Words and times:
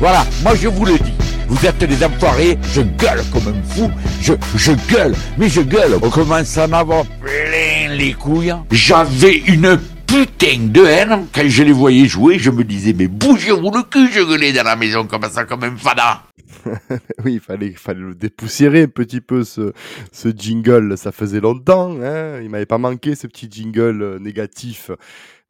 Voilà, 0.00 0.26
moi 0.42 0.54
je 0.56 0.68
vous 0.68 0.84
le 0.84 0.98
dis. 0.98 1.12
Vous 1.46 1.66
êtes 1.66 1.78
des 1.78 2.04
enfoirés, 2.04 2.58
je 2.74 2.80
gueule 2.80 3.22
comme 3.32 3.46
un 3.48 3.62
fou, 3.62 3.90
je, 4.20 4.72
gueule, 4.92 5.14
mais 5.38 5.48
je 5.48 5.60
gueule. 5.60 5.98
On 6.02 6.10
commence 6.10 6.58
à 6.58 6.66
m'avoir 6.66 7.04
plein 7.20 7.94
les 7.94 8.12
couilles. 8.12 8.54
J'avais 8.72 9.36
une 9.36 9.78
putain 10.06 10.58
de 10.58 10.84
haine 10.84 11.26
quand 11.32 11.48
je 11.48 11.62
les 11.62 11.72
voyais 11.72 12.06
jouer. 12.06 12.38
Je 12.38 12.50
me 12.50 12.64
disais, 12.64 12.92
mais 12.92 13.06
bougez-vous 13.06 13.70
le 13.70 13.82
cul, 13.84 14.10
je 14.12 14.20
gueulais 14.20 14.52
dans 14.52 14.64
la 14.64 14.74
maison 14.74 15.06
comme 15.06 15.30
ça, 15.30 15.44
comme 15.44 15.62
un 15.62 15.76
fada. 15.76 16.24
oui, 17.24 17.34
il 17.34 17.40
fallait, 17.40 17.72
fallait 17.72 18.00
le 18.00 18.14
dépoussiérer 18.14 18.82
un 18.82 18.88
petit 18.88 19.20
peu 19.20 19.44
ce, 19.44 19.72
ce 20.12 20.28
jingle. 20.36 20.98
Ça 20.98 21.12
faisait 21.12 21.40
longtemps. 21.40 21.96
Hein 22.02 22.40
il 22.42 22.50
m'avait 22.50 22.66
pas 22.66 22.78
manqué 22.78 23.14
ce 23.14 23.26
petit 23.26 23.48
jingle 23.50 24.02
euh, 24.02 24.18
négatif 24.18 24.90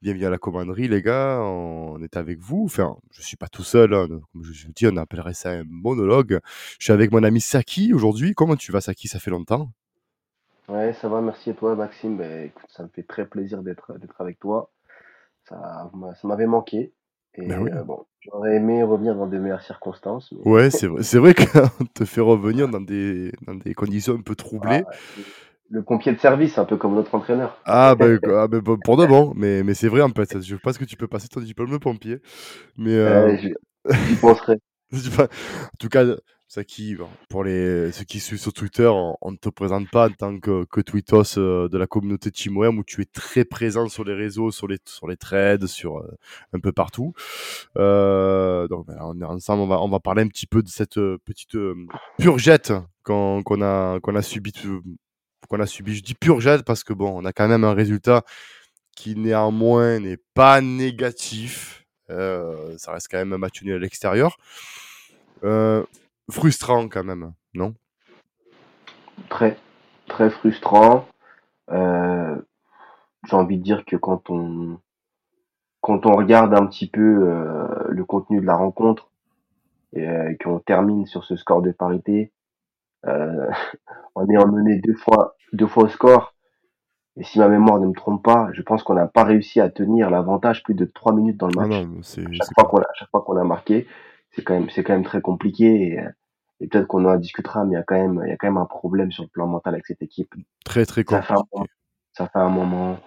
bienvenue 0.05 0.27
à 0.27 0.31
la 0.31 0.37
commanderie, 0.37 0.87
les 0.87 1.01
gars. 1.01 1.41
On 1.41 2.03
est 2.03 2.19
avec 2.19 2.39
vous. 2.39 2.65
Enfin, 2.67 2.95
je 3.11 3.23
suis 3.23 3.39
pas 3.39 3.49
tout 3.49 3.63
seul. 3.63 3.95
Hein. 3.95 4.07
Comme 4.35 4.45
je 4.45 4.67
vous 4.67 4.73
dis, 4.75 4.87
on 4.87 4.99
appellerait 4.99 5.33
ça 5.33 5.49
un 5.53 5.65
monologue. 5.67 6.41
Je 6.79 6.85
suis 6.85 6.93
avec 6.93 7.11
mon 7.11 7.23
ami 7.23 7.41
Saki 7.41 7.95
aujourd'hui. 7.95 8.35
Comment 8.35 8.55
tu 8.55 8.71
vas, 8.71 8.83
Saki? 8.83 9.09
Ça 9.09 9.19
fait 9.19 9.31
longtemps? 9.31 9.71
Ouais, 10.69 10.93
ça 11.01 11.09
va. 11.09 11.23
Merci 11.23 11.49
à 11.49 11.55
toi, 11.55 11.75
Maxime? 11.75 12.19
Ben, 12.19 12.45
écoute, 12.45 12.69
ça 12.69 12.83
me 12.83 12.89
fait 12.89 13.03
très 13.03 13.25
plaisir 13.25 13.63
d'être 13.63 13.95
avec 14.19 14.39
toi. 14.39 14.71
Ça, 15.49 15.91
ça 16.21 16.29
m'avait 16.29 16.47
manqué. 16.47 16.93
Et 17.37 17.47
ben 17.47 17.67
euh, 17.67 17.83
bon, 17.83 18.05
j'aurais 18.21 18.57
aimé 18.57 18.83
revenir 18.83 19.15
dans 19.15 19.27
des 19.27 19.39
meilleures 19.39 19.63
circonstances. 19.63 20.35
Ouais, 20.45 20.69
c'est 20.71 20.87
vrai, 20.87 21.03
vrai 21.19 21.35
qu'on 21.35 21.85
te 21.95 22.05
fait 22.05 22.21
revenir 22.21 22.69
dans 22.69 22.83
des, 22.83 23.33
dans 23.47 23.55
des 23.55 23.73
conditions 23.73 24.17
un 24.17 24.21
peu 24.21 24.35
troublées. 24.37 24.83
Ah, 24.87 25.21
le 25.75 25.83
pompier 25.83 26.13
de 26.13 26.19
service, 26.21 26.57
un 26.57 26.65
peu 26.65 26.77
comme 26.77 26.95
notre 26.95 27.15
entraîneur. 27.17 27.61
Ah, 27.65 27.97
ben, 27.99 28.19
ah, 28.29 28.47
ben 28.47 28.63
pour 28.63 28.97
de 28.97 29.07
bon, 29.07 29.33
mais, 29.35 29.65
mais 29.65 29.75
c'est 29.75 29.89
vrai 29.89 30.03
en 30.03 30.11
fait. 30.11 30.41
Je 30.41 30.55
pense 30.55 30.79
que 30.79 30.85
tu 30.85 30.97
peux 30.97 31.09
passer 31.09 31.27
ton 31.27 31.41
diplôme 31.41 31.73
de 31.73 31.79
pompier. 31.79 32.19
Mais 32.77 32.95
euh... 32.95 33.37
j'y 33.37 34.17
penserai. 34.21 34.59
en 34.93 35.77
tout 35.81 35.89
cas, 35.89 36.05
ça 36.47 36.63
qui, 36.63 36.97
pour 37.29 37.43
les, 37.43 37.91
ceux 37.91 38.05
qui 38.05 38.21
suivent 38.21 38.39
sur 38.39 38.53
Twitter, 38.53 38.89
on 38.89 39.33
ne 39.33 39.37
te 39.37 39.49
présente 39.49 39.91
pas 39.91 40.07
en 40.07 40.13
tant 40.13 40.39
que, 40.39 40.65
que 40.67 40.81
tweetos 40.81 41.39
euh, 41.39 41.69
de 41.69 41.77
la 41.77 41.89
communauté 41.89 42.31
Teamware 42.31 42.73
où 42.73 42.85
tu 42.85 43.03
es 43.03 43.07
très 43.07 43.45
présent 43.45 43.89
sur 43.89 44.05
les 44.05 44.15
réseaux, 44.15 44.53
sur 44.53 44.69
les, 44.69 44.79
sur 44.85 45.09
les 45.09 45.17
trades, 45.17 45.67
sur 45.67 45.99
euh, 45.99 46.17
un 46.53 46.61
peu 46.61 46.71
partout. 46.71 47.15
Euh, 47.77 48.69
donc, 48.69 48.87
on 49.01 49.21
est 49.21 49.25
ensemble, 49.25 49.63
on 49.63 49.67
va, 49.67 49.83
on 49.83 49.89
va 49.89 49.99
parler 49.99 50.23
un 50.23 50.29
petit 50.29 50.47
peu 50.47 50.63
de 50.63 50.69
cette 50.69 50.99
euh, 50.99 51.19
petite 51.25 51.57
purgette 52.19 52.73
qu'on 53.03 53.43
qu'on 53.43 53.61
a, 53.61 53.99
qu'on 53.99 54.15
a 54.15 54.23
subie 54.23 54.53
qu'on 55.47 55.61
a 55.61 55.67
subi. 55.67 55.95
Je 55.95 56.03
dis 56.03 56.15
pur 56.15 56.39
parce 56.65 56.85
que 56.85 56.93
bon, 56.93 57.13
on 57.15 57.25
a 57.25 57.33
quand 57.33 57.49
même 57.49 57.65
un 57.65 57.75
résultat 57.75 58.23
qui 58.95 59.17
néanmoins 59.17 59.99
n'est 60.01 60.19
pas 60.35 60.61
négatif. 60.61 61.85
Euh, 62.11 62.77
ça 62.79 62.93
reste 62.93 63.09
quand 63.11 63.19
même 63.19 63.33
un 63.33 63.43
à 63.43 63.79
l'extérieur. 63.79 64.37
Euh, 65.43 65.85
frustrant 66.31 66.89
quand 66.89 67.05
même, 67.05 67.33
non? 67.55 67.75
Très, 69.29 69.59
très 70.09 70.31
frustrant. 70.31 71.07
Euh, 71.71 72.37
j'ai 73.27 73.37
envie 73.37 73.59
de 73.59 73.63
dire 73.63 73.85
que 73.85 73.97
quand 73.97 74.31
on 74.31 74.79
quand 75.81 76.07
on 76.07 76.13
regarde 76.13 76.55
un 76.55 76.67
petit 76.67 76.87
peu 76.87 77.01
le 77.91 78.05
contenu 78.07 78.41
de 78.41 78.47
la 78.47 78.57
rencontre 78.57 79.11
et 79.95 80.09
qu'on 80.43 80.59
termine 80.59 81.05
sur 81.05 81.25
ce 81.25 81.37
score 81.37 81.61
de 81.61 81.73
parité, 81.73 82.33
on 84.15 84.27
est 84.29 84.37
emmené 84.37 84.81
deux 84.81 84.95
fois, 84.95 85.37
deux 85.53 85.67
fois 85.67 85.85
au 85.85 85.89
score. 85.89 86.35
Et 87.17 87.23
si 87.23 87.39
ma 87.39 87.49
mémoire 87.49 87.79
ne 87.79 87.87
me 87.87 87.95
trompe 87.95 88.25
pas, 88.25 88.49
je 88.53 88.63
pense 88.63 88.83
qu'on 88.83 88.95
n'a 88.95 89.07
pas 89.07 89.23
réussi 89.23 89.61
à 89.61 89.71
tenir 89.71 90.11
l'avantage 90.11 90.65
plus 90.65 90.75
de 90.75 90.85
trois 90.85 91.13
minutes 91.13 91.37
dans 91.37 91.47
le 91.47 91.53
ah 91.59 91.67
match. 91.67 91.87
chaque, 92.33 92.55
fois 92.55 92.69
qu'on 92.69 92.79
a, 92.79 92.87
chaque 92.95 93.11
fois 93.11 93.23
qu'on 93.23 93.37
a 93.37 93.45
marqué, 93.45 93.87
c'est 94.33 94.43
quand 94.43 94.55
même, 94.55 94.69
c'est 94.71 94.83
quand 94.83 94.95
même 94.95 95.05
très 95.05 95.21
compliqué. 95.21 95.67
Et, 95.67 96.01
et 96.61 96.67
peut-être 96.67 96.89
qu'on 96.89 97.05
en 97.05 97.17
discutera, 97.17 97.65
mais 97.65 97.73
il 97.73 97.75
y 97.75 97.81
a 97.81 97.85
quand 97.85 97.95
même, 97.95 98.23
il 98.25 98.31
y 98.31 98.33
a 98.33 98.37
quand 98.37 98.49
même 98.49 98.57
un 98.57 98.67
problème 98.67 99.13
sur 99.13 99.23
le 99.23 99.29
plan 99.29 99.47
mental 99.47 99.75
avec 99.75 99.87
cette 99.87 100.03
équipe. 100.03 100.35
Très 100.65 100.85
très 100.87 101.05
compliqué. 101.05 101.35
Ça 102.13 102.29
fait 102.29 102.39
un 102.39 102.49
moment. 102.49 102.99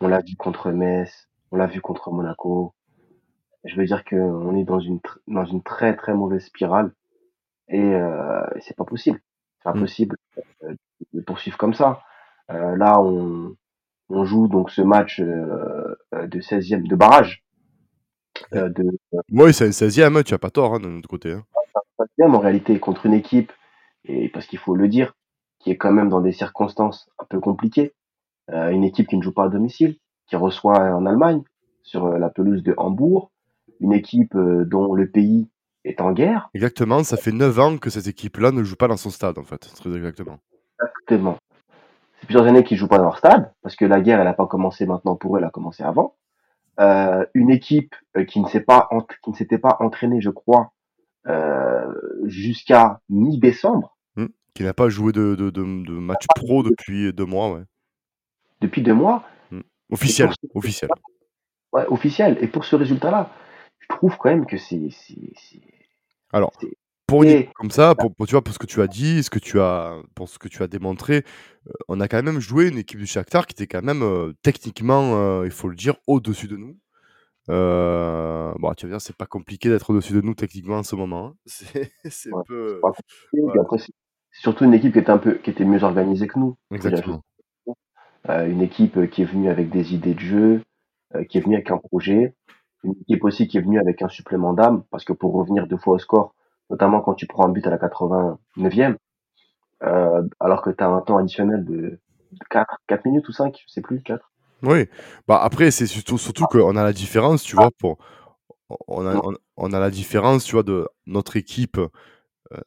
On 0.00 0.08
l'a 0.08 0.20
vu 0.20 0.36
contre 0.36 0.70
Metz, 0.70 1.28
on 1.50 1.56
l'a 1.56 1.66
vu 1.66 1.80
contre 1.80 2.10
Monaco. 2.10 2.74
Je 3.64 3.76
veux 3.76 3.84
dire 3.84 4.04
qu'on 4.04 4.56
est 4.56 4.64
dans 4.64 4.80
une 4.80 5.00
dans 5.26 5.44
une 5.44 5.62
très 5.62 5.96
très 5.96 6.14
mauvaise 6.14 6.44
spirale 6.44 6.92
et 7.68 7.80
euh, 7.80 8.44
c'est 8.60 8.76
pas 8.76 8.84
possible. 8.84 9.20
C'est 9.66 9.78
impossible 9.78 10.16
euh, 10.64 10.74
de 11.12 11.20
poursuivre 11.20 11.58
comme 11.58 11.74
ça. 11.74 12.02
Euh, 12.50 12.76
là, 12.76 13.00
on, 13.00 13.56
on 14.08 14.24
joue 14.24 14.48
donc 14.48 14.70
ce 14.70 14.82
match 14.82 15.20
euh, 15.20 15.94
de 16.12 16.40
16e 16.40 16.86
de 16.86 16.96
barrage. 16.96 17.44
de, 18.52 18.72
oui, 19.32 19.52
c'est 19.52 19.66
un 19.66 19.70
16e, 19.70 20.22
tu 20.22 20.34
n'as 20.34 20.38
pas 20.38 20.50
tort 20.50 20.74
hein, 20.74 20.80
de 20.80 20.88
notre 20.88 21.08
côté. 21.08 21.32
Hein. 21.32 21.44
en 22.20 22.38
réalité 22.38 22.78
contre 22.78 23.06
une 23.06 23.14
équipe, 23.14 23.52
et 24.04 24.28
parce 24.28 24.46
qu'il 24.46 24.58
faut 24.58 24.76
le 24.76 24.88
dire, 24.88 25.14
qui 25.58 25.70
est 25.70 25.76
quand 25.76 25.92
même 25.92 26.08
dans 26.08 26.20
des 26.20 26.32
circonstances 26.32 27.08
un 27.18 27.24
peu 27.24 27.40
compliquées. 27.40 27.94
une 28.48 28.84
équipe 28.84 29.08
qui 29.08 29.16
ne 29.16 29.22
joue 29.22 29.32
pas 29.32 29.46
à 29.46 29.48
domicile, 29.48 29.96
qui 30.28 30.36
reçoit 30.36 30.78
en 30.94 31.06
Allemagne, 31.06 31.42
sur 31.82 32.08
la 32.08 32.30
pelouse 32.30 32.62
de 32.62 32.74
Hambourg, 32.76 33.32
une 33.80 33.92
équipe 33.92 34.36
dont 34.36 34.94
le 34.94 35.10
pays 35.10 35.48
est 35.86 36.00
en 36.00 36.12
guerre. 36.12 36.50
Exactement, 36.54 37.02
ça 37.04 37.16
fait 37.16 37.32
9 37.32 37.58
ans 37.58 37.78
que 37.78 37.90
cette 37.90 38.06
équipe-là 38.06 38.50
ne 38.52 38.62
joue 38.62 38.76
pas 38.76 38.88
dans 38.88 38.96
son 38.96 39.10
stade, 39.10 39.38
en 39.38 39.44
fait, 39.44 39.58
très 39.58 39.94
exactement. 39.94 40.38
Exactement. 40.82 41.38
C'est 42.20 42.26
plusieurs 42.26 42.46
années 42.46 42.64
qu'ils 42.64 42.76
ne 42.76 42.80
jouent 42.80 42.88
pas 42.88 42.98
dans 42.98 43.04
leur 43.04 43.18
stade, 43.18 43.52
parce 43.62 43.76
que 43.76 43.84
la 43.84 44.00
guerre, 44.00 44.18
elle 44.18 44.26
n'a 44.26 44.34
pas 44.34 44.46
commencé 44.46 44.86
maintenant 44.86 45.16
pour 45.16 45.36
eux, 45.36 45.38
elle 45.38 45.44
a 45.44 45.50
commencé 45.50 45.82
avant. 45.82 46.16
Euh, 46.78 47.24
une 47.32 47.50
équipe 47.50 47.94
euh, 48.18 48.24
qui 48.24 48.38
ne 48.40 48.48
s'est 48.48 48.60
pas 48.60 48.88
qui 49.24 49.30
ne 49.30 49.34
s'était 49.34 49.58
pas 49.58 49.78
entraînée, 49.80 50.20
je 50.20 50.28
crois, 50.28 50.72
euh, 51.26 51.86
jusqu'à 52.24 53.00
mi-décembre. 53.08 53.96
Mmh. 54.16 54.26
Qui 54.54 54.62
n'a 54.62 54.74
pas 54.74 54.90
joué 54.90 55.12
de, 55.12 55.34
de, 55.36 55.48
de, 55.50 55.92
match 55.92 56.26
pro 56.34 56.62
depuis 56.62 57.12
deux 57.14 57.24
mois, 57.24 57.52
ouais. 57.52 57.62
Depuis 58.60 58.82
deux 58.82 58.92
mois. 58.92 59.24
Mmh. 59.50 59.60
Officiel, 59.90 60.30
officiel. 60.54 60.90
Ouais, 61.72 61.86
officiel. 61.88 62.36
Et 62.42 62.46
pour 62.46 62.66
ce 62.66 62.76
résultat-là, 62.76 63.30
je 63.78 63.86
trouve 63.88 64.16
quand 64.18 64.28
même 64.28 64.46
que 64.46 64.58
c'est 64.58 64.90
alors, 66.32 66.52
pour 67.06 67.22
une 67.22 67.30
équipe 67.30 67.52
comme 67.54 67.70
ça, 67.70 67.94
pour, 67.94 68.12
tu 68.26 68.32
vois, 68.32 68.42
pour 68.42 68.52
ce 68.52 68.58
que 68.58 68.66
tu 68.66 68.82
as 68.82 68.88
dit, 68.88 69.22
ce 69.22 69.30
que 69.30 69.38
tu 69.38 69.60
as, 69.60 69.96
pour 70.14 70.28
ce 70.28 70.38
que 70.38 70.48
tu 70.48 70.62
as 70.62 70.66
démontré, 70.66 71.24
euh, 71.68 71.72
on 71.88 72.00
a 72.00 72.08
quand 72.08 72.22
même 72.22 72.40
joué 72.40 72.68
une 72.68 72.78
équipe 72.78 72.98
du 72.98 73.06
Shakhtar 73.06 73.46
qui 73.46 73.52
était 73.52 73.66
quand 73.66 73.84
même 73.84 74.02
euh, 74.02 74.32
techniquement, 74.42 75.14
euh, 75.14 75.44
il 75.44 75.52
faut 75.52 75.68
le 75.68 75.76
dire, 75.76 75.94
au-dessus 76.06 76.48
de 76.48 76.56
nous. 76.56 76.76
bon, 77.48 78.74
tu 78.76 78.86
vas 78.86 78.92
dire, 78.92 79.00
c'est 79.00 79.16
pas 79.16 79.26
compliqué 79.26 79.68
d'être 79.68 79.90
au-dessus 79.90 80.14
de 80.14 80.20
nous 80.20 80.34
techniquement 80.34 80.78
en 80.78 80.82
ce 80.82 80.96
moment. 80.96 81.26
Hein. 81.26 81.34
C'est 82.10 82.30
peu. 82.46 82.80
c'est 83.78 84.42
surtout 84.42 84.64
une 84.64 84.74
équipe 84.74 84.92
qui 84.92 84.98
était 84.98 85.10
un 85.10 85.18
peu, 85.18 85.34
qui 85.34 85.50
était 85.50 85.64
mieux 85.64 85.82
organisée 85.84 86.26
que 86.26 86.38
nous. 86.38 86.56
Exactement. 86.72 87.22
une 88.28 88.62
équipe 88.62 89.08
qui 89.10 89.22
est 89.22 89.26
venue 89.26 89.48
avec 89.48 89.70
des 89.70 89.94
idées 89.94 90.14
de 90.14 90.20
jeu, 90.20 90.62
qui 91.28 91.38
est 91.38 91.40
venue 91.40 91.54
avec 91.54 91.70
un 91.70 91.78
projet 91.78 92.34
une 92.84 92.94
équipe 93.02 93.24
aussi 93.24 93.48
qui 93.48 93.58
est 93.58 93.62
venue 93.62 93.80
avec 93.80 94.02
un 94.02 94.08
supplément 94.08 94.52
d'âme, 94.52 94.84
parce 94.90 95.04
que 95.04 95.12
pour 95.12 95.34
revenir 95.34 95.66
deux 95.66 95.76
fois 95.76 95.94
au 95.94 95.98
score, 95.98 96.34
notamment 96.70 97.00
quand 97.00 97.14
tu 97.14 97.26
prends 97.26 97.46
un 97.46 97.50
but 97.50 97.66
à 97.66 97.70
la 97.70 97.78
89e, 97.78 98.96
euh, 99.82 100.22
alors 100.40 100.62
que 100.62 100.70
tu 100.70 100.82
as 100.82 100.88
un 100.88 101.00
temps 101.00 101.18
additionnel 101.18 101.64
de 101.64 101.98
4, 102.50 102.78
4 102.86 103.04
minutes 103.04 103.28
ou 103.28 103.32
5, 103.32 103.62
je 103.66 103.72
sais 103.72 103.80
plus, 103.80 104.02
4. 104.02 104.30
Oui, 104.62 104.86
bah 105.28 105.38
après, 105.42 105.70
c'est 105.70 105.86
surtout, 105.86 106.16
qu'on 106.50 106.76
a 106.76 106.84
la 106.84 106.92
différence, 106.92 107.42
tu 107.42 107.56
vois, 107.56 107.70
pour, 107.78 107.98
on, 108.88 109.06
a, 109.06 109.20
on, 109.56 109.72
a 109.72 109.78
la 109.78 109.90
différence, 109.90 110.44
tu 110.44 110.52
vois, 110.52 110.62
de 110.62 110.88
notre 111.06 111.36
équipe 111.36 111.78
euh, 111.78 111.88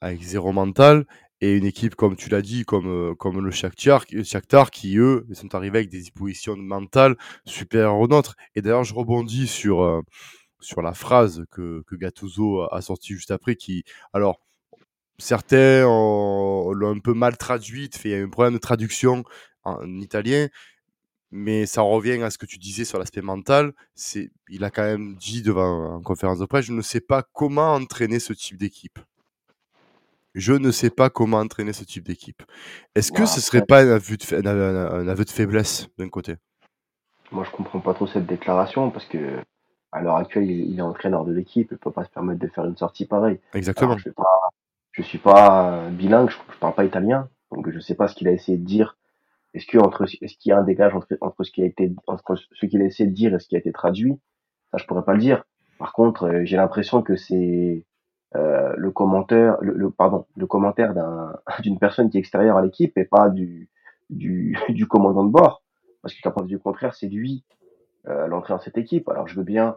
avec 0.02 0.22
zéro 0.22 0.52
mental 0.52 1.06
et 1.42 1.56
une 1.56 1.66
équipe, 1.66 1.96
comme 1.96 2.16
tu 2.16 2.30
l'as 2.30 2.42
dit, 2.42 2.66
comme, 2.66 2.88
euh, 2.88 3.16
comme 3.16 3.40
le 3.44 3.52
Shakhtar, 3.52 4.06
Shakhtar, 4.24 4.72
qui, 4.72 4.98
eux, 4.98 5.26
sont 5.34 5.56
arrivés 5.56 5.80
avec 5.80 5.90
des 5.90 6.00
dispositions 6.00 6.58
mentales 6.58 7.16
supérieures 7.46 7.98
aux 7.98 8.08
nôtres. 8.08 8.36
Et 8.56 8.62
d'ailleurs, 8.62 8.84
je 8.84 8.94
rebondis 8.94 9.48
sur, 9.48 9.82
euh, 9.84 10.02
sur 10.60 10.82
la 10.82 10.94
phrase 10.94 11.46
que, 11.52 11.84
que 11.88 11.96
Gattuso 11.96 12.64
a 12.72 12.82
sortie 12.82 13.14
juste 13.14 13.32
après, 13.32 13.56
qui, 13.56 13.84
alors, 14.14 14.42
certains 15.18 15.84
l'ont 15.84 16.92
un 16.96 17.00
peu 17.00 17.14
mal 17.14 17.38
traduite, 17.38 18.00
il 18.06 18.12
y 18.12 18.16
a 18.16 18.18
un 18.18 18.30
problème 18.30 18.54
de 18.54 18.60
traduction 18.60 19.24
en, 19.64 20.00
italien, 20.00 20.48
mais 21.32 21.66
ça 21.66 21.82
revient 21.82 22.22
à 22.24 22.32
ce 22.32 22.38
que 22.38 22.46
tu 22.46 22.58
disais 22.58 22.86
sur 22.86 23.00
l'aspect 23.00 23.22
mental. 23.22 23.74
C'est, 23.96 24.32
il 24.50 24.64
a 24.64 24.72
quand 24.72 24.84
même 24.84 25.16
dit 25.16 25.42
devant 25.42 25.96
en 25.96 26.02
conférence 26.02 26.40
de 26.40 26.46
presse, 26.46 26.66
je 26.66 26.74
ne 26.74 26.82
sais 26.82 27.02
pas 27.02 27.24
comment 27.34 27.76
entraîner 27.76 28.20
ce 28.20 28.34
type 28.34 28.58
d'équipe 28.58 29.00
je 30.36 30.54
ne 30.54 30.72
sais 30.72 30.90
pas 30.90 31.10
comment 31.10 31.38
entraîner 31.38 31.74
ce 31.74 31.84
type 31.84 32.06
d'équipe. 32.06 32.44
Est-ce 32.96 33.12
que 33.12 33.26
ce 33.26 33.42
serait 33.42 33.66
pas 33.66 33.82
un 33.82 33.96
aveu 35.08 35.26
de, 35.26 35.30
faiblesse 35.30 35.88
d'un 35.98 36.10
côté? 36.10 36.36
Moi, 37.32 37.44
je 37.44 37.52
comprends 37.52 37.80
pas 37.80 37.94
trop 37.94 38.08
cette 38.08 38.26
déclaration 38.26 38.90
parce 38.92 39.06
que 39.06 39.40
à 39.92 40.02
l'heure 40.02 40.18
actuelle, 40.18 40.50
il, 40.50 40.78
est 40.78 40.82
entraîneur 40.82 41.26
de 41.26 41.34
l'équipe, 41.34 41.70
il 41.72 41.78
peut 41.78 41.92
pas 41.92 42.04
se 42.04 42.10
permettre 42.10 42.40
de 42.40 42.48
faire 42.48 42.66
une 42.66 42.78
sortie 42.78 43.06
pareille. 43.06 43.40
Exactement. 43.54 43.98
je, 43.98 44.10
ne 44.10 45.04
suis 45.04 45.18
pas 45.18 45.90
bilingue, 45.90 46.30
je, 46.30 46.38
ne 46.38 46.60
parle 46.60 46.76
pas 46.76 46.86
italien, 46.86 47.28
donc 47.52 47.70
je 47.70 47.80
sais 47.80 47.96
pas 47.96 48.08
ce 48.08 48.16
qu'il 48.16 48.28
a 48.28 48.32
essayé 48.32 48.58
de 48.58 48.66
dire. 48.66 48.98
Est-ce 49.56 49.66
que 49.66 49.80
entre, 49.80 50.04
est-ce 50.04 50.38
qu'il 50.38 50.50
y 50.50 50.52
a 50.52 50.60
un 50.60 50.64
dégage 50.64 50.94
entre, 50.94 51.18
entre 51.22 51.44
ce 51.44 51.52
qui 51.52 51.64
a 51.64 51.66
été, 51.66 51.92
entre 52.06 52.36
ce 52.36 52.66
qu'il 52.68 52.82
a 52.82 52.86
essayé 52.86 53.10
de 53.10 53.16
dire 53.16 53.34
et 53.34 53.40
ce 53.40 53.48
qui 53.48 53.56
a 53.56 53.60
été 53.60 53.72
traduit? 53.72 54.20
Ça, 54.72 54.78
je 54.78 54.86
pourrais 54.86 55.04
pas 55.04 55.14
le 55.14 55.20
dire. 55.20 55.44
Par 55.80 55.94
contre, 55.94 56.26
euh, 56.26 56.42
j'ai 56.44 56.58
l'impression 56.58 57.02
que 57.02 57.16
c'est 57.16 57.84
euh, 58.36 58.74
le 58.78 58.92
commentaire, 58.92 59.58
le, 59.62 59.90
pardon, 59.90 60.26
le 60.38 60.46
commentaire 60.48 60.94
d'un 60.94 61.34
d'une 61.64 61.80
personne 61.80 62.10
qui 62.10 62.18
est 62.18 62.20
extérieure 62.22 62.58
à 62.58 62.62
l'équipe 62.62 62.98
et 62.98 63.06
pas 63.06 63.30
du 63.30 63.70
du, 64.10 64.58
du 64.70 64.88
commandant 64.88 65.24
de 65.24 65.32
bord. 65.32 65.64
Parce 66.02 66.14
que 66.14 66.22
qu'à 66.22 66.32
preuve 66.32 66.48
du 66.48 66.60
contraire, 66.60 66.96
c'est 66.96 67.08
lui 67.10 67.44
euh, 68.08 68.28
l'entrée 68.28 68.54
dans 68.54 68.60
cette 68.60 68.78
équipe. 68.78 69.10
Alors 69.10 69.28
je 69.28 69.36
veux 69.36 69.44
bien 69.44 69.76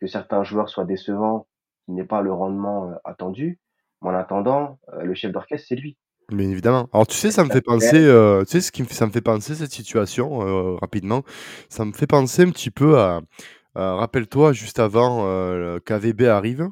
que 0.00 0.06
certains 0.06 0.44
joueurs 0.44 0.68
soient 0.68 0.84
décevants, 0.84 1.46
qu'il 1.84 1.94
n'ait 1.94 2.04
pas 2.04 2.22
le 2.22 2.32
rendement 2.32 2.90
euh, 2.90 2.94
attendu, 3.04 3.58
mais 4.02 4.10
en 4.10 4.14
attendant, 4.14 4.78
le 5.02 5.14
chef 5.14 5.32
d'orchestre, 5.32 5.66
c'est 5.68 5.76
lui. 5.76 5.96
Bien 6.30 6.48
évidemment. 6.48 6.88
Alors 6.92 7.06
tu 7.06 7.16
sais, 7.16 7.30
ça 7.30 7.44
me 7.44 7.50
fait 7.50 7.60
penser, 7.60 7.96
euh, 7.98 8.44
tu 8.44 8.52
sais 8.52 8.60
ce 8.62 8.72
qui 8.72 8.82
me 8.82 8.86
fait, 8.88 8.94
ça 8.94 9.06
me 9.06 9.10
fait 9.10 9.20
penser 9.20 9.54
cette 9.54 9.72
situation 9.72 10.40
euh, 10.46 10.76
rapidement. 10.76 11.22
Ça 11.68 11.84
me 11.84 11.92
fait 11.92 12.06
penser 12.06 12.42
un 12.42 12.50
petit 12.50 12.70
peu 12.70 12.98
à, 12.98 13.20
à- 13.74 13.94
rappelle-toi 13.96 14.52
juste 14.54 14.78
avant 14.78 15.26
euh, 15.26 15.78
qu'AVB 15.84 16.22
arrive, 16.22 16.68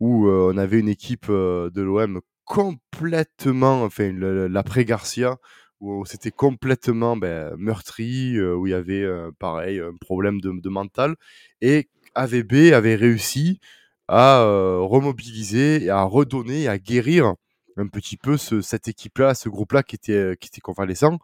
où 0.00 0.28
on 0.28 0.56
avait 0.56 0.80
une 0.80 0.88
équipe 0.88 1.28
de 1.28 1.82
l'OM 1.82 2.20
complètement, 2.44 3.84
enfin 3.84 4.12
l'après 4.12 4.84
Garcia, 4.84 5.36
où 5.80 6.04
c'était 6.04 6.30
complètement 6.30 7.16
ben, 7.16 7.54
meurtri, 7.56 8.40
où 8.40 8.66
il 8.66 8.70
y 8.70 8.74
avait 8.74 9.06
pareil 9.38 9.78
un 9.78 9.94
problème 10.00 10.40
de, 10.40 10.68
mental, 10.68 11.16
et 11.60 11.88
AVB 12.14 12.72
avait 12.72 12.96
réussi 12.96 13.60
à 14.08 14.42
remobiliser, 14.80 15.90
à 15.90 16.02
redonner, 16.02 16.66
à 16.66 16.78
guérir 16.78 17.34
un 17.76 17.86
petit 17.86 18.16
peu 18.16 18.36
ce, 18.36 18.60
cette 18.60 18.88
équipe-là, 18.88 19.34
ce 19.34 19.48
groupe-là 19.48 19.82
qui 19.82 19.94
était, 19.94 20.36
qui 20.40 20.48
était 20.48 20.60
convalescent. 20.60 21.18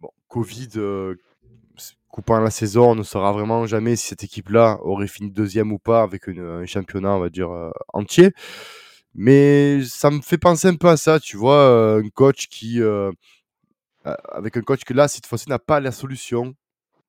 Bon, 0.00 0.10
Covid 0.28 0.70
coupant 2.08 2.38
la 2.38 2.50
saison, 2.50 2.92
on 2.92 2.94
ne 2.94 3.02
saura 3.02 3.32
vraiment 3.32 3.66
jamais 3.66 3.96
si 3.96 4.06
cette 4.06 4.22
équipe-là 4.22 4.78
aurait 4.82 5.08
fini 5.08 5.30
deuxième 5.32 5.72
ou 5.72 5.78
pas 5.78 6.02
avec 6.02 6.28
une- 6.28 6.40
un 6.40 6.64
championnat, 6.66 7.10
on 7.16 7.18
va 7.20 7.28
dire, 7.28 7.50
euh, 7.50 7.70
entier. 7.92 8.32
Mais 9.14 9.82
ça 9.84 10.10
me 10.10 10.20
fait 10.20 10.38
penser 10.38 10.68
un 10.68 10.76
peu 10.76 10.88
à 10.88 10.96
ça, 10.96 11.18
tu 11.18 11.36
vois, 11.36 11.58
euh, 11.58 12.02
un 12.04 12.08
coach 12.10 12.48
qui, 12.48 12.80
euh, 12.80 13.10
avec 14.04 14.56
un 14.56 14.60
coach 14.60 14.84
que 14.84 14.94
là, 14.94 15.08
cette 15.08 15.26
fois-ci, 15.26 15.48
n'a 15.48 15.58
pas 15.58 15.80
la 15.80 15.92
solution, 15.92 16.54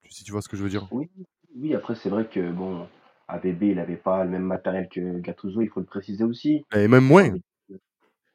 si 0.09 0.23
tu 0.23 0.31
vois 0.31 0.41
ce 0.41 0.49
que 0.49 0.57
je 0.57 0.63
veux 0.63 0.69
dire? 0.69 0.87
Oui, 0.91 1.09
oui, 1.55 1.75
après, 1.75 1.95
c'est 1.95 2.09
vrai 2.09 2.25
que, 2.27 2.51
bon, 2.51 2.87
AVB, 3.27 3.63
il 3.63 3.79
avait 3.79 3.95
pas 3.97 4.23
le 4.23 4.29
même 4.29 4.43
matériel 4.43 4.87
que 4.89 5.19
Gattuso, 5.19 5.61
il 5.61 5.69
faut 5.69 5.79
le 5.79 5.85
préciser 5.85 6.23
aussi. 6.23 6.63
Et 6.73 6.87
même 6.87 7.05
moins. 7.05 7.31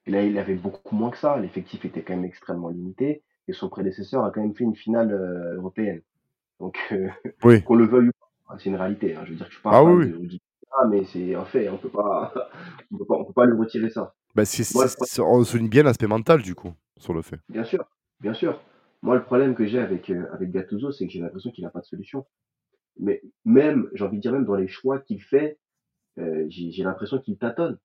Et 0.06 0.11
là, 0.11 0.23
il 0.23 0.38
avait 0.38 0.55
beaucoup 0.55 0.94
moins 0.94 1.11
que 1.11 1.19
ça. 1.19 1.37
L'effectif 1.37 1.85
était 1.85 2.03
quand 2.03 2.15
même 2.15 2.25
extrêmement 2.25 2.69
limité. 2.69 3.23
Et 3.49 3.53
son 3.53 3.69
prédécesseur 3.69 4.25
a 4.25 4.31
quand 4.31 4.41
même 4.41 4.55
fait 4.55 4.65
une 4.65 4.76
finale 4.76 5.12
européenne. 5.56 6.03
Donc, 6.61 6.79
euh, 6.93 7.09
Oui. 7.45 7.62
qu'on 7.65 7.75
le 7.75 7.87
veuille 7.87 8.09
ou 8.09 8.12
pas, 8.49 8.57
c'est 8.59 8.69
une 8.69 8.77
réalité. 8.77 9.17
hein. 9.17 9.23
Je 9.25 9.31
veux 9.31 9.37
dire 9.37 9.47
que 9.47 9.51
je 9.53 9.57
suis 9.57 9.62
pas 9.62 9.71
Ah 9.75 9.85
oui, 9.85 10.07
de 10.11 10.19
Garcia, 10.19 10.39
mais 10.91 11.05
c'est 11.05 11.35
un 11.35 11.45
fait. 11.45 11.69
On 11.69 11.79
peut 11.79 11.89
pas, 11.89 12.33
on 12.93 12.99
peut 12.99 13.05
pas, 13.07 13.15
on 13.17 13.25
peut 13.25 13.33
pas 13.33 13.47
lui 13.47 13.59
retirer 13.59 13.91
ça. 13.91 14.15
Bah, 14.35 14.45
c'est- 14.45 14.73
Moi, 14.75 14.87
on 15.27 15.43
souligne 15.45 15.69
bien 15.69 15.83
l'aspect 15.83 16.07
mental, 16.07 16.43
du 16.43 16.55
coup, 16.55 16.73
sur 16.99 17.12
le 17.15 17.23
fait. 17.23 17.39
bien 17.49 17.65
sûr, 17.65 17.85
bien 18.21 18.35
sûr. 18.35 18.61
Moi, 19.03 19.17
le 19.17 19.23
problème 19.25 19.55
que 19.55 19.67
j'ai 19.67 19.79
avec 19.81 20.11
euh, 20.11 20.27
avec 20.33 20.51
Gattuso, 20.51 20.93
c'est 20.93 21.07
que 21.07 21.12
j'ai 21.12 21.21
l'impression 21.21 21.51
qu'il 21.51 21.65
n'a 21.65 21.71
pas 21.71 21.81
de 21.81 21.87
solution. 21.87 22.27
Mais 22.99 23.23
même, 23.47 23.89
j'ai 23.95 24.05
envie 24.05 24.19
de 24.19 24.23
dire 24.23 24.33
même 24.33 24.45
dans 24.45 24.55
les 24.57 24.69
choix 24.69 24.99
qu'il 25.01 25.23
fait, 25.23 25.59
euh, 26.19 26.45
j'ai 26.49 26.71
j'ai 26.71 26.83
l'impression 26.85 27.19
qu'il 27.19 27.39
tâtonne. 27.39 27.79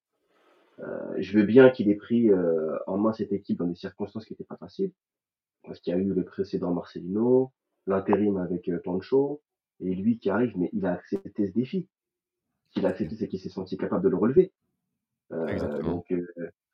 Euh, 0.79 1.13
je 1.19 1.37
veux 1.39 1.45
bien 1.45 1.69
qu'il 1.69 1.89
ait 1.89 1.95
pris 1.95 2.29
euh, 2.29 2.75
en 2.85 2.97
main 2.97 3.13
cette 3.13 3.31
équipe 3.31 3.57
dans 3.59 3.65
des 3.67 3.75
circonstances 3.75 4.25
qui 4.25 4.33
n'étaient 4.33 4.43
pas 4.43 4.57
faciles, 4.57 4.91
parce 5.63 5.79
qu'il 5.79 5.93
y 5.93 5.95
a 5.95 5.99
eu 5.99 6.03
le 6.13 6.25
précédent 6.25 6.73
Marcelino, 6.73 7.53
l'intérim 7.87 8.37
avec 8.37 8.67
euh, 8.69 8.79
Pancho, 8.83 9.41
et 9.79 9.93
lui 9.93 10.17
qui 10.19 10.29
arrive, 10.29 10.53
mais 10.57 10.69
il 10.73 10.85
a 10.85 10.93
accepté 10.93 11.47
ce 11.47 11.51
défi. 11.51 11.87
Ce 12.67 12.73
qu'il 12.73 12.85
a 12.85 12.89
accepté, 12.89 13.15
c'est 13.15 13.27
qu'il 13.27 13.39
s'est 13.39 13.49
senti 13.49 13.77
capable 13.77 14.03
de 14.03 14.09
le 14.09 14.17
relever. 14.17 14.51
Euh, 15.31 15.81
donc, 15.81 16.05
euh, 16.11 16.25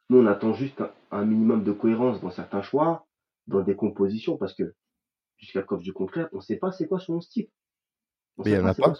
nous, 0.09 0.19
on 0.19 0.25
attend 0.27 0.53
juste 0.53 0.81
un, 0.81 0.91
un 1.11 1.25
minimum 1.25 1.63
de 1.63 1.71
cohérence 1.71 2.21
dans 2.21 2.31
certains 2.31 2.61
choix, 2.61 3.07
dans 3.47 3.61
des 3.61 3.75
compositions, 3.75 4.37
parce 4.37 4.53
que 4.53 4.73
jusqu'à 5.37 5.61
preuve 5.63 5.81
du 5.81 5.93
contraire, 5.93 6.29
on 6.33 6.37
ne 6.37 6.41
sait 6.41 6.57
pas 6.57 6.71
c'est 6.71 6.87
quoi 6.87 6.99
son 6.99 7.19
style. 7.21 7.47
On 8.37 8.43
Mais 8.43 8.51
il 8.51 8.57
n'y 8.57 8.63
en 8.63 8.67
a 8.67 8.73
pas. 8.73 8.93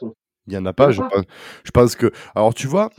Il 0.47 0.49
n'y 0.49 0.57
en 0.57 0.65
a 0.65 0.73
pas, 0.73 0.91
je 0.91 1.01
pas. 1.01 1.09
pense. 1.09 1.25
Je 1.63 1.71
pense 1.71 1.95
que. 1.95 2.11
Alors, 2.33 2.53
tu 2.53 2.67
vois, 2.67 2.89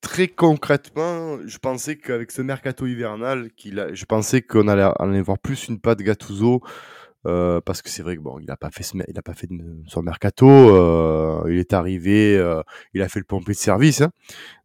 très 0.00 0.28
concrètement, 0.28 1.38
je 1.46 1.58
pensais 1.58 1.98
qu'avec 1.98 2.30
ce 2.30 2.42
mercato 2.42 2.86
hivernal, 2.86 3.52
qu'il 3.52 3.78
a... 3.78 3.92
je 3.92 4.04
pensais 4.06 4.40
qu'on 4.40 4.68
allait, 4.68 4.88
allait 4.98 5.20
voir 5.20 5.38
plus 5.38 5.68
une 5.68 5.80
patte 5.80 5.98
Gattuso. 5.98 6.62
Euh, 7.26 7.60
parce 7.60 7.82
que 7.82 7.90
c'est 7.90 8.02
vrai 8.02 8.16
que 8.16 8.20
bon, 8.20 8.38
il 8.38 8.46
n'a 8.46 8.56
pas 8.56 8.70
fait, 8.70 8.82
ce 8.82 8.96
il 9.08 9.18
a 9.18 9.22
pas 9.22 9.34
fait 9.34 9.46
de- 9.48 9.82
son 9.86 10.02
mercato. 10.02 10.48
euh, 10.48 11.42
il 11.48 11.58
est 11.58 11.72
arrivé, 11.72 12.36
euh, 12.36 12.62
il 12.94 13.02
a 13.02 13.08
fait 13.08 13.18
le 13.18 13.24
pompier 13.24 13.54
de 13.54 13.58
service. 13.58 14.00
hein. 14.02 14.10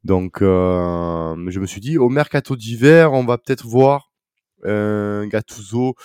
Donc, 0.04 0.38
je 0.42 1.60
me 1.60 1.66
suis 1.66 1.82
dit, 1.82 1.98
au 1.98 2.10
mercato 2.10 2.56
d'hiver, 2.56 3.14
on 3.14 3.26
va 3.26 3.38
peut-être 3.38 3.66
voir 3.66 4.12
un 4.66 5.28
Gattuso 5.28 5.96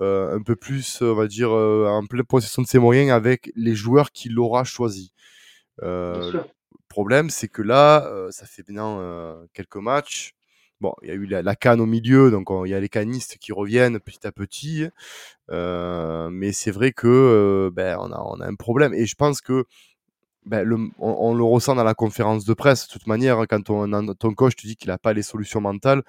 un 0.00 0.42
peu 0.44 0.56
plus, 0.56 1.02
on 1.02 1.14
va 1.14 1.26
dire, 1.26 1.50
en 1.52 2.04
pleine 2.06 2.24
possession 2.24 2.62
de 2.62 2.66
ses 2.66 2.78
moyens 2.78 3.10
avec 3.12 3.52
les 3.56 3.74
joueurs 3.74 4.10
qu'il 4.12 4.38
aura 4.38 4.64
Euh, 5.82 6.32
le 6.32 6.40
problème, 6.88 7.30
c'est 7.30 7.48
que 7.48 7.62
là, 7.62 8.10
ça 8.30 8.46
fait 8.46 8.62
maintenant 8.68 9.00
quelques 9.54 9.76
matchs. 9.76 10.34
Bon, 10.82 10.94
il 11.02 11.08
y 11.10 11.12
a 11.12 11.14
eu 11.14 11.26
la, 11.26 11.54
canne 11.54 11.80
au 11.80 11.86
milieu, 11.86 12.32
donc 12.32 12.50
on- 12.50 12.64
il 12.64 12.70
y 12.70 12.74
a 12.74 12.80
les 12.80 12.88
canistes 12.88 13.38
qui 13.38 13.52
reviennent 13.52 14.00
petit 14.00 14.26
à 14.26 14.32
petit. 14.32 14.84
Euh, 15.50 16.28
mais 16.30 16.52
c'est 16.52 16.72
vrai 16.72 16.92
que 16.92 17.06
euh, 17.08 17.70
ben, 17.72 17.96
on, 18.00 18.10
a, 18.12 18.20
on 18.20 18.40
a 18.40 18.48
un 18.48 18.56
problème. 18.56 18.92
Et 18.94 19.06
je 19.06 19.14
pense 19.14 19.40
que 19.40 19.64
ben, 20.46 20.64
le, 20.64 20.78
on, 20.98 21.34
le 21.34 21.44
ressent 21.44 21.76
dans 21.76 21.84
la 21.84 21.94
conférence 21.94 22.44
de 22.44 22.54
presse. 22.54 22.88
De 22.88 22.92
toute 22.92 23.06
manière, 23.06 23.38
quand 23.48 23.62
ton, 23.62 24.34
coach 24.34 24.56
te 24.56 24.66
dit 24.66 24.76
qu'il 24.76 24.88
n'a 24.88 24.98
pas 24.98 25.12
les 25.12 25.22
solutions 25.22 25.60
mentales, 25.60 26.02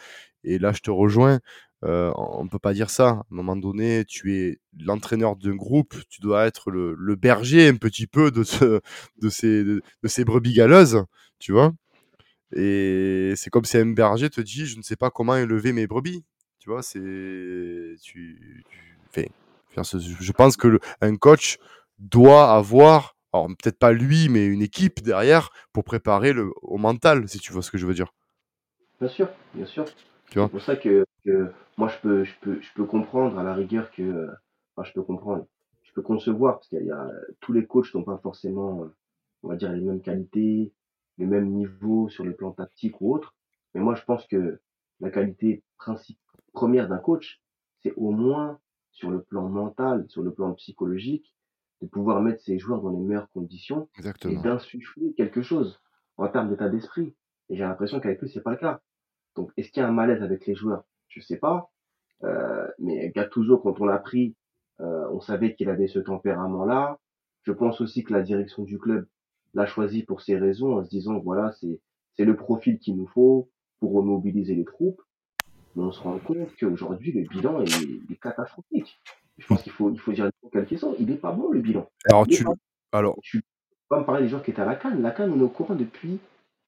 et 0.43 0.59
là 0.59 0.71
je 0.73 0.81
te 0.81 0.91
rejoins, 0.91 1.39
euh, 1.85 2.11
on 2.15 2.43
ne 2.45 2.49
peut 2.49 2.59
pas 2.59 2.73
dire 2.73 2.89
ça. 2.89 3.09
À 3.09 3.13
un 3.13 3.25
moment 3.35 3.55
donné, 3.57 4.05
tu 4.05 4.35
es 4.35 4.59
l'entraîneur 4.79 5.35
d'un 5.37 5.55
groupe, 5.55 5.95
tu 6.09 6.21
dois 6.21 6.47
être 6.47 6.71
le, 6.71 7.15
berger 7.15 7.67
un 7.69 7.75
petit 7.75 8.07
peu 8.07 8.31
de, 8.31 8.41
de, 9.21 9.29
ces, 9.29 9.63
de, 9.63 9.83
de 10.03 10.07
ces 10.07 10.25
brebis 10.25 10.53
galeuses, 10.53 11.03
tu 11.39 11.51
vois. 11.53 11.73
Et 12.55 13.33
c'est 13.35 13.49
comme 13.49 13.65
si 13.65 13.77
un 13.77 13.91
berger 13.91 14.29
te 14.29 14.41
dit, 14.41 14.65
je 14.65 14.77
ne 14.77 14.81
sais 14.81 14.95
pas 14.95 15.09
comment 15.09 15.35
élever 15.35 15.73
mes 15.73 15.87
brebis. 15.87 16.23
Tu 16.59 16.69
vois, 16.69 16.81
c'est... 16.81 16.99
Tu, 18.01 18.63
tu, 18.69 19.29
enfin, 19.75 19.83
je 19.83 20.31
pense 20.31 20.55
que 20.55 20.67
le- 20.67 20.79
un 21.01 21.15
coach 21.15 21.57
doit 21.99 22.53
avoir, 22.53 23.15
alors 23.33 23.47
peut-être 23.47 23.79
pas 23.79 23.91
lui, 23.91 24.29
mais 24.29 24.45
une 24.45 24.61
équipe 24.61 25.01
derrière 25.01 25.49
pour 25.73 25.83
préparer 25.83 26.33
le, 26.33 26.51
au 26.61 26.77
mental, 26.77 27.27
si 27.27 27.39
tu 27.39 27.51
vois 27.51 27.61
ce 27.61 27.71
que 27.71 27.77
je 27.77 27.85
veux 27.85 27.93
dire. 27.93 28.13
Bien 28.99 29.09
sûr, 29.09 29.29
bien 29.53 29.65
sûr. 29.65 29.85
C'est 30.31 30.47
pour 30.49 30.61
ça 30.61 30.75
que, 30.75 31.05
que 31.25 31.51
moi 31.77 31.89
je 31.89 31.97
peux, 32.01 32.23
je 32.23 32.33
peux, 32.41 32.61
je 32.61 32.69
peux 32.75 32.85
comprendre 32.85 33.37
à 33.37 33.43
la 33.43 33.53
rigueur 33.53 33.91
que, 33.91 34.29
enfin 34.75 34.87
je 34.87 34.93
peux 34.93 35.03
comprendre, 35.03 35.45
je 35.83 35.91
peux 35.93 36.01
concevoir 36.01 36.55
parce 36.55 36.69
qu'il 36.69 36.85
y 36.85 36.91
a 36.91 37.07
tous 37.39 37.53
les 37.53 37.65
coachs 37.65 37.93
n'ont 37.93 38.03
pas 38.03 38.17
forcément, 38.23 38.87
on 39.43 39.47
va 39.49 39.55
dire 39.55 39.71
les 39.71 39.81
mêmes 39.81 40.01
qualités, 40.01 40.71
les 41.17 41.25
mêmes 41.25 41.49
niveaux 41.49 42.09
sur 42.09 42.23
le 42.23 42.35
plan 42.35 42.51
tactique 42.51 42.99
ou 43.01 43.13
autre. 43.13 43.35
Mais 43.73 43.81
moi 43.81 43.95
je 43.95 44.03
pense 44.03 44.25
que 44.27 44.61
la 44.99 45.09
qualité 45.09 45.63
principale 45.77 46.23
première 46.53 46.87
d'un 46.87 46.99
coach, 46.99 47.41
c'est 47.81 47.93
au 47.97 48.11
moins 48.11 48.59
sur 48.91 49.09
le 49.09 49.21
plan 49.21 49.49
mental, 49.49 50.05
sur 50.07 50.21
le 50.21 50.31
plan 50.33 50.53
psychologique, 50.53 51.35
de 51.81 51.87
pouvoir 51.87 52.21
mettre 52.21 52.41
ses 52.41 52.59
joueurs 52.59 52.81
dans 52.81 52.91
les 52.91 52.99
meilleures 52.99 53.29
conditions 53.31 53.89
et 54.25 54.35
d'insuffler 54.37 55.13
quelque 55.15 55.41
chose 55.41 55.81
en 56.17 56.29
termes 56.29 56.49
d'état 56.49 56.69
d'esprit. 56.69 57.15
Et 57.49 57.57
j'ai 57.57 57.63
l'impression 57.63 57.99
qu'avec 57.99 58.21
lui 58.21 58.29
c'est 58.29 58.41
pas 58.41 58.51
le 58.51 58.57
cas. 58.57 58.81
Donc, 59.35 59.51
est-ce 59.57 59.71
qu'il 59.71 59.81
y 59.81 59.83
a 59.85 59.89
un 59.89 59.91
malaise 59.91 60.21
avec 60.21 60.45
les 60.45 60.55
joueurs? 60.55 60.85
Je 61.09 61.19
sais 61.19 61.37
pas. 61.37 61.71
Euh, 62.23 62.67
mais 62.79 63.11
Gattuso, 63.13 63.57
quand 63.57 63.81
on 63.81 63.85
l'a 63.85 63.97
pris, 63.97 64.35
euh, 64.79 65.09
on 65.11 65.19
savait 65.19 65.55
qu'il 65.55 65.69
avait 65.69 65.87
ce 65.87 65.99
tempérament-là. 65.99 66.99
Je 67.41 67.51
pense 67.51 67.81
aussi 67.81 68.03
que 68.03 68.13
la 68.13 68.21
direction 68.21 68.63
du 68.63 68.79
club 68.79 69.07
l'a 69.53 69.65
choisi 69.65 70.03
pour 70.03 70.21
ces 70.21 70.37
raisons, 70.37 70.77
en 70.77 70.83
se 70.83 70.89
disant 70.89 71.19
voilà, 71.19 71.51
c'est 71.59 71.79
c'est 72.15 72.25
le 72.25 72.35
profil 72.35 72.79
qu'il 72.79 72.95
nous 72.97 73.07
faut 73.07 73.49
pour 73.79 73.93
remobiliser 73.93 74.55
les 74.55 74.65
troupes. 74.65 75.01
Mais 75.75 75.83
on 75.83 75.91
se 75.91 76.01
rend 76.01 76.19
compte 76.19 76.49
qu'aujourd'hui, 76.59 77.11
le 77.11 77.21
bilan 77.27 77.61
est, 77.61 78.11
est 78.11 78.19
catastrophique. 78.21 78.99
Je 79.39 79.47
pense 79.47 79.63
qu'il 79.63 79.71
faut 79.71 79.89
il 79.91 79.99
faut 79.99 80.11
dire 80.11 80.29
qu'elles 80.51 80.77
sont. 80.77 80.95
Il 80.99 81.09
est 81.09 81.15
pas 81.17 81.31
bon 81.31 81.49
le 81.51 81.59
bilan. 81.61 81.89
Alors, 82.05 82.27
tu, 82.27 82.43
pas. 82.43 82.53
alors, 82.91 83.17
Tu 83.23 83.39
peux 83.41 83.45
pas 83.89 83.99
me 84.01 84.05
parler 84.05 84.23
des 84.23 84.29
joueurs 84.29 84.43
qui 84.43 84.51
étaient 84.51 84.61
à 84.61 84.65
la 84.65 84.75
canne. 84.75 85.01
La 85.01 85.09
canne, 85.11 85.31
on 85.31 85.39
est 85.39 85.43
au 85.43 85.49
courant 85.49 85.73
depuis 85.75 86.19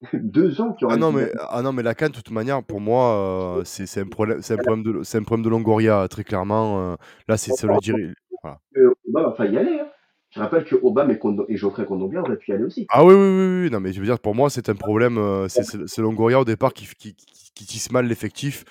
deux 0.13 0.59
ans 0.61 0.75
Ah 0.89 0.97
non, 0.97 1.11
mais, 1.11 1.31
ah 1.37 1.61
non, 1.61 1.71
mais 1.71 1.83
la 1.83 1.93
canne, 1.93 2.09
de 2.11 2.15
toute 2.15 2.31
manière, 2.31 2.63
pour 2.63 2.81
moi, 2.81 3.57
euh, 3.59 3.63
c'est 3.63 3.85
c'est 3.85 4.01
un 4.01 4.07
problème, 4.07 4.41
c'est 4.41 4.55
un 4.55 4.57
problème 4.57 4.83
de, 4.83 5.03
c'est 5.03 5.19
un 5.19 5.23
problème 5.23 5.45
de 5.45 5.49
Longoria, 5.49 6.07
très 6.09 6.23
clairement. 6.23 6.79
euh, 6.93 6.95
là, 7.27 7.37
c'est 7.37 7.51
ça 7.51 7.67
le 7.67 7.77
dire. 7.79 7.95
Voilà. 8.41 8.59
que 8.73 8.93
Obama 9.07 9.35
va 9.37 9.45
y 9.45 9.57
aller. 9.57 9.79
Hein. 9.79 9.87
Je 10.35 10.41
rappelle 10.41 10.65
que 10.65 10.75
Obama 10.83 11.13
et, 11.13 11.19
et 11.47 11.55
Geoffrey 11.55 11.85
Kondogbia 11.85 12.19
auraient 12.19 12.35
pu 12.35 12.51
y 12.51 12.53
aller 12.53 12.65
aussi. 12.65 12.85
Ah 12.89 13.05
oui, 13.05 13.13
oui, 13.13 13.21
oui, 13.21 13.61
oui, 13.63 13.69
non, 13.71 13.79
mais 13.79 13.93
je 13.93 13.99
veux 14.01 14.05
dire, 14.05 14.19
pour 14.19 14.35
moi, 14.35 14.49
c'est 14.49 14.67
un 14.67 14.75
problème. 14.75 15.17
euh, 15.17 15.47
c'est 15.47 16.01
Longoria 16.01 16.41
au 16.41 16.45
départ 16.45 16.73
qui, 16.73 16.87
qui, 16.97 17.15
qui, 17.15 17.51
qui 17.53 17.65
tisse 17.65 17.89
mal 17.89 18.05
l'effectif, 18.05 18.65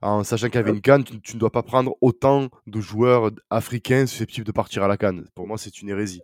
en 0.00 0.22
sachant 0.22 0.46
qu'il 0.46 0.56
y 0.56 0.58
avait 0.58 0.70
une 0.70 0.80
canne, 0.80 1.02
tu, 1.02 1.20
tu 1.20 1.34
ne 1.34 1.40
dois 1.40 1.50
pas 1.50 1.64
prendre 1.64 1.96
autant 2.00 2.48
de 2.68 2.80
joueurs 2.80 3.32
africains 3.50 4.06
susceptibles 4.06 4.46
de 4.46 4.52
partir 4.52 4.84
à 4.84 4.88
la 4.88 4.96
canne. 4.96 5.26
Pour 5.34 5.48
moi, 5.48 5.58
c'est 5.58 5.82
une 5.82 5.88
hérésie. 5.88 6.22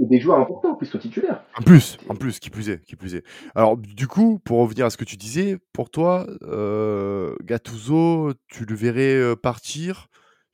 des 0.00 0.20
joueurs 0.20 0.38
importants, 0.38 0.72
en 0.72 0.74
plus, 0.74 0.86
sont 0.86 0.98
titulaires. 0.98 1.42
En 1.58 1.62
plus, 1.62 1.96
en 2.10 2.14
plus, 2.14 2.38
qui 2.40 2.50
plus 2.50 2.68
est, 2.68 2.84
qui 2.84 2.94
plus 2.96 3.14
est. 3.14 3.24
Alors, 3.54 3.78
du 3.78 4.06
coup, 4.06 4.38
pour 4.44 4.58
revenir 4.58 4.84
à 4.84 4.90
ce 4.90 4.98
que 4.98 5.04
tu 5.04 5.16
disais, 5.16 5.58
pour 5.72 5.90
toi, 5.90 6.26
euh, 6.42 7.34
Gattuso, 7.42 8.32
tu 8.48 8.66
le 8.66 8.74
verrais 8.74 9.14
euh, 9.14 9.34
partir. 9.34 10.08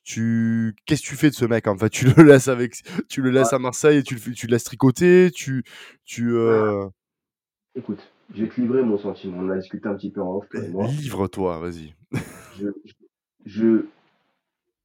Tu, 0.04 0.76
qu'est-ce 0.84 1.02
que 1.02 1.06
tu 1.08 1.16
fais 1.16 1.30
de 1.30 1.34
ce 1.34 1.46
mec 1.46 1.66
en 1.66 1.76
fait? 1.76 1.88
Tu 1.88 2.06
le 2.06 2.22
laisses 2.24 2.48
avec, 2.48 2.76
tu 3.08 3.22
le 3.22 3.30
laisses 3.30 3.52
à 3.52 3.58
Marseille 3.58 3.98
et 3.98 4.02
tu 4.02 4.14
le, 4.14 4.20
tu 4.32 4.46
le 4.46 4.52
laisses 4.52 4.64
tricoter. 4.64 5.30
Tu, 5.34 5.64
tu, 6.04 6.34
euh, 6.34 6.86
Écoute, 7.74 8.00
je 8.34 8.44
vais 8.44 8.48
te 8.48 8.60
livrer 8.60 8.82
mon 8.82 8.98
sentiment. 8.98 9.38
On 9.38 9.50
a 9.50 9.56
discuté 9.56 9.88
un 9.88 9.94
petit 9.94 10.10
peu 10.10 10.20
en 10.20 10.36
off, 10.36 10.46
moi. 10.70 10.86
livre-toi, 10.86 11.58
vas-y. 11.58 11.94
Je, 12.58 12.68
je, 13.46 13.86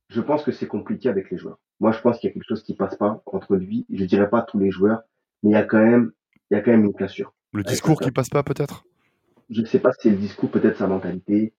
je 0.09 0.21
pense 0.21 0.43
que 0.43 0.51
c'est 0.51 0.67
compliqué 0.67 1.09
avec 1.09 1.29
les 1.29 1.37
joueurs. 1.37 1.59
Moi, 1.79 1.91
je 1.91 2.01
pense 2.01 2.19
qu'il 2.19 2.29
y 2.29 2.31
a 2.31 2.33
quelque 2.33 2.47
chose 2.47 2.63
qui 2.63 2.75
passe 2.75 2.95
pas 2.95 3.21
entre 3.25 3.55
lui. 3.55 3.85
Je 3.91 4.05
dirais 4.05 4.29
pas 4.29 4.41
tous 4.41 4.59
les 4.59 4.71
joueurs, 4.71 5.01
mais 5.43 5.51
il 5.51 5.53
y 5.53 5.57
a 5.57 5.63
quand 5.63 5.83
même, 5.83 6.11
il 6.49 6.55
y 6.55 6.57
a 6.57 6.61
quand 6.61 6.71
même 6.71 6.85
une 6.85 6.93
cassure. 6.93 7.33
Le 7.53 7.63
discours 7.63 7.99
qui 7.99 8.11
passe 8.11 8.29
pas 8.29 8.43
peut-être? 8.43 8.85
Je 9.49 9.61
ne 9.61 9.65
sais 9.65 9.79
pas 9.79 9.91
si 9.93 10.01
c'est 10.03 10.09
le 10.11 10.17
discours, 10.17 10.51
peut-être 10.51 10.77
sa 10.77 10.87
mentalité. 10.87 11.53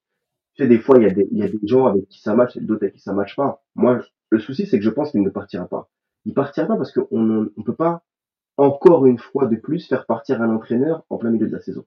Tu 0.55 0.63
sais, 0.63 0.67
des 0.67 0.79
fois, 0.79 0.97
il 0.97 1.03
y 1.03 1.07
a 1.07 1.11
des, 1.11 1.27
il 1.31 1.37
y 1.37 1.43
a 1.43 1.47
des 1.47 1.59
gens 1.63 1.85
avec 1.85 2.07
qui 2.09 2.19
ça 2.21 2.35
match 2.35 2.57
et 2.57 2.61
d'autres 2.61 2.83
avec 2.83 2.95
qui 2.95 3.01
ça 3.01 3.13
matche 3.13 3.35
pas. 3.35 3.63
Moi, 3.75 4.01
le 4.29 4.39
souci, 4.39 4.65
c'est 4.65 4.77
que 4.79 4.83
je 4.83 4.89
pense 4.89 5.11
qu'il 5.11 5.21
ne 5.21 5.29
partira 5.29 5.67
pas. 5.67 5.89
Il 6.25 6.33
partira 6.33 6.67
pas 6.67 6.75
parce 6.75 6.91
qu'on 6.91 7.19
ne 7.19 7.53
on 7.57 7.63
peut 7.63 7.75
pas, 7.75 8.03
encore 8.57 9.05
une 9.05 9.17
fois 9.17 9.47
de 9.47 9.55
plus, 9.55 9.87
faire 9.87 10.05
partir 10.05 10.41
un 10.41 10.53
entraîneur 10.53 11.03
en 11.09 11.17
plein 11.17 11.31
milieu 11.31 11.47
de 11.47 11.53
la 11.53 11.61
saison. 11.61 11.85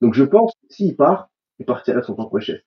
Donc, 0.00 0.14
je 0.14 0.24
pense 0.24 0.52
que 0.54 0.74
s'il 0.74 0.96
part, 0.96 1.30
il 1.58 1.66
partira 1.66 2.00
de 2.00 2.04
son 2.04 2.14
propre 2.14 2.40
chef. 2.40 2.60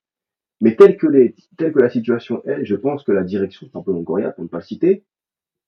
Mais 0.62 0.76
tel 0.76 0.96
que 0.96 1.08
les, 1.08 1.36
tel 1.58 1.74
que 1.74 1.80
la 1.80 1.90
situation 1.90 2.42
est, 2.46 2.64
je 2.64 2.76
pense 2.76 3.04
que 3.04 3.12
la 3.12 3.24
direction, 3.24 3.68
Pablo 3.68 3.94
Longoria, 3.94 4.32
pour 4.32 4.44
ne 4.44 4.50
pas 4.50 4.60
le 4.60 4.64
citer, 4.64 5.04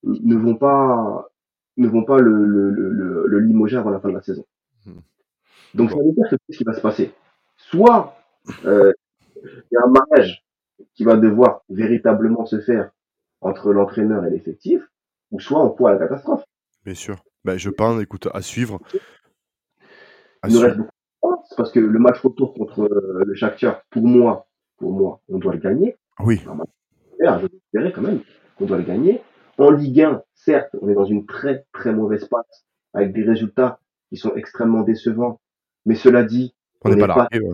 ne 0.03 0.35
vont 0.35 0.55
pas, 0.55 1.29
ne 1.75 1.87
vont 1.87 2.05
pas 2.05 2.19
le, 2.19 2.45
le, 2.45 2.69
le, 2.69 3.27
le, 3.27 3.39
limoger 3.39 3.75
avant 3.77 3.89
la 3.89 3.99
fin 3.99 4.09
de 4.09 4.13
la 4.13 4.21
saison. 4.21 4.45
Hmm. 4.85 4.99
Donc, 5.73 5.91
ça 5.91 5.97
veut 5.97 6.13
dire 6.13 6.29
que 6.29 6.37
c'est 6.47 6.53
ce 6.53 6.57
qui 6.57 6.63
va 6.63 6.73
se 6.73 6.81
passer? 6.81 7.11
Soit, 7.57 8.15
euh, 8.65 8.93
il 9.43 9.73
y 9.73 9.77
a 9.77 9.81
un 9.85 9.89
mariage 9.89 10.43
qui 10.93 11.03
va 11.03 11.15
devoir 11.17 11.61
véritablement 11.69 12.45
se 12.45 12.59
faire 12.59 12.91
entre 13.41 13.71
l'entraîneur 13.71 14.25
et 14.25 14.29
l'effectif, 14.29 14.81
ou 15.31 15.39
soit 15.39 15.63
on 15.63 15.69
court 15.69 15.89
à 15.89 15.93
la 15.93 15.99
catastrophe. 15.99 16.43
Bien 16.85 16.93
sûr. 16.93 17.23
Ben, 17.43 17.57
je 17.57 17.69
pense, 17.69 18.01
écoute, 18.01 18.27
à 18.33 18.41
suivre. 18.41 18.79
À 20.41 20.47
Il 20.47 20.53
nous 20.53 20.59
suivre. 20.59 20.63
reste 20.65 20.77
beaucoup 20.77 20.89
de 20.89 21.21
temps, 21.21 21.43
parce 21.55 21.71
que 21.71 21.79
le 21.79 21.99
match 21.99 22.19
retour 22.19 22.53
contre 22.53 22.81
euh, 22.81 23.23
le 23.25 23.33
Shakhtar, 23.35 23.81
pour 23.89 24.03
moi, 24.03 24.47
pour 24.77 24.91
moi, 24.93 25.21
on 25.29 25.37
doit 25.37 25.53
le 25.53 25.59
gagner. 25.59 25.95
Oui, 26.19 26.41
D'ailleurs, 27.19 27.39
je 27.41 27.47
dirais 27.73 27.91
quand 27.91 28.01
même 28.01 28.21
qu'on 28.57 28.65
doit 28.65 28.77
le 28.77 28.83
gagner. 28.83 29.21
En 29.57 29.71
Ligue 29.71 30.01
1, 30.01 30.23
certes, 30.35 30.75
on 30.81 30.89
est 30.89 30.93
dans 30.93 31.05
une 31.05 31.25
très 31.25 31.65
très 31.73 31.93
mauvaise 31.93 32.25
passe, 32.25 32.65
avec 32.93 33.13
des 33.13 33.23
résultats 33.23 33.79
qui 34.09 34.17
sont 34.17 34.35
extrêmement 34.35 34.81
décevants. 34.81 35.39
Mais 35.85 35.95
cela 35.95 36.23
dit, 36.23 36.53
on 36.81 36.89
n'est 36.89 36.97
pas 36.97 37.07
pas 37.07 37.27
largué. 37.31 37.49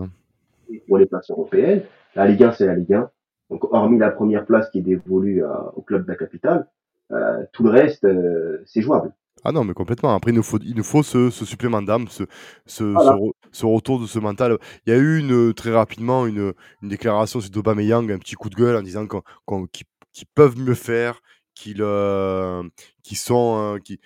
Pour 0.88 0.98
les 0.98 1.06
places 1.06 1.30
européennes. 1.30 1.82
La 2.14 2.26
Ligue 2.26 2.42
1, 2.44 2.52
c'est 2.52 2.66
la 2.66 2.74
Ligue 2.76 2.94
1. 2.94 3.10
Donc, 3.50 3.64
hormis 3.72 3.98
la 3.98 4.10
première 4.10 4.46
place 4.46 4.70
qui 4.70 4.78
est 4.78 4.82
dévolue 4.82 5.44
à- 5.44 5.72
au 5.76 5.82
club 5.82 6.04
de 6.04 6.08
la 6.08 6.16
capitale, 6.16 6.66
euh, 7.12 7.44
tout 7.52 7.62
le 7.64 7.70
reste, 7.70 8.04
euh, 8.04 8.62
c'est 8.66 8.80
jouable. 8.82 9.12
Ah 9.44 9.52
non, 9.52 9.64
mais 9.64 9.74
complètement. 9.74 10.14
Après, 10.14 10.30
il 10.30 10.34
nous 10.34 10.42
faut, 10.42 10.58
il 10.58 10.74
nous 10.74 10.82
faut 10.84 11.02
ce, 11.02 11.28
ce 11.28 11.44
supplément 11.44 11.82
d'âme, 11.82 12.08
ce, 12.08 12.24
ce, 12.64 12.84
Voilà. 12.84 13.18
retour 13.62 14.00
de 14.00 14.06
ce 14.06 14.18
mental. 14.18 14.56
Il 14.86 14.92
y 14.92 14.96
a 14.96 14.98
eu 14.98 15.18
une, 15.18 15.52
très 15.52 15.70
rapidement 15.70 16.26
une, 16.26 16.54
une 16.82 16.88
déclaration 16.88 17.40
sur 17.40 17.54
Aubameyang, 17.56 18.10
un 18.10 18.18
petit 18.18 18.36
coup 18.36 18.48
de 18.48 18.54
gueule 18.54 18.76
en 18.76 18.82
disant 18.82 19.06
qu'ils, 19.06 20.26
peuvent 20.34 20.58
mieux 20.58 20.74
faire, 20.74 21.20
qu'ils, 21.54 21.82
euh, 21.82 22.62
qu'ils 23.02 23.18
sont, 23.18 23.74
euh, 23.74 23.78
qu'ils, 23.78 23.98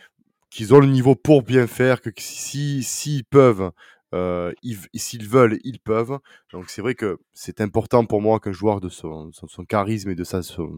qu'ils 0.51 0.75
ont 0.75 0.81
le 0.81 0.87
niveau 0.89 1.15
pour 1.15 1.43
bien 1.43 1.67
faire, 1.69 2.01
que 2.01 2.11
si 2.17 2.83
s'ils 2.83 3.25
peuvent, 3.25 3.71
euh, 4.15 4.53
ils- 4.63 4.79
s'ils 4.95 5.27
veulent, 5.29 5.59
ils 5.65 5.81
peuvent. 5.81 6.19
Donc 6.53 6.71
c'est 6.71 6.83
vrai 6.83 6.95
que 6.95 7.19
c'est 7.33 7.61
important 7.61 8.05
pour 8.07 8.21
moi 8.23 8.41
qu'un 8.41 8.53
joueur 8.53 8.81
de 8.81 8.89
son, 8.89 9.31
son, 9.33 9.65
charisme 9.65 10.11
et 10.11 10.15
de 10.15 10.25
sa 10.25 10.43
son, 10.43 10.71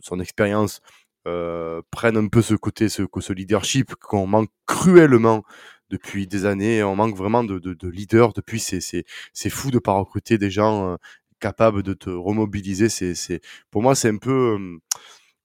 son 0.00 0.20
expérience 0.20 0.80
euh, 1.26 1.80
prenne 1.90 2.16
un 2.16 2.28
peu 2.28 2.42
ce 2.42 2.54
côté, 2.54 2.88
ce, 2.88 3.02
ce 3.20 3.32
leadership 3.32 3.94
qu'on 3.96 4.26
manque 4.26 4.50
cruellement 4.66 5.42
depuis 5.90 6.26
des 6.26 6.44
années. 6.46 6.82
On 6.82 6.96
manque 6.96 7.16
vraiment 7.16 7.44
de, 7.44 7.58
de, 7.58 7.74
de 7.74 7.88
leaders 7.88 8.32
depuis. 8.34 8.60
C'est, 8.60 9.04
fou 9.50 9.70
de 9.70 9.78
pas 9.78 9.92
recruter 9.92 10.38
des 10.38 10.50
gens 10.50 10.92
euh, 10.92 10.96
capables 11.40 11.82
de 11.82 11.94
te 11.94 12.10
remobiliser. 12.10 12.88
C'est, 12.88 13.40
pour 13.70 13.82
moi, 13.82 13.94
c'est 13.94 14.08
un 14.10 14.16
peu, 14.18 14.58
euh, 14.58 14.78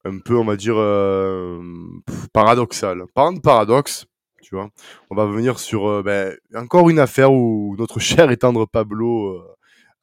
un 0.05 0.19
peu, 0.19 0.38
on 0.38 0.46
va 0.46 0.55
dire, 0.55 0.75
euh, 0.77 1.62
paradoxal. 2.34 3.03
Parlant 3.13 3.34
de 3.34 3.39
paradoxe, 3.41 4.05
tu 4.41 4.55
vois, 4.55 4.69
on 5.10 5.15
va 5.15 5.25
venir 5.25 5.60
sur 5.60 5.88
euh, 5.88 6.03
ben, 6.03 6.36
encore 6.55 6.89
une 6.89 7.00
affaire 7.00 7.31
où 7.34 7.75
notre 7.77 8.00
cher 8.00 8.31
et 8.31 8.38
tendre 8.38 8.65
Pablo 8.65 9.43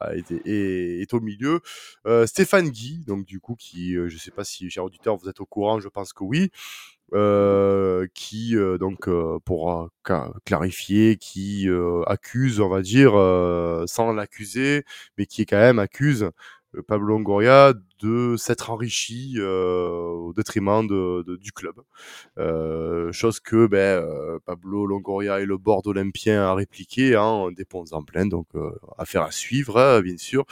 euh, 0.02 0.12
est, 0.14 0.30
est 0.46 1.14
au 1.14 1.20
milieu. 1.20 1.60
Euh, 2.06 2.26
Stéphane 2.26 2.70
Guy, 2.70 3.04
donc 3.06 3.24
du 3.24 3.40
coup, 3.40 3.54
qui, 3.56 3.94
je 3.94 4.18
sais 4.18 4.30
pas 4.30 4.44
si, 4.44 4.68
cher 4.70 4.84
auditeur, 4.84 5.16
vous 5.16 5.28
êtes 5.28 5.40
au 5.40 5.46
courant, 5.46 5.80
je 5.80 5.88
pense 5.88 6.12
que 6.12 6.24
oui, 6.24 6.50
qui, 8.14 8.54
donc, 8.80 9.08
pour 9.44 9.90
clarifier, 10.44 11.16
qui 11.16 11.68
accuse, 12.06 12.60
on 12.60 12.68
va 12.68 12.82
dire, 12.82 13.12
sans 13.86 14.12
l'accuser, 14.12 14.84
mais 15.16 15.26
qui 15.26 15.46
quand 15.46 15.56
même 15.56 15.78
accuse 15.78 16.30
Pablo 16.80 17.06
Longoria 17.08 17.74
de 18.02 18.36
s'être 18.36 18.70
enrichi 18.70 19.34
euh, 19.38 19.88
au 20.08 20.32
détriment 20.34 20.86
de, 20.86 21.22
de- 21.22 21.36
du 21.36 21.50
club. 21.52 21.74
Euh, 22.38 23.10
chose 23.12 23.40
que 23.40 23.66
ben, 23.66 23.78
euh, 24.02 24.38
Pablo 24.44 24.86
Longoria 24.86 25.40
et 25.40 25.46
le 25.46 25.56
board 25.56 25.86
olympien 25.86 26.42
a 26.42 26.54
répliqué 26.54 27.16
en 27.16 27.50
déposant 27.50 28.02
plainte, 28.02 28.28
donc 28.28 28.46
euh, 28.54 28.70
affaire 28.98 29.22
à 29.22 29.30
suivre, 29.30 29.78
hein, 29.80 30.00
bien 30.02 30.18
sûr. 30.18 30.44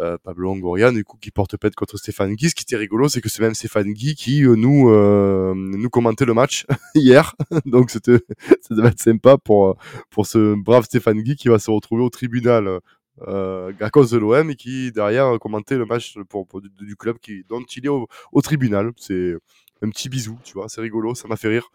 Euh, 0.00 0.18
Pablo 0.22 0.44
Longoria, 0.44 0.90
du 0.90 1.04
coup, 1.04 1.16
qui 1.20 1.30
porte 1.30 1.56
plainte 1.56 1.74
contre 1.76 1.96
Stéphane 1.96 2.34
Guy. 2.34 2.50
Ce 2.50 2.54
qui 2.54 2.62
était 2.64 2.76
rigolo, 2.76 3.08
c'est 3.08 3.20
que 3.20 3.28
c'est 3.28 3.42
même 3.42 3.54
Stéphane 3.54 3.92
Guy 3.92 4.14
qui 4.16 4.44
euh, 4.44 4.56
nous 4.56 4.90
euh, 4.90 5.54
nous 5.54 5.90
commentait 5.90 6.24
le 6.24 6.34
match 6.34 6.66
hier, 6.96 7.34
donc 7.66 7.90
ça 7.90 8.00
devait 8.00 8.88
être 8.88 9.00
sympa 9.00 9.38
pour 9.38 9.76
pour 10.10 10.26
ce 10.26 10.54
brave 10.56 10.84
Stéphane 10.84 11.22
Guy 11.22 11.36
qui 11.36 11.48
va 11.48 11.58
se 11.60 11.70
retrouver 11.70 12.02
au 12.02 12.10
tribunal 12.10 12.80
euh, 13.22 13.72
à 13.80 13.90
cause 13.90 14.10
de 14.10 14.18
l'OM 14.18 14.50
et 14.50 14.56
qui 14.56 14.90
derrière 14.92 15.38
commentait 15.38 15.76
le 15.76 15.86
match 15.86 16.14
pour, 16.28 16.46
du, 16.60 16.96
club 16.96 17.18
qui 17.18 17.44
dont 17.48 17.62
il 17.62 17.86
est 17.86 17.88
au, 17.88 18.08
tribunal. 18.42 18.92
C'est 18.96 19.34
un 19.82 19.90
petit 19.90 20.08
bisou, 20.08 20.38
tu 20.44 20.54
vois, 20.54 20.68
c'est 20.68 20.80
rigolo, 20.80 21.14
ça 21.14 21.28
m'a 21.28 21.36
fait 21.36 21.48
rire. 21.48 21.70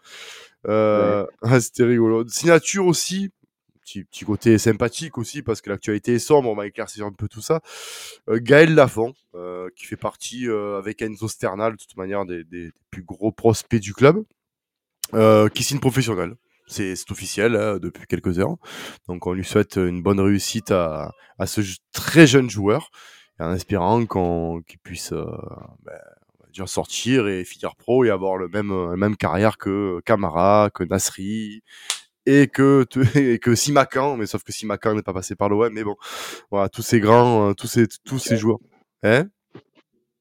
Euh, 0.66 1.26
C'était 1.60 1.84
rigolo. 1.84 2.26
Signature 2.28 2.86
aussi, 2.86 3.30
petit, 3.84 4.24
côté 4.24 4.58
sympathique 4.58 5.18
aussi, 5.18 5.42
parce 5.42 5.60
que 5.60 5.70
l'actualité 5.70 6.14
est 6.14 6.18
sombre, 6.18 6.50
on 6.50 6.54
va 6.54 6.66
éclaircir 6.66 7.06
un 7.06 7.12
peu 7.12 7.28
tout 7.28 7.40
ça. 7.40 7.60
Euh, 8.28 8.38
Gaël 8.40 8.74
Lafont, 8.74 9.14
euh, 9.34 9.68
qui 9.76 9.86
fait 9.86 9.96
partie 9.96 10.48
avec 10.48 11.02
Enzo 11.02 11.28
Sternal, 11.28 11.72
de 11.72 11.76
toute 11.78 11.96
manière, 11.96 12.24
des, 12.26 12.72
plus 12.90 13.02
gros 13.02 13.32
prospects 13.32 13.80
du 13.80 13.94
club, 13.94 14.22
qui 15.54 15.62
signe 15.62 15.80
professionnel. 15.80 16.34
C'est 16.70 17.10
officiel 17.10 17.56
hein, 17.56 17.78
depuis 17.80 18.06
quelques 18.06 18.38
heures. 18.38 18.56
Donc 19.08 19.26
on 19.26 19.32
lui 19.32 19.44
souhaite 19.44 19.76
une 19.76 20.02
bonne 20.02 20.20
réussite 20.20 20.70
à, 20.70 21.12
à 21.38 21.46
ce 21.46 21.60
très 21.92 22.26
jeune 22.26 22.48
joueur, 22.48 22.90
en 23.38 23.52
espérant 23.54 24.04
qu'on 24.06 24.62
qu'il 24.66 24.78
puisse 24.78 25.12
euh, 25.12 25.24
ben, 25.82 25.98
dire 26.52 26.68
sortir 26.68 27.28
et 27.28 27.44
finir 27.44 27.76
pro 27.76 28.04
et 28.04 28.10
avoir 28.10 28.36
le 28.36 28.48
même, 28.48 28.70
la 28.90 28.96
même 28.96 29.16
carrière 29.16 29.58
que 29.58 30.00
Camara, 30.04 30.70
que 30.72 30.84
Nasri, 30.84 31.62
et 32.26 32.48
que, 32.48 32.86
et 33.18 33.38
que 33.38 33.54
Simakan, 33.54 34.16
mais 34.16 34.26
sauf 34.26 34.42
que 34.42 34.52
Simakan 34.52 34.94
n'est 34.94 35.02
pas 35.02 35.12
passé 35.12 35.34
par 35.34 35.48
l'OM, 35.48 35.72
mais 35.72 35.84
bon, 35.84 35.96
voilà, 36.50 36.68
tous 36.68 36.82
ces 36.82 37.00
grands, 37.00 37.50
euh, 37.50 37.54
tous 37.54 37.66
ces, 37.66 37.86
tous 38.04 38.18
ces 38.18 38.36
joueurs. 38.36 38.58
Hein? 39.02 39.26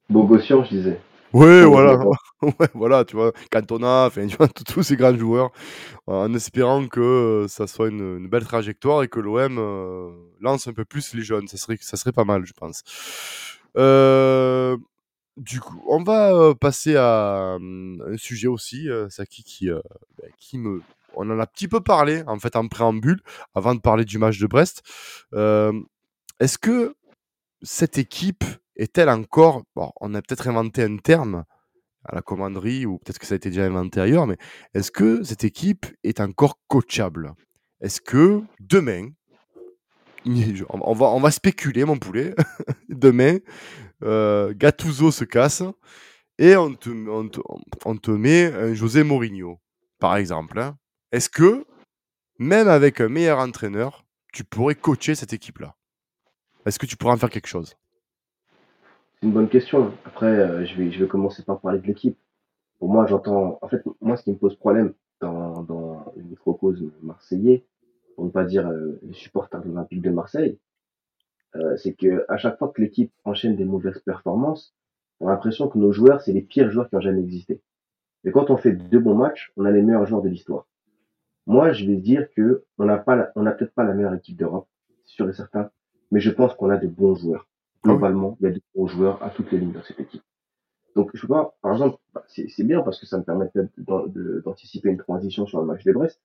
Bogossian, 0.10 0.64
je 0.64 0.70
disais. 0.70 1.02
Ouais, 1.34 1.64
voilà, 1.66 1.98
ouais, 2.42 2.68
voilà, 2.74 3.06
tu 3.06 3.16
vois, 3.16 3.32
Cantona, 3.52 4.06
enfin, 4.08 4.26
tu 4.28 4.36
vois, 4.38 4.48
tous 4.68 4.84
ces 4.84 4.96
grands 4.96 5.16
joueurs, 5.16 5.52
euh, 6.10 6.14
en 6.26 6.34
espérant 6.34 6.88
que 6.88 7.00
euh, 7.02 7.48
ça 7.48 7.68
soit 7.68 7.90
une, 7.90 8.18
une 8.20 8.28
belle 8.30 8.46
trajectoire 8.46 9.04
et 9.04 9.08
que 9.10 9.20
l'OM 9.20 9.58
euh, 9.60 10.12
lance 10.42 10.68
un 10.68 10.74
peu 10.74 10.86
plus 10.86 11.14
les 11.14 11.24
jeunes, 11.24 11.48
ça 11.48 11.58
serait, 11.58 11.78
ça 11.82 11.98
serait 11.98 12.12
pas 12.14 12.26
mal, 12.26 12.46
je 12.46 12.54
pense. 12.54 12.84
Euh, 13.78 14.78
du 15.38 15.60
coup, 15.62 15.82
on 15.88 16.04
va 16.04 16.54
passer 16.56 16.96
à 16.98 17.58
un 17.62 18.18
sujet 18.18 18.48
aussi, 18.48 18.90
Saki, 19.10 19.44
qui, 19.44 19.68
ben, 19.70 20.30
qui 20.40 20.58
me, 20.58 20.82
on 21.16 21.30
en 21.30 21.40
a 21.40 21.44
un 21.44 21.46
petit 21.46 21.68
peu 21.68 21.82
parlé 21.82 22.24
en 22.28 22.40
fait 22.40 22.56
en 22.56 22.68
préambule 22.68 23.22
avant 23.56 23.76
de 23.76 23.80
parler 23.82 24.06
du 24.06 24.18
match 24.18 24.40
de 24.40 24.48
Brest. 24.48 24.84
Euh, 25.34 25.74
Est-ce 26.40 26.58
que 26.58 26.96
cette 27.64 27.98
équipe 27.98 28.44
est-elle 28.80 29.10
encore, 29.10 29.64
on 29.76 30.14
a 30.16 30.22
peut-être 30.22 30.48
inventé 30.48 30.84
un 30.84 30.98
terme 30.98 31.44
à 32.06 32.16
la 32.16 32.22
commanderie 32.22 32.86
ou 32.86 32.98
peut-être 32.98 33.20
que 33.20 33.26
ça 33.26 33.36
a 33.36 33.38
été 33.38 33.50
déjà 33.50 33.66
inventé 33.66 34.00
ailleurs, 34.00 34.26
mais 34.26 34.38
est-ce 34.74 34.90
que 34.90 35.22
cette 35.24 35.44
équipe 35.44 35.86
est 36.04 36.22
encore 36.22 36.60
coachable? 36.68 37.34
Est-ce 37.82 38.00
que 38.00 38.42
demain, 38.60 39.10
on 40.70 41.20
va, 41.20 41.32
spéculer, 41.32 41.84
mon 41.84 41.98
poulet, 41.98 42.34
demain, 42.90 43.38
euh, 44.04 44.54
se 44.54 45.24
casse 45.26 45.64
et 46.38 46.56
on 46.56 46.74
te 46.74 48.12
met 48.12 48.46
un 48.54 48.74
José 48.74 49.04
Mourinho. 49.04 49.60
par 50.00 50.16
exemple, 50.16 50.58
hein, 50.58 50.78
est-ce 51.12 51.30
que, 51.30 51.66
même 52.38 52.70
avec 52.70 53.02
un 53.02 53.10
meilleur 53.10 53.40
entraîneur, 53.40 54.06
tu 54.32 54.46
pourrais 54.46 54.76
coacher 54.76 55.16
cette 55.16 55.34
équipe-là? 55.34 55.76
Est-ce 56.66 56.80
que 56.80 56.86
tu 56.86 56.96
pourrais 56.96 57.14
en 57.14 57.18
faire 57.18 57.30
quelque 57.30 57.48
chose? 57.48 57.76
C'est 59.22 59.28
une 59.28 59.34
bonne 59.34 59.50
question. 59.50 59.94
Après, 60.06 60.28
euh, 60.28 60.66
je, 60.66 60.76
vais, 60.76 60.92
je 60.92 61.00
vais 61.04 61.08
commencer 61.08 61.44
par 61.44 61.60
parler 61.60 61.80
de 61.80 61.88
l'équipe. 61.88 62.18
Pour 62.80 62.90
moi, 62.90 63.06
j'entends. 63.08 63.60
En 63.62 63.68
fait, 63.68 63.84
moi, 64.02 64.18
ce 64.18 64.24
qui 64.24 64.32
me 64.32 64.38
pose 64.38 64.56
problème 64.56 64.94
dans, 65.22 65.64
dans 65.64 66.14
le 66.16 66.24
microcosme 66.24 66.92
marseillais, 67.02 67.66
pour 68.16 68.26
ne 68.26 68.30
pas 68.32 68.46
dire 68.46 68.68
euh, 68.68 69.00
les 69.04 69.14
supporters 69.14 69.62
de 69.64 69.70
de 70.00 70.10
Marseille, 70.10 70.60
euh, 71.56 71.76
c'est 71.78 71.94
que 71.94 72.26
à 72.30 72.38
chaque 72.38 72.58
fois 72.58 72.70
que 72.70 72.82
l'équipe 72.82 73.12
enchaîne 73.26 73.56
des 73.56 73.66
mauvaises 73.66 74.00
performances, 74.00 74.76
on 75.20 75.28
a 75.28 75.32
l'impression 75.32 75.68
que 75.70 75.78
nos 75.78 75.92
joueurs, 75.92 76.22
c'est 76.22 76.34
les 76.34 76.42
pires 76.42 76.72
joueurs 76.72 76.90
qui 76.90 76.96
ont 76.96 77.02
jamais 77.02 77.22
existé. 77.22 77.62
Et 78.26 78.32
quand 78.32 78.50
on 78.52 78.58
fait 78.58 78.74
deux 78.74 79.00
bons 79.00 79.16
matchs, 79.16 79.52
on 79.58 79.66
a 79.66 79.72
les 79.72 79.82
meilleurs 79.82 80.06
joueurs 80.06 80.22
de 80.22 80.30
l'histoire. 80.30 80.68
Moi, 81.48 81.74
je 81.74 81.86
vais 81.86 81.98
dire 81.98 82.30
que 82.36 82.66
on 82.78 82.86
n'a 82.86 82.98
pas, 82.98 83.16
la- 83.16 83.32
on 83.36 83.44
n'a 83.44 83.52
peut-être 83.54 83.74
pas 83.74 83.84
la 83.84 83.94
meilleure 83.94 84.16
équipe 84.16 84.38
d'Europe, 84.38 84.68
c'est 85.06 85.14
sûr 85.16 85.30
et 85.30 85.34
certain, 85.34 85.72
mais 86.12 86.20
je 86.22 86.32
pense 86.32 86.54
qu'on 86.56 86.70
a 86.70 86.78
de 86.78 86.88
bons 86.88 87.16
joueurs. 87.16 87.48
Ah. 87.84 87.90
Globalement, 87.90 88.38
il 88.40 88.44
y 88.46 88.48
a 88.48 88.52
de 88.52 88.62
bons 88.76 88.88
joueurs 88.88 89.22
à 89.24 89.30
toutes 89.30 89.52
les 89.52 89.60
lignes 89.60 89.72
dans 89.72 89.84
cette 89.84 90.00
équipe. 90.00 90.24
Donc, 90.96 91.12
je 91.14 91.26
pas, 91.28 91.56
par 91.62 91.74
exemple, 91.74 91.98
bah, 92.14 92.24
c'est 92.28 92.64
bien 92.64 92.82
parce 92.82 93.00
que 93.00 93.06
ça 93.06 93.18
me 93.18 93.24
permet 93.24 93.50
d'anticiper 93.78 94.90
une 94.90 94.98
transition 94.98 95.46
sur 95.46 95.60
le 95.60 95.66
match 95.66 95.84
de 95.84 95.94
Brest. 95.94 96.20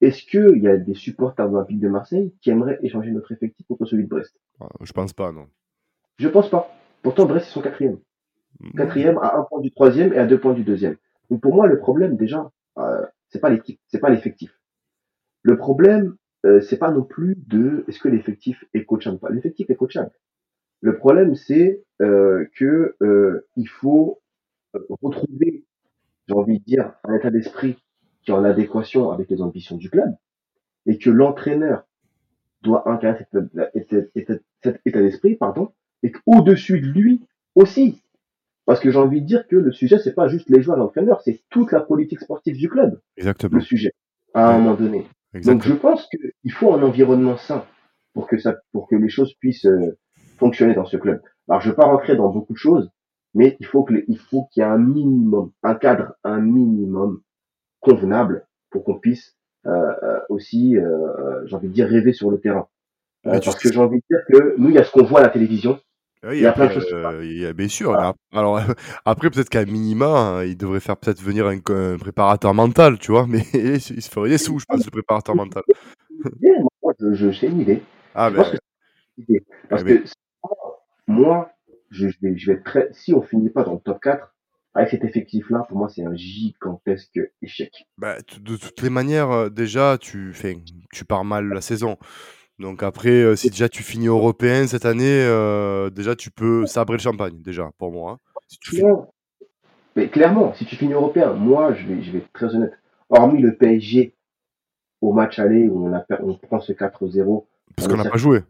Est-ce 0.00 0.22
qu'il 0.24 0.62
y 0.62 0.68
a 0.68 0.76
des 0.76 0.94
supporters 0.94 1.48
de 1.48 1.52
l'Olympique 1.52 1.80
de 1.80 1.88
Marseille 1.88 2.32
qui 2.40 2.50
aimeraient 2.50 2.78
échanger 2.82 3.10
notre 3.10 3.32
effectif 3.32 3.66
contre 3.66 3.84
celui 3.84 4.04
de 4.04 4.08
Brest? 4.08 4.34
Ah, 4.60 4.68
Je 4.80 4.92
pense 4.92 5.12
pas, 5.12 5.32
non. 5.32 5.46
Je 6.18 6.28
pense 6.28 6.48
pas. 6.48 6.70
Pourtant, 7.02 7.26
Brest, 7.26 7.48
ils 7.48 7.52
sont 7.52 7.60
quatrième. 7.60 7.98
Mmh. 8.60 8.70
Quatrième 8.76 9.18
à 9.18 9.36
un 9.36 9.42
point 9.42 9.60
du 9.60 9.70
troisième 9.70 10.12
et 10.12 10.18
à 10.18 10.26
deux 10.26 10.40
points 10.40 10.54
du 10.54 10.64
deuxième. 10.64 10.96
Donc 11.30 11.40
pour 11.40 11.54
moi, 11.54 11.66
le 11.66 11.78
problème 11.78 12.16
déjà, 12.16 12.50
euh, 12.78 13.04
c'est 13.28 13.40
pas 13.40 13.50
l'équipe, 13.50 13.80
c'est 13.88 14.00
pas 14.00 14.10
l'effectif. 14.10 14.58
Le 15.42 15.56
problème, 15.56 16.16
euh, 16.46 16.60
c'est 16.60 16.78
pas 16.78 16.90
non 16.90 17.02
plus 17.02 17.36
de 17.46 17.84
est-ce 17.88 17.98
que 17.98 18.08
l'effectif 18.08 18.64
est 18.74 18.84
coachable 18.84 19.16
ou 19.16 19.18
pas. 19.18 19.30
L'effectif 19.30 19.68
est 19.70 19.76
coachable. 19.76 20.10
Le 20.80 20.96
problème, 20.96 21.34
c'est 21.34 21.82
euh, 22.00 22.46
que 22.56 22.96
euh, 23.02 23.46
il 23.56 23.68
faut 23.68 24.20
euh, 24.76 24.80
retrouver, 25.02 25.64
j'ai 26.28 26.34
envie 26.34 26.60
de 26.60 26.64
dire, 26.64 26.92
un 27.04 27.14
état 27.16 27.30
d'esprit 27.30 27.76
qui 28.22 28.30
est 28.30 28.34
en 28.34 28.44
adéquation 28.44 29.10
avec 29.10 29.28
les 29.30 29.42
ambitions 29.42 29.76
du 29.76 29.90
club 29.90 30.14
et 30.86 30.98
que 30.98 31.10
l'entraîneur 31.10 31.84
doit 32.62 32.88
incarner 32.90 33.18
cet, 33.32 34.82
état 34.84 35.02
d'esprit, 35.02 35.36
pardon, 35.36 35.72
et 36.02 36.12
qu'au-dessus 36.12 36.80
de 36.80 36.86
lui 36.86 37.22
aussi. 37.54 38.00
Parce 38.64 38.80
que 38.80 38.90
j'ai 38.90 38.98
envie 38.98 39.22
de 39.22 39.26
dire 39.26 39.46
que 39.48 39.56
le 39.56 39.72
sujet, 39.72 39.98
c'est 39.98 40.14
pas 40.14 40.28
juste 40.28 40.50
les 40.50 40.62
joueurs 40.62 40.76
et 40.76 40.80
l'entraîneur, 40.80 41.22
c'est 41.22 41.42
toute 41.50 41.72
la 41.72 41.80
politique 41.80 42.20
sportive 42.20 42.56
du 42.56 42.68
club, 42.68 43.00
Exactement. 43.16 43.56
le 43.56 43.62
sujet, 43.62 43.92
à 44.34 44.50
un 44.50 44.58
moment 44.58 44.74
donné. 44.74 44.98
Donc 44.98 45.08
Exactement. 45.34 45.74
je 45.74 45.80
pense 45.80 46.08
qu'il 46.08 46.52
faut 46.52 46.74
un 46.74 46.82
environnement 46.82 47.36
sain 47.36 47.64
pour 48.12 48.26
que 48.26 48.38
ça, 48.38 48.56
pour 48.72 48.88
que 48.88 48.96
les 48.96 49.08
choses 49.08 49.34
puissent 49.34 49.66
euh, 49.66 49.96
fonctionner 50.38 50.74
dans 50.74 50.86
ce 50.86 50.96
club. 50.96 51.20
Alors 51.48 51.60
je 51.60 51.70
vais 51.70 51.76
pas 51.76 51.86
rentrer 51.86 52.16
dans 52.16 52.28
beaucoup 52.28 52.52
de 52.52 52.58
choses, 52.58 52.90
mais 53.34 53.56
il 53.60 53.66
faut 53.66 53.84
qu'il 53.84 54.04
y 54.56 54.60
ait 54.60 54.62
un 54.62 54.78
minimum, 54.78 55.52
un 55.62 55.74
cadre, 55.74 56.14
un 56.24 56.40
minimum 56.40 57.20
convenable 57.80 58.46
pour 58.70 58.84
qu'on 58.84 58.98
puisse 58.98 59.36
euh, 59.66 59.70
euh, 60.02 60.20
aussi, 60.28 60.76
euh, 60.76 61.46
j'ai 61.46 61.56
envie 61.56 61.68
de 61.68 61.72
dire, 61.72 61.88
rêver 61.88 62.12
sur 62.12 62.30
le 62.30 62.40
terrain. 62.40 62.68
Euh, 63.26 63.38
tu 63.38 63.46
parce 63.46 63.60
que 63.60 63.72
j'ai 63.72 63.78
envie 63.78 63.98
de 63.98 64.04
dire 64.08 64.20
que 64.28 64.54
nous, 64.58 64.68
il 64.68 64.74
y 64.74 64.78
a 64.78 64.84
ce 64.84 64.92
qu'on 64.92 65.04
voit 65.04 65.20
à 65.20 65.22
la 65.24 65.28
télévision. 65.28 65.80
Oui, 66.24 66.38
il 66.38 66.42
y 66.42 66.46
a 66.46 66.52
plein 66.52 66.66
de 66.66 66.72
choses 66.72 66.86
euh, 66.92 67.24
il 67.24 67.38
y 67.38 67.46
a, 67.46 67.52
bien 67.52 67.68
sûr. 67.68 67.96
Alors, 68.32 68.60
après, 69.04 69.30
peut-être 69.30 69.48
qu'à 69.48 69.64
minima, 69.64 70.06
hein, 70.06 70.44
il 70.44 70.56
devrait 70.56 70.80
faire 70.80 70.96
peut-être 70.96 71.22
venir 71.22 71.46
un, 71.46 71.58
un 71.58 71.98
préparateur 71.98 72.54
mental, 72.54 72.98
tu 72.98 73.12
vois, 73.12 73.26
mais 73.28 73.44
il 73.54 73.80
se 73.80 74.10
ferait 74.10 74.30
des 74.30 74.38
sous, 74.38 74.58
je 74.58 74.64
pense, 74.66 74.84
le 74.84 74.90
préparateur 74.90 75.36
mental. 75.36 75.62
Moi, 76.82 76.94
je, 76.98 77.14
je, 77.14 77.32
c'est 77.32 77.46
une 77.46 77.60
idée. 77.60 77.82
Ah, 78.14 78.30
je 78.30 78.34
ben, 78.36 78.42
pense 78.42 78.52
que 78.52 78.56
c'est 78.56 79.14
une 79.18 79.34
idée. 79.34 79.44
Parce 79.68 79.82
eh 79.82 79.84
ben, 79.84 80.02
que 80.02 80.08
moi, 81.08 81.50
je, 81.90 82.08
je 82.08 82.16
vais, 82.22 82.36
je 82.38 82.46
vais 82.52 82.58
être 82.58 82.64
très, 82.64 82.88
si 82.92 83.12
on 83.14 83.22
finit 83.22 83.50
pas 83.50 83.64
dans 83.64 83.72
le 83.74 83.80
top 83.80 84.00
4, 84.00 84.34
avec 84.74 84.90
cet 84.90 85.02
effectif-là, 85.04 85.64
pour 85.68 85.76
moi, 85.78 85.88
c'est 85.88 86.04
un 86.04 86.14
gigantesque 86.14 87.18
échec. 87.42 87.72
bah, 87.96 88.16
de 88.40 88.56
toutes 88.56 88.80
les 88.82 88.90
manières, 88.90 89.30
euh, 89.32 89.48
déjà, 89.48 89.98
tu, 89.98 90.32
fais, 90.34 90.56
tu 90.92 91.04
pars 91.04 91.24
mal 91.24 91.48
la 91.48 91.60
saison. 91.60 91.96
Donc 92.60 92.82
après, 92.82 93.10
euh, 93.10 93.34
si 93.36 93.50
déjà 93.50 93.68
tu 93.68 93.82
finis 93.82 94.06
européen 94.08 94.66
cette 94.66 94.84
année, 94.84 95.04
euh, 95.24 95.90
déjà 95.90 96.14
tu 96.14 96.30
peux 96.30 96.66
sabrer 96.66 96.96
le 96.96 97.02
champagne, 97.02 97.40
déjà, 97.42 97.70
pour 97.78 97.90
moi. 97.90 98.12
hein. 98.12 98.18
Si 98.48 98.58
tu 98.58 98.70
finis- 98.70 98.82
Non. 98.82 99.06
Mais 99.96 100.08
clairement, 100.08 100.54
si 100.54 100.64
tu 100.64 100.76
finis 100.76 100.92
européen, 100.92 101.32
moi, 101.32 101.72
je 101.74 101.86
vais, 101.86 102.02
je 102.02 102.12
vais 102.12 102.18
être 102.18 102.32
très 102.32 102.54
honnête. 102.54 102.72
Hormis 103.08 103.40
le 103.40 103.56
PSG 103.56 104.14
au 105.00 105.12
match 105.12 105.38
aller 105.38 105.66
où 105.68 105.86
on, 105.88 105.94
a, 105.94 106.04
on 106.20 106.34
prend 106.34 106.60
ce 106.60 106.72
4-0, 106.72 107.46
Parce 107.76 107.88
on 107.88 107.90
qu'on 107.90 107.96
n'a 107.96 108.10
pas 108.10 108.18
joué. 108.18 108.42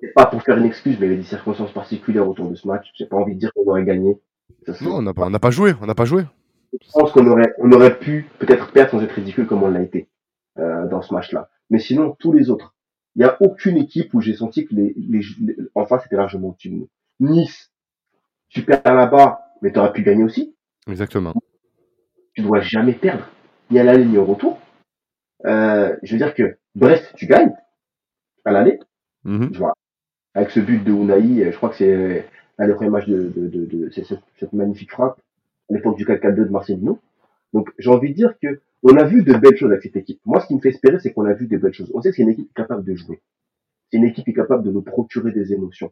C'est 0.00 0.12
pas 0.14 0.26
pour 0.26 0.42
faire 0.42 0.56
une 0.58 0.64
excuse, 0.64 0.96
mais 1.00 1.06
il 1.06 1.10
y 1.12 1.14
a 1.14 1.18
des 1.18 1.22
circonstances 1.24 1.72
particulières 1.72 2.28
autour 2.28 2.48
de 2.50 2.54
ce 2.54 2.66
match. 2.68 2.88
J'ai 2.94 3.06
pas 3.06 3.16
envie 3.16 3.34
de 3.34 3.40
dire 3.40 3.52
qu'on 3.54 3.64
aurait 3.68 3.84
gagné. 3.84 4.18
Ça, 4.66 4.72
Non, 4.84 4.96
on 4.96 5.02
n'a 5.02 5.14
pas, 5.14 5.26
on 5.26 5.30
n'a 5.30 5.38
pas 5.38 5.50
joué. 5.50 5.74
On 5.80 5.86
n'a 5.86 5.94
pas 5.94 6.04
joué. 6.04 6.24
je 6.72 6.90
pense 6.92 7.12
qu'on 7.12 7.26
aurait, 7.26 7.52
on 7.58 7.70
aurait 7.72 7.98
pu 7.98 8.26
peut-être 8.38 8.70
perdre 8.72 8.90
sans 8.92 9.02
être 9.02 9.12
ridicule 9.12 9.46
comme 9.46 9.62
on 9.62 9.70
l'a 9.70 9.82
été 9.82 10.08
euh, 10.58 10.86
dans 10.88 11.02
ce 11.02 11.12
match-là. 11.14 11.48
Mais 11.70 11.78
sinon, 11.78 12.16
tous 12.18 12.32
les 12.32 12.50
autres, 12.50 12.74
il 13.16 13.20
n'y 13.20 13.24
a 13.24 13.36
aucune 13.40 13.76
équipe 13.76 14.14
où 14.14 14.20
j'ai 14.20 14.34
senti 14.34 14.66
que 14.66 14.74
les, 14.74 14.94
les, 14.96 15.20
les- 15.40 15.56
en 15.74 15.84
face 15.86 16.02
c'était 16.04 16.16
largement 16.16 16.48
au-dessus 16.50 16.70
de 16.70 16.74
nous. 16.76 16.88
Nice, 17.20 17.72
tu 18.48 18.62
perds 18.64 18.82
là-bas, 18.94 19.40
mais 19.62 19.72
tu 19.72 19.78
aurais 19.78 19.92
pu 19.92 20.02
gagner 20.02 20.22
aussi. 20.24 20.54
Exactement. 20.88 21.34
Tu 22.34 22.42
dois 22.42 22.60
jamais 22.60 22.92
perdre, 22.92 23.26
ni 23.70 23.78
à 23.78 23.84
l'aller 23.84 24.04
ni 24.04 24.16
au 24.18 24.24
retour. 24.24 24.58
Euh, 25.46 25.96
je 26.02 26.12
veux 26.12 26.18
dire 26.18 26.34
que 26.34 26.58
Brest, 26.74 27.12
tu 27.16 27.26
gagnes 27.26 27.54
à 28.44 28.52
l'aller, 28.52 28.78
Mhm. 29.24 29.50
je 29.52 29.58
vois. 29.58 29.74
Avec 30.38 30.50
ce 30.52 30.60
but 30.60 30.84
de 30.84 30.92
Unai, 30.92 31.44
euh, 31.44 31.50
je 31.50 31.56
crois 31.56 31.68
que 31.70 31.74
c'est 31.74 32.24
un 32.58 32.66
des 32.68 32.74
premiers 32.74 32.90
matchs 32.90 33.08
de, 33.08 33.32
de, 33.34 33.48
de, 33.48 33.64
de- 33.66 33.90
cette, 33.90 34.20
cette 34.38 34.52
magnifique 34.52 34.92
frappe 34.92 35.20
à 35.68 35.74
l'époque 35.74 35.96
du 35.96 36.04
4-4-2 36.04 36.34
de 36.36 36.44
Marcelino. 36.50 37.00
Donc 37.52 37.70
j'ai 37.78 37.90
envie 37.90 38.10
de 38.10 38.14
dire 38.14 38.34
que 38.40 38.60
on 38.84 38.96
a 38.96 39.02
vu 39.02 39.24
de 39.24 39.34
belles 39.34 39.56
choses 39.56 39.72
avec 39.72 39.82
cette 39.82 39.96
équipe. 39.96 40.20
Moi, 40.24 40.38
ce 40.40 40.46
qui 40.46 40.54
me 40.54 40.60
fait 40.60 40.68
espérer, 40.68 41.00
c'est 41.00 41.12
qu'on 41.12 41.24
a 41.24 41.32
vu 41.32 41.48
de 41.48 41.56
belles 41.56 41.72
choses. 41.74 41.90
On 41.92 42.00
sait 42.00 42.10
que 42.10 42.16
c'est 42.16 42.22
une 42.22 42.28
équipe 42.28 42.54
capable 42.54 42.84
de 42.84 42.94
jouer. 42.94 43.20
C'est 43.90 43.96
une 43.98 44.04
équipe 44.04 44.24
qui 44.26 44.30
est 44.30 44.34
capable 44.34 44.62
de 44.62 44.70
nous 44.70 44.82
procurer 44.82 45.32
des 45.32 45.52
émotions. 45.52 45.90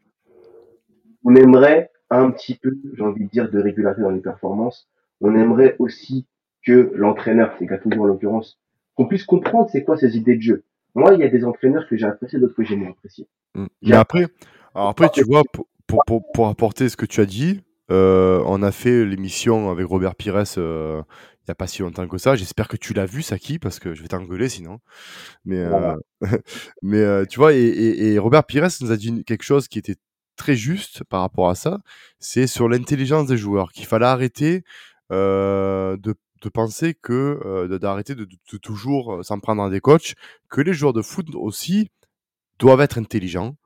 On 1.25 1.35
aimerait 1.35 1.91
un 2.11 2.31
petit 2.31 2.55
peu, 2.55 2.77
j'ai 2.95 3.03
envie 3.03 3.25
de 3.25 3.31
dire, 3.31 3.51
de 3.51 3.59
régularité 3.59 4.03
dans 4.03 4.11
les 4.11 4.21
performances. 4.21 4.89
On 5.21 5.35
aimerait 5.35 5.75
aussi 5.81 6.27
que 6.65 6.93
l'entraîneur, 6.95 7.53
c'est 7.59 7.67
Gattuso 7.67 8.01
en 8.01 8.05
l'occurrence, 8.05 8.61
qu'on 8.95 9.07
puisse 9.07 9.25
comprendre 9.25 9.69
c'est 9.73 9.83
quoi 9.83 9.97
ses 9.97 10.17
idées 10.17 10.37
de 10.37 10.43
jeu. 10.43 10.63
Moi, 10.95 11.15
il 11.15 11.21
y 11.21 11.25
a 11.25 11.29
des 11.29 11.45
entraîneurs 11.45 11.89
que 11.89 11.97
j'ai 11.97 12.07
appréciés, 12.07 12.39
d'autres 12.39 12.55
que 12.55 12.63
j'ai 12.63 12.77
moins 12.77 12.91
appréciés. 12.91 13.27
Mm. 13.57 13.67
Mais 13.83 13.97
après, 13.97 14.27
alors 14.75 14.89
après, 14.89 15.11
tu 15.11 15.23
vois, 15.25 15.43
pour, 15.53 15.67
pour, 16.07 16.23
pour, 16.33 16.49
apporter 16.49 16.89
ce 16.89 16.97
que 16.97 17.07
tu 17.07 17.21
as 17.21 17.27
dit, 17.27 17.61
euh, 17.91 18.43
on 18.47 18.63
a 18.63 18.73
fait 18.73 19.05
l'émission 19.05 19.71
avec 19.71 19.87
Robert 19.87 20.15
Pires 20.17 20.45
euh, 20.59 21.03
il 21.41 21.51
n'y 21.51 21.53
a 21.53 21.55
pas 21.55 21.67
si 21.69 21.83
longtemps 21.83 22.09
que 22.09 22.19
ça. 22.19 22.35
J'espère 22.35 22.67
que 22.69 22.77
tu 22.77 22.93
l'as 22.93 23.07
vu, 23.07 23.23
Saki, 23.23 23.59
parce 23.61 23.79
que 23.79 23.95
je 23.95 24.03
vais 24.03 24.09
t'engueuler 24.09 24.49
sinon. 24.49 24.81
Mais, 25.45 25.59
euh, 25.59 25.95
mais 26.83 27.27
tu 27.27 27.39
vois, 27.39 27.55
et, 27.55 27.59
et- 27.61 28.13
et 28.15 28.19
Robert 28.19 28.45
Pires 28.45 28.67
nous 28.81 28.91
a 28.91 28.97
dit 28.97 29.23
quelque 29.25 29.45
chose 29.45 29.69
qui 29.69 29.79
était 29.79 29.95
très 30.37 30.57
juste 30.57 31.05
par 31.05 31.21
rapport 31.21 31.49
à 31.49 31.55
ça. 31.55 31.79
C'est 32.19 32.47
sur 32.49 32.69
l'intelligence 32.69 33.27
des 33.29 33.37
joueurs, 33.39 33.71
qu'il 33.73 33.87
fallait 33.87 34.07
arrêter 34.07 34.65
de, 35.11 35.97
de 36.43 36.49
penser 36.49 36.95
que, 36.95 37.41
euh, 37.45 37.79
d'arrêter 37.79 38.15
de, 38.15 38.25
de- 38.25 38.37
de 38.53 38.59
toujours 38.59 39.25
s'en 39.25 39.39
prendre 39.41 39.63
à 39.63 39.71
des 39.71 39.81
coachs, 39.81 40.15
que 40.49 40.61
les 40.61 40.73
joueurs 40.73 40.93
de 40.93 41.03
foot 41.03 41.27
aussi 41.35 41.91
doivent 42.59 42.81
être 42.81 42.99
intelligents, 42.99 43.57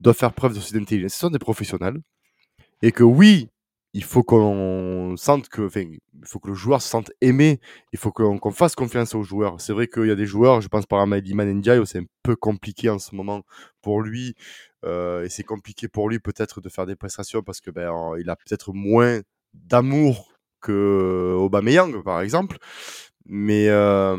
doivent 0.00 0.16
faire 0.16 0.32
preuve 0.34 0.54
de 0.54 0.60
cette 0.60 0.76
intelligence. 0.76 1.12
Ce 1.14 1.18
sont 1.20 1.30
des 1.30 1.38
professionnels. 1.38 1.98
Et 2.82 2.92
que 2.92 3.02
oui, 3.04 3.48
il 3.94 4.04
faut 4.04 4.22
qu'on 4.22 5.14
sente 5.16 5.48
que, 5.48 5.62
enfin, 5.62 5.80
il 5.82 6.26
faut 6.26 6.38
que 6.38 6.48
le 6.48 6.54
joueur 6.54 6.80
se 6.82 6.88
sente 6.88 7.10
aimé. 7.20 7.60
Il 7.92 7.98
faut 7.98 8.12
qu'on 8.12 8.50
fasse 8.52 8.74
confiance 8.74 9.14
aux 9.14 9.22
joueurs. 9.22 9.60
C'est 9.60 9.72
vrai 9.72 9.88
qu'il 9.88 10.06
y 10.06 10.10
a 10.10 10.14
des 10.14 10.26
joueurs, 10.26 10.60
je 10.60 10.68
pense 10.68 10.86
par 10.86 11.00
exemple 11.00 11.14
à 11.14 11.18
Iliman 11.18 11.54
Ndiaye, 11.54 11.86
c'est 11.86 11.98
un 12.00 12.04
peu 12.22 12.36
compliqué 12.36 12.90
en 12.90 12.98
ce 12.98 13.14
moment 13.16 13.42
pour 13.82 14.02
lui. 14.02 14.34
euh, 14.84 15.24
et 15.24 15.28
c'est 15.28 15.42
compliqué 15.44 15.88
pour 15.88 16.08
lui 16.08 16.20
peut-être 16.20 16.60
de 16.60 16.68
faire 16.68 16.86
des 16.86 16.94
prestations 16.96 17.42
parce 17.42 17.60
que 17.60 17.70
ben, 17.70 17.90
il 18.20 18.30
a 18.30 18.36
peut-être 18.36 18.72
moins 18.72 19.20
d'amour 19.54 20.32
que 20.60 21.34
Aubameyang, 21.38 22.02
par 22.04 22.20
exemple. 22.20 22.58
Mais, 23.26 23.68
euh, 23.68 24.16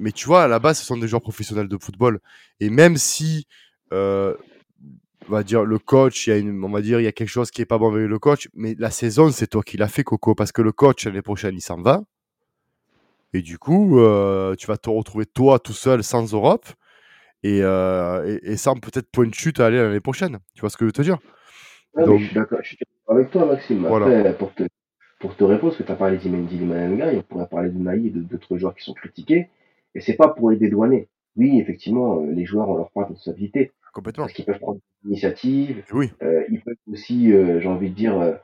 mais 0.00 0.12
tu 0.12 0.26
vois, 0.26 0.42
à 0.44 0.48
la 0.48 0.58
base, 0.58 0.78
ce 0.78 0.84
sont 0.84 0.96
des 0.96 1.06
joueurs 1.06 1.22
professionnels 1.22 1.68
de 1.68 1.78
football. 1.78 2.20
Et 2.58 2.70
même 2.70 2.96
si, 2.96 3.46
euh, 3.92 4.34
on 5.28 5.32
va 5.32 5.42
dire, 5.42 5.64
le 5.64 5.78
coach, 5.78 6.26
il 6.26 6.30
y 6.30 6.32
a 6.32 6.36
une, 6.38 6.64
on 6.64 6.70
va 6.70 6.80
dire, 6.80 7.00
il 7.00 7.04
y 7.04 7.06
a 7.06 7.12
quelque 7.12 7.28
chose 7.28 7.50
qui 7.50 7.62
est 7.62 7.66
pas 7.66 7.78
bon 7.78 7.94
avec 7.94 8.08
le 8.08 8.18
coach, 8.18 8.48
mais 8.54 8.74
la 8.78 8.90
saison, 8.90 9.30
c'est 9.30 9.46
toi 9.46 9.62
qui 9.62 9.76
l'as 9.76 9.88
fait, 9.88 10.02
Coco, 10.02 10.34
parce 10.34 10.52
que 10.52 10.62
le 10.62 10.72
coach, 10.72 11.04
l'année 11.04 11.22
prochaine, 11.22 11.54
il 11.54 11.60
s'en 11.60 11.80
va. 11.80 12.02
Et 13.32 13.42
du 13.42 13.58
coup, 13.58 14.00
euh, 14.00 14.56
tu 14.56 14.66
vas 14.66 14.76
te 14.76 14.90
retrouver 14.90 15.26
toi 15.26 15.58
tout 15.58 15.72
seul 15.72 16.02
sans 16.02 16.32
Europe 16.32 16.66
et, 17.42 17.60
euh, 17.62 18.38
et, 18.42 18.52
et 18.52 18.56
sans 18.56 18.74
peut-être 18.74 19.08
point 19.10 19.26
de 19.26 19.34
chute 19.34 19.60
à 19.60 19.66
aller 19.66 19.76
l'année 19.76 20.00
prochaine. 20.00 20.38
Tu 20.54 20.62
vois 20.62 20.70
ce 20.70 20.76
que 20.76 20.84
je 20.84 20.86
veux 20.86 20.92
te 20.92 21.02
dire? 21.02 21.18
Ouais, 21.94 22.02
mais 22.02 22.06
Donc- 22.06 22.20
je 22.20 22.26
suis 22.26 22.34
d'accord, 22.34 22.58
avec 23.08 23.30
toi, 23.30 23.46
Maxime. 23.46 23.86
Voilà. 23.86 24.32
Pour 24.32 24.52
te, 24.54 24.64
pour 25.20 25.36
te 25.36 25.44
répondre, 25.44 25.72
parce 25.72 25.78
que 25.78 25.86
tu 25.86 25.92
as 25.92 25.96
parlé 25.96 26.16
d'Imendi 26.16 26.58
Limanenga, 26.58 27.12
on 27.12 27.22
pourrait 27.22 27.48
parler 27.48 27.70
de 27.70 27.78
Naï 27.78 28.08
et 28.08 28.10
d'autres 28.10 28.56
joueurs 28.56 28.74
qui 28.74 28.82
sont 28.82 28.94
critiqués, 28.94 29.48
et 29.94 30.00
c'est 30.00 30.14
pas 30.16 30.28
pour 30.28 30.50
les 30.50 30.56
dédouaner. 30.56 31.08
Oui, 31.36 31.58
effectivement, 31.60 32.22
euh, 32.22 32.32
les 32.32 32.44
joueurs 32.44 32.68
ont 32.68 32.76
leur 32.76 32.90
part 32.90 33.04
de 33.04 33.12
responsabilité, 33.12 33.72
Complètement. 33.92 34.24
parce 34.24 34.32
qu'ils 34.34 34.44
peuvent 34.44 34.58
prendre 34.58 34.78
des 35.04 35.10
initiatives, 35.10 35.84
Oui. 35.92 36.10
euh, 36.22 36.44
ils 36.50 36.60
peuvent 36.60 36.74
aussi, 36.92 37.32
euh, 37.32 37.60
j'ai 37.60 37.68
envie 37.68 37.90
de 37.90 37.94
dire, 37.94 38.18
euh, 38.20 38.34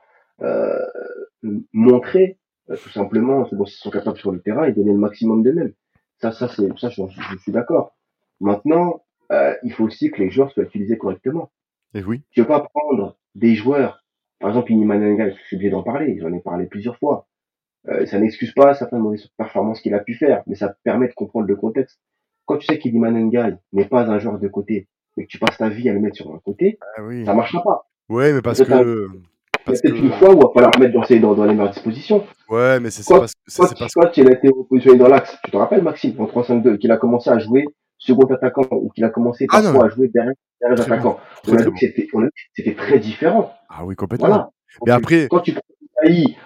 euh, 0.41 0.85
montrer 1.73 2.37
euh, 2.69 2.75
tout 2.77 2.89
simplement 2.89 3.45
ce 3.45 3.55
dont 3.55 3.65
ils 3.65 3.71
sont 3.71 3.89
capables 3.89 4.17
sur 4.17 4.31
le 4.31 4.41
terrain 4.41 4.65
et 4.65 4.71
donner 4.73 4.91
le 4.91 4.97
maximum 4.97 5.43
d'eux-mêmes. 5.43 5.73
Ça, 6.21 6.31
ça, 6.31 6.47
c'est, 6.47 6.67
ça, 6.77 6.89
je, 6.89 7.01
je 7.07 7.37
suis 7.37 7.51
d'accord. 7.51 7.95
Maintenant, 8.39 9.03
euh, 9.31 9.53
il 9.63 9.71
faut 9.71 9.83
aussi 9.83 10.09
que 10.11 10.21
les 10.21 10.29
joueurs 10.29 10.51
soient 10.51 10.63
utilisés 10.63 10.97
correctement. 10.97 11.51
Et 11.93 12.03
oui. 12.03 12.21
Tu 12.31 12.41
veux 12.41 12.47
pas 12.47 12.61
prendre 12.73 13.17
des 13.35 13.55
joueurs, 13.55 14.03
par 14.39 14.49
exemple 14.49 14.71
Inimananga, 14.71 15.29
je 15.29 15.35
suis 15.45 15.55
obligé 15.55 15.71
d'en 15.71 15.83
parler, 15.83 16.17
j'en 16.19 16.33
ai 16.33 16.39
parlé 16.39 16.65
plusieurs 16.65 16.97
fois. 16.97 17.26
Euh, 17.89 18.05
ça 18.05 18.19
n'excuse 18.19 18.51
pas 18.53 18.73
certaines 18.73 18.99
mauvaises 18.99 19.27
performances 19.37 19.81
qu'il 19.81 19.93
a 19.93 19.99
pu 19.99 20.13
faire, 20.15 20.43
mais 20.47 20.55
ça 20.55 20.75
permet 20.83 21.07
de 21.07 21.13
comprendre 21.13 21.47
le 21.47 21.55
contexte. 21.55 21.99
Quand 22.45 22.57
tu 22.57 22.65
sais 22.65 22.79
qu'Inimananga 22.79 23.51
n'est 23.73 23.85
pas 23.85 24.03
un 24.09 24.19
joueur 24.19 24.39
de 24.39 24.47
côté, 24.47 24.87
mais 25.15 25.23
que 25.23 25.29
tu 25.29 25.37
passes 25.39 25.57
ta 25.57 25.69
vie 25.69 25.89
à 25.89 25.93
le 25.93 25.99
mettre 25.99 26.15
sur 26.17 26.33
un 26.33 26.39
côté, 26.39 26.77
Ah 26.97 27.03
oui. 27.03 27.25
ça 27.25 27.33
marchera 27.33 27.63
pas. 27.63 27.87
Ouais, 28.09 28.33
mais 28.33 28.41
parce 28.41 28.59
que. 28.63 29.07
Parce 29.65 29.81
peut-être 29.81 29.95
que... 29.95 29.99
une 29.99 30.11
fois 30.13 30.29
où 30.33 30.37
il 30.37 30.41
va 30.43 30.49
falloir 30.53 30.79
mettre 30.79 30.93
dans, 30.93 31.03
ses- 31.03 31.19
dans, 31.19 31.33
dans 31.33 31.43
les 31.43 31.53
meilleures 31.53 31.71
dispositions. 31.73 32.25
Ouais, 32.49 32.79
mais 32.79 32.89
c'est 32.89 33.03
ça 33.03 33.19
parce 33.19 33.33
que. 33.33 33.57
Quand, 33.57 33.79
parce 33.79 33.93
quand 33.93 34.17
il 34.17 34.29
a 34.29 34.33
été 34.33 34.47
repositionné 34.49 34.97
dans 34.97 35.09
l'axe, 35.09 35.37
tu 35.43 35.51
te 35.51 35.57
rappelles 35.57 35.81
Maxime, 35.83 36.15
en 36.19 36.25
3-5-2, 36.25 36.77
qu'il 36.77 36.91
a 36.91 36.97
commencé 36.97 37.29
à 37.29 37.37
jouer 37.39 37.65
second 37.97 38.25
attaquant, 38.33 38.63
ou 38.71 38.89
qu'il 38.89 39.03
a 39.03 39.09
commencé 39.09 39.45
Ah, 39.51 39.61
parfois 39.61 39.85
à 39.85 39.89
jouer 39.89 40.07
derrière, 40.13 40.33
derrière 40.61 40.77
les 40.77 40.83
Très 40.83 40.93
attaquants. 40.93 41.19
Très, 41.43 41.51
On 41.53 41.55
a 41.57 41.63
vu 41.63 41.71
que 41.71 42.29
c'était, 42.55 42.75
très 42.75 42.99
différent. 42.99 43.51
Ah 43.69 43.83
oui, 43.85 43.95
complètement. 43.95 44.27
Voilà. 44.27 44.49
Mais 44.85 44.91
après, 44.91 45.27
Quand 45.29 45.39
tu 45.39 45.51
prends 45.53 45.61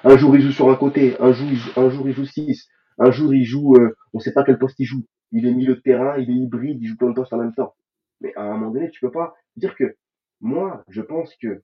Un 0.04 0.18
jour 0.18 0.36
il 0.36 0.42
joue 0.42 0.52
sur 0.52 0.70
un 0.70 0.76
côté, 0.76 1.16
un 1.20 1.32
jour 1.34 1.48
il 1.50 1.56
joue, 1.58 1.72
un 1.80 1.90
jour 1.90 2.08
il 2.08 2.14
joue 2.14 2.26
6, 2.26 2.68
un 2.98 3.12
jour 3.12 3.34
il 3.34 3.44
joue, 3.46 3.76
euh, 3.76 3.96
on 4.14 4.20
sait 4.20 4.34
pas 4.34 4.44
quel 4.44 4.58
poste 4.58 4.80
il 4.80 4.86
joue. 4.86 5.06
Il 5.32 5.46
est 5.46 5.54
milieu 5.54 5.76
de 5.76 5.80
terrain, 5.82 6.18
il 6.18 6.30
est 6.30 6.34
hybride, 6.34 6.80
il 6.82 6.88
joue 6.88 6.98
plein 6.98 7.10
de 7.10 7.14
postes 7.14 7.34
en 7.34 7.38
même 7.38 7.54
temps. 7.54 7.76
Mais 8.22 8.34
à 8.36 8.42
un 8.44 8.54
moment 8.58 8.72
donné, 8.72 8.90
tu 8.90 9.00
peux 9.00 9.12
pas 9.12 9.34
dire 9.56 9.76
que 9.76 9.96
moi, 10.42 10.84
je 10.90 11.02
pense 11.02 11.34
que 11.42 11.62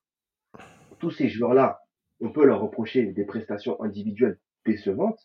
tous 0.99 1.11
ces 1.11 1.27
joueurs-là, 1.29 1.79
on 2.21 2.29
peut 2.31 2.45
leur 2.45 2.61
reprocher 2.61 3.05
des 3.07 3.25
prestations 3.25 3.81
individuelles 3.83 4.37
décevantes, 4.65 5.19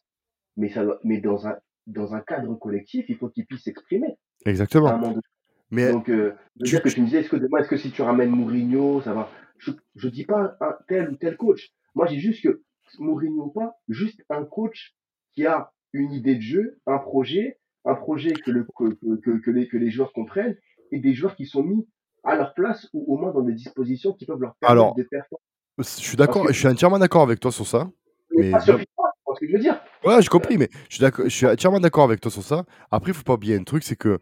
mais 0.57 0.69
ça 0.71 0.85
doit- 0.85 0.99
mais 1.05 1.21
dans 1.21 1.47
un 1.47 1.57
dans 1.89 2.15
un 2.15 2.21
cadre 2.21 2.55
collectif, 2.55 3.07
il 3.09 3.17
faut 3.17 3.29
qu'ils 3.29 3.45
puissent 3.45 3.65
s'exprimer 3.65 4.17
exactement. 4.87 5.15
Mais 5.73 5.91
Donc, 5.91 6.09
euh, 6.09 6.35
tu- 6.59 6.71
dire 6.71 6.83
que 6.83 6.89
tu 6.91 7.01
me 7.01 7.07
disais, 7.07 7.21
est-ce 7.21 7.29
que 7.29 7.37
demain, 7.37 7.59
est-ce 7.59 7.69
que 7.69 7.77
si 7.77 7.91
tu 7.91 8.03
ramènes 8.03 8.31
Mourinho, 8.31 9.01
ça 9.01 9.15
va? 9.15 9.29
Je, 9.59 9.73
je 9.97 10.09
dis 10.09 10.25
pas 10.25 10.57
un 10.61 10.77
tel 10.87 11.11
ou 11.11 11.17
tel 11.17 11.37
coach. 11.37 11.73
Moi, 11.95 12.07
j'ai 12.07 12.19
juste 12.19 12.43
que 12.43 12.63
Mourinho 12.99 13.45
ou 13.47 13.51
pas, 13.51 13.75
juste 13.89 14.23
un 14.31 14.45
coach 14.45 14.95
qui 15.35 15.47
a 15.47 15.73
une 15.93 16.13
idée 16.13 16.37
de 16.37 16.41
jeu, 16.41 16.79
un 16.87 16.99
projet, 16.99 17.59
un 17.85 17.95
projet 17.95 18.33
que, 18.33 18.51
le, 18.51 18.67
que, 18.77 18.95
que, 18.95 19.17
que- 19.21 19.39
que 19.41 19.51
les, 19.51 19.69
que 19.69 19.77
les 19.77 19.91
joueurs 19.91 20.13
comprennent 20.13 20.57
et 20.91 20.99
des 21.01 21.15
joueurs 21.15 21.37
qui 21.37 21.47
sont 21.47 21.63
mis 21.63 21.87
à 22.25 22.37
leur 22.37 22.55
place 22.55 22.89
ou 22.93 23.13
au 23.13 23.19
moins 23.19 23.33
dans 23.33 23.43
des 23.43 23.55
dispositions 23.55 24.13
qui 24.13 24.27
peuvent 24.27 24.41
leur 24.41 24.55
permettre 24.57 24.73
Alors, 24.83 24.95
de 24.95 25.03
performer. 25.03 25.41
je 25.79 25.83
suis 25.85 26.17
d'accord, 26.17 26.47
je 26.49 26.53
suis 26.59 26.69
entièrement 26.69 26.99
d'accord 26.99 27.23
avec 27.23 27.41
toi 27.41 27.51
sur 27.53 27.67
ça. 27.67 27.91
Mais 28.37 28.51
pas 28.53 28.61
sur 28.61 28.79
ce 28.79 29.41
que 29.41 29.47
je 29.49 29.53
veux 29.53 29.59
dire. 29.59 29.81
Ouais, 30.05 30.21
j'ai 30.23 30.29
compris, 30.29 30.57
mais 30.59 30.69
je 30.89 30.97
suis, 30.97 31.05
je 31.25 31.29
suis 31.29 31.47
entièrement 31.47 31.81
d'accord 31.81 32.05
avec 32.05 32.21
toi 32.21 32.31
sur 32.31 32.43
ça. 32.43 32.65
Après, 32.91 33.11
il 33.11 33.15
faut 33.15 33.23
pas 33.23 33.35
oublier 33.35 33.57
un 33.57 33.65
truc, 33.65 33.83
c'est 33.83 33.97
que 33.97 34.19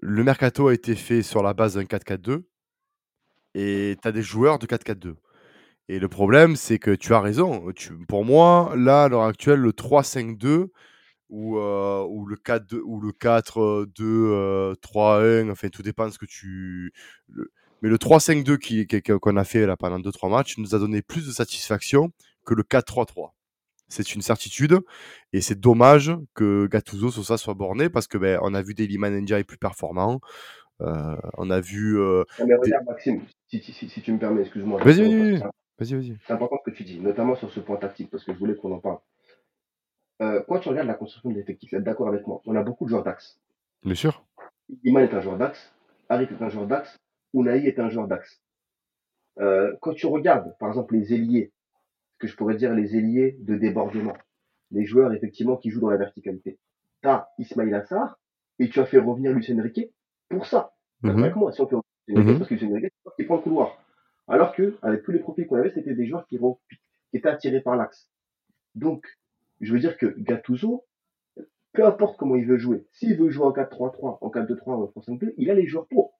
le 0.00 0.24
mercato 0.24 0.68
a 0.68 0.74
été 0.74 0.94
fait 0.96 1.22
sur 1.22 1.42
la 1.42 1.54
base 1.54 1.74
d'un 1.74 1.84
4-4-2 1.84 2.42
et 3.54 3.96
tu 4.00 4.08
as 4.08 4.12
des 4.12 4.22
joueurs 4.22 4.58
de 4.58 4.66
4-4-2. 4.66 5.14
Et 5.88 5.98
le 5.98 6.08
problème, 6.08 6.56
c'est 6.56 6.78
que 6.78 6.90
tu 6.92 7.12
as 7.14 7.20
raison. 7.20 7.70
Tu, 7.74 7.92
pour 8.06 8.24
moi, 8.24 8.72
là, 8.76 9.04
à 9.04 9.08
l'heure 9.08 9.22
actuelle, 9.24 9.58
le 9.60 9.72
3-5-2 9.72 10.70
ou, 11.28 11.58
euh, 11.58 12.04
ou 12.08 12.26
le 12.26 12.36
4-2 12.36 12.80
ou 12.84 13.00
le 13.00 13.12
4-2-3-1, 13.12 15.50
enfin, 15.50 15.68
tout 15.68 15.82
dépend 15.82 16.06
de 16.06 16.12
ce 16.12 16.18
que 16.18 16.26
tu. 16.26 16.92
le- 17.28 17.50
Mais 17.82 17.88
le 17.88 17.98
3-5-2 17.98 18.56
qui- 18.58 18.86
qui- 18.86 19.02
qu'on 19.02 19.36
a 19.36 19.44
fait 19.44 19.66
là 19.66 19.76
pendant 19.76 19.98
2-3 19.98 20.28
matchs 20.30 20.56
nous 20.58 20.74
a 20.74 20.78
donné 20.78 21.02
plus 21.02 21.26
de 21.26 21.32
satisfaction 21.32 22.12
que 22.46 22.54
le 22.54 22.62
4-3-3. 22.62 23.34
C'est 23.88 24.14
une 24.14 24.22
certitude. 24.22 24.78
Et 25.32 25.40
c'est 25.40 25.58
dommage 25.58 26.12
que 26.34 26.66
Gattuso 26.68 27.10
sur 27.10 27.24
ça 27.24 27.36
soit 27.38 27.54
borné 27.54 27.90
parce 27.90 28.06
que 28.06 28.18
ben, 28.18 28.38
on 28.42 28.54
a 28.54 28.62
vu 28.62 28.74
des 28.74 28.86
Liman 28.86 29.10
Ndiaye 29.20 29.42
plus 29.44 29.58
performants. 29.58 30.20
Euh, 30.80 31.16
on 31.38 31.50
a 31.50 31.60
vu. 31.60 31.98
euh, 31.98 32.22
Non, 32.38 32.46
mais 32.46 32.54
regarde, 32.54 32.84
Maxime, 32.86 33.22
si, 33.48 33.60
si, 33.60 33.72
si, 33.72 33.88
si 33.88 34.00
tu 34.00 34.12
me 34.12 34.18
permets, 34.18 34.42
excuse-moi. 34.42 34.80
Vas-y, 34.82 35.02
vas-y, 35.02 35.42
Vas-y, 35.82 35.94
vas-y. 35.94 36.16
C'est 36.26 36.32
important 36.32 36.58
ce 36.64 36.70
que 36.70 36.76
tu 36.76 36.84
dis, 36.84 37.00
notamment 37.00 37.34
sur 37.34 37.50
ce 37.50 37.58
point 37.58 37.76
tactique, 37.76 38.08
parce 38.10 38.22
que 38.24 38.32
je 38.32 38.38
voulais 38.38 38.54
qu'on 38.54 38.72
en 38.72 38.78
parle. 38.78 38.98
Euh, 40.20 40.40
quand 40.46 40.60
tu 40.60 40.68
regardes 40.68 40.86
la 40.86 40.94
construction 40.94 41.30
de 41.30 41.34
l'effectif, 41.34 41.70
tu 41.70 41.76
es 41.76 41.80
d'accord 41.80 42.06
avec 42.06 42.24
moi. 42.26 42.40
On 42.46 42.54
a 42.54 42.62
beaucoup 42.62 42.84
de 42.84 42.90
joueurs 42.90 43.02
d'axe. 43.02 43.40
Bien 43.84 43.96
sûr. 43.96 44.24
Iman 44.84 45.02
est 45.02 45.12
un 45.12 45.20
joueur 45.20 45.36
d'axe, 45.38 45.74
Harit 46.08 46.28
est 46.30 46.40
un 46.42 46.48
joueur 46.48 46.66
d'axe, 46.68 46.96
Unai 47.34 47.66
est 47.66 47.80
un 47.80 47.88
joueur 47.90 48.06
d'axe. 48.06 48.40
Euh, 49.40 49.74
quand 49.80 49.92
tu 49.94 50.06
regardes, 50.06 50.56
par 50.58 50.68
exemple, 50.68 50.94
les 50.94 51.12
ailiers, 51.14 51.50
ce 52.12 52.18
que 52.18 52.26
je 52.28 52.36
pourrais 52.36 52.54
dire 52.54 52.72
les 52.72 52.96
ailiers 52.96 53.36
de 53.40 53.56
débordement, 53.56 54.16
les 54.70 54.84
joueurs 54.84 55.12
effectivement 55.12 55.56
qui 55.56 55.70
jouent 55.70 55.80
dans 55.80 55.90
la 55.90 55.96
verticalité. 55.96 56.58
Tu 57.02 57.08
as 57.08 57.28
Ismail 57.38 57.74
Assar 57.74 58.20
et 58.60 58.68
tu 58.68 58.78
as 58.78 58.86
fait 58.86 58.98
revenir 58.98 59.32
Lucien 59.32 59.60
Riquet 59.60 59.90
pour 60.28 60.46
ça. 60.46 60.72
Mhm. 61.02 61.18
avec 61.18 61.34
moi, 61.34 61.50
si 61.50 61.60
on 61.60 61.66
fait 61.66 61.74
revenir 61.74 61.82
Lucien 62.06 62.20
Riquet, 62.20 62.32
Mhm. 62.32 62.38
parce 62.38 62.48
que 62.48 62.54
Lucien 62.54 62.74
Riquet, 62.76 62.92
c'est 63.18 63.24
prend 63.24 63.36
le 63.36 63.42
couloir. 63.42 63.81
Alors 64.28 64.54
que, 64.54 64.76
avec 64.82 65.02
tous 65.02 65.10
les 65.10 65.18
profils 65.18 65.46
qu'on 65.46 65.56
avait, 65.56 65.70
c'était 65.70 65.94
des 65.94 66.06
joueurs 66.06 66.26
qui, 66.26 66.38
étaient 67.12 67.28
attirés 67.28 67.60
par 67.60 67.76
l'axe. 67.76 68.08
Donc, 68.74 69.06
je 69.60 69.72
veux 69.72 69.80
dire 69.80 69.96
que 69.98 70.06
Gattuso, 70.18 70.84
peu 71.72 71.84
importe 71.84 72.18
comment 72.18 72.36
il 72.36 72.46
veut 72.46 72.58
jouer, 72.58 72.86
s'il 72.92 73.16
veut 73.16 73.30
jouer 73.30 73.46
en 73.46 73.52
4-3-3, 73.52 74.18
en 74.20 74.28
4-2-3, 74.28 74.70
en 74.70 74.84
3-5-2, 75.00 75.34
il 75.36 75.50
a 75.50 75.54
les 75.54 75.66
joueurs 75.66 75.86
pour. 75.88 76.18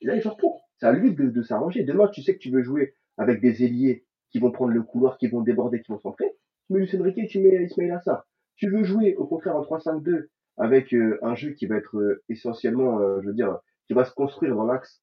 Il 0.00 0.10
a 0.10 0.14
les 0.14 0.20
joueurs 0.20 0.36
pour. 0.36 0.68
C'est 0.78 0.86
à 0.86 0.92
lui 0.92 1.14
de, 1.14 1.42
s'arranger. 1.42 1.82
Demain, 1.84 2.08
tu 2.08 2.22
sais 2.22 2.34
que 2.34 2.38
tu 2.38 2.50
veux 2.50 2.62
jouer 2.62 2.94
avec 3.16 3.40
des 3.40 3.64
ailiers 3.64 4.04
qui 4.30 4.38
vont 4.38 4.52
prendre 4.52 4.72
le 4.72 4.82
couloir, 4.82 5.18
qui 5.18 5.26
vont 5.26 5.40
déborder, 5.40 5.82
qui 5.82 5.90
vont 5.90 5.98
centrer. 5.98 6.36
Tu 6.66 6.72
mets 6.72 6.80
Lucien 6.80 7.02
Riquet, 7.02 7.26
tu 7.26 7.40
mets 7.40 7.64
Ismail 7.64 7.90
Assar. 7.90 8.26
Tu 8.56 8.68
veux 8.70 8.84
jouer, 8.84 9.16
au 9.16 9.26
contraire, 9.26 9.56
en 9.56 9.62
3-5-2, 9.62 10.28
avec 10.56 10.92
euh, 10.92 11.18
un 11.22 11.34
jeu 11.34 11.50
qui 11.50 11.66
va 11.66 11.76
être 11.76 11.96
euh, 11.96 12.22
essentiellement, 12.28 13.00
euh, 13.00 13.20
je 13.22 13.28
veux 13.28 13.34
dire, 13.34 13.58
qui 13.86 13.94
va 13.94 14.04
se 14.04 14.12
construire 14.12 14.54
dans 14.54 14.64
l'axe 14.64 15.02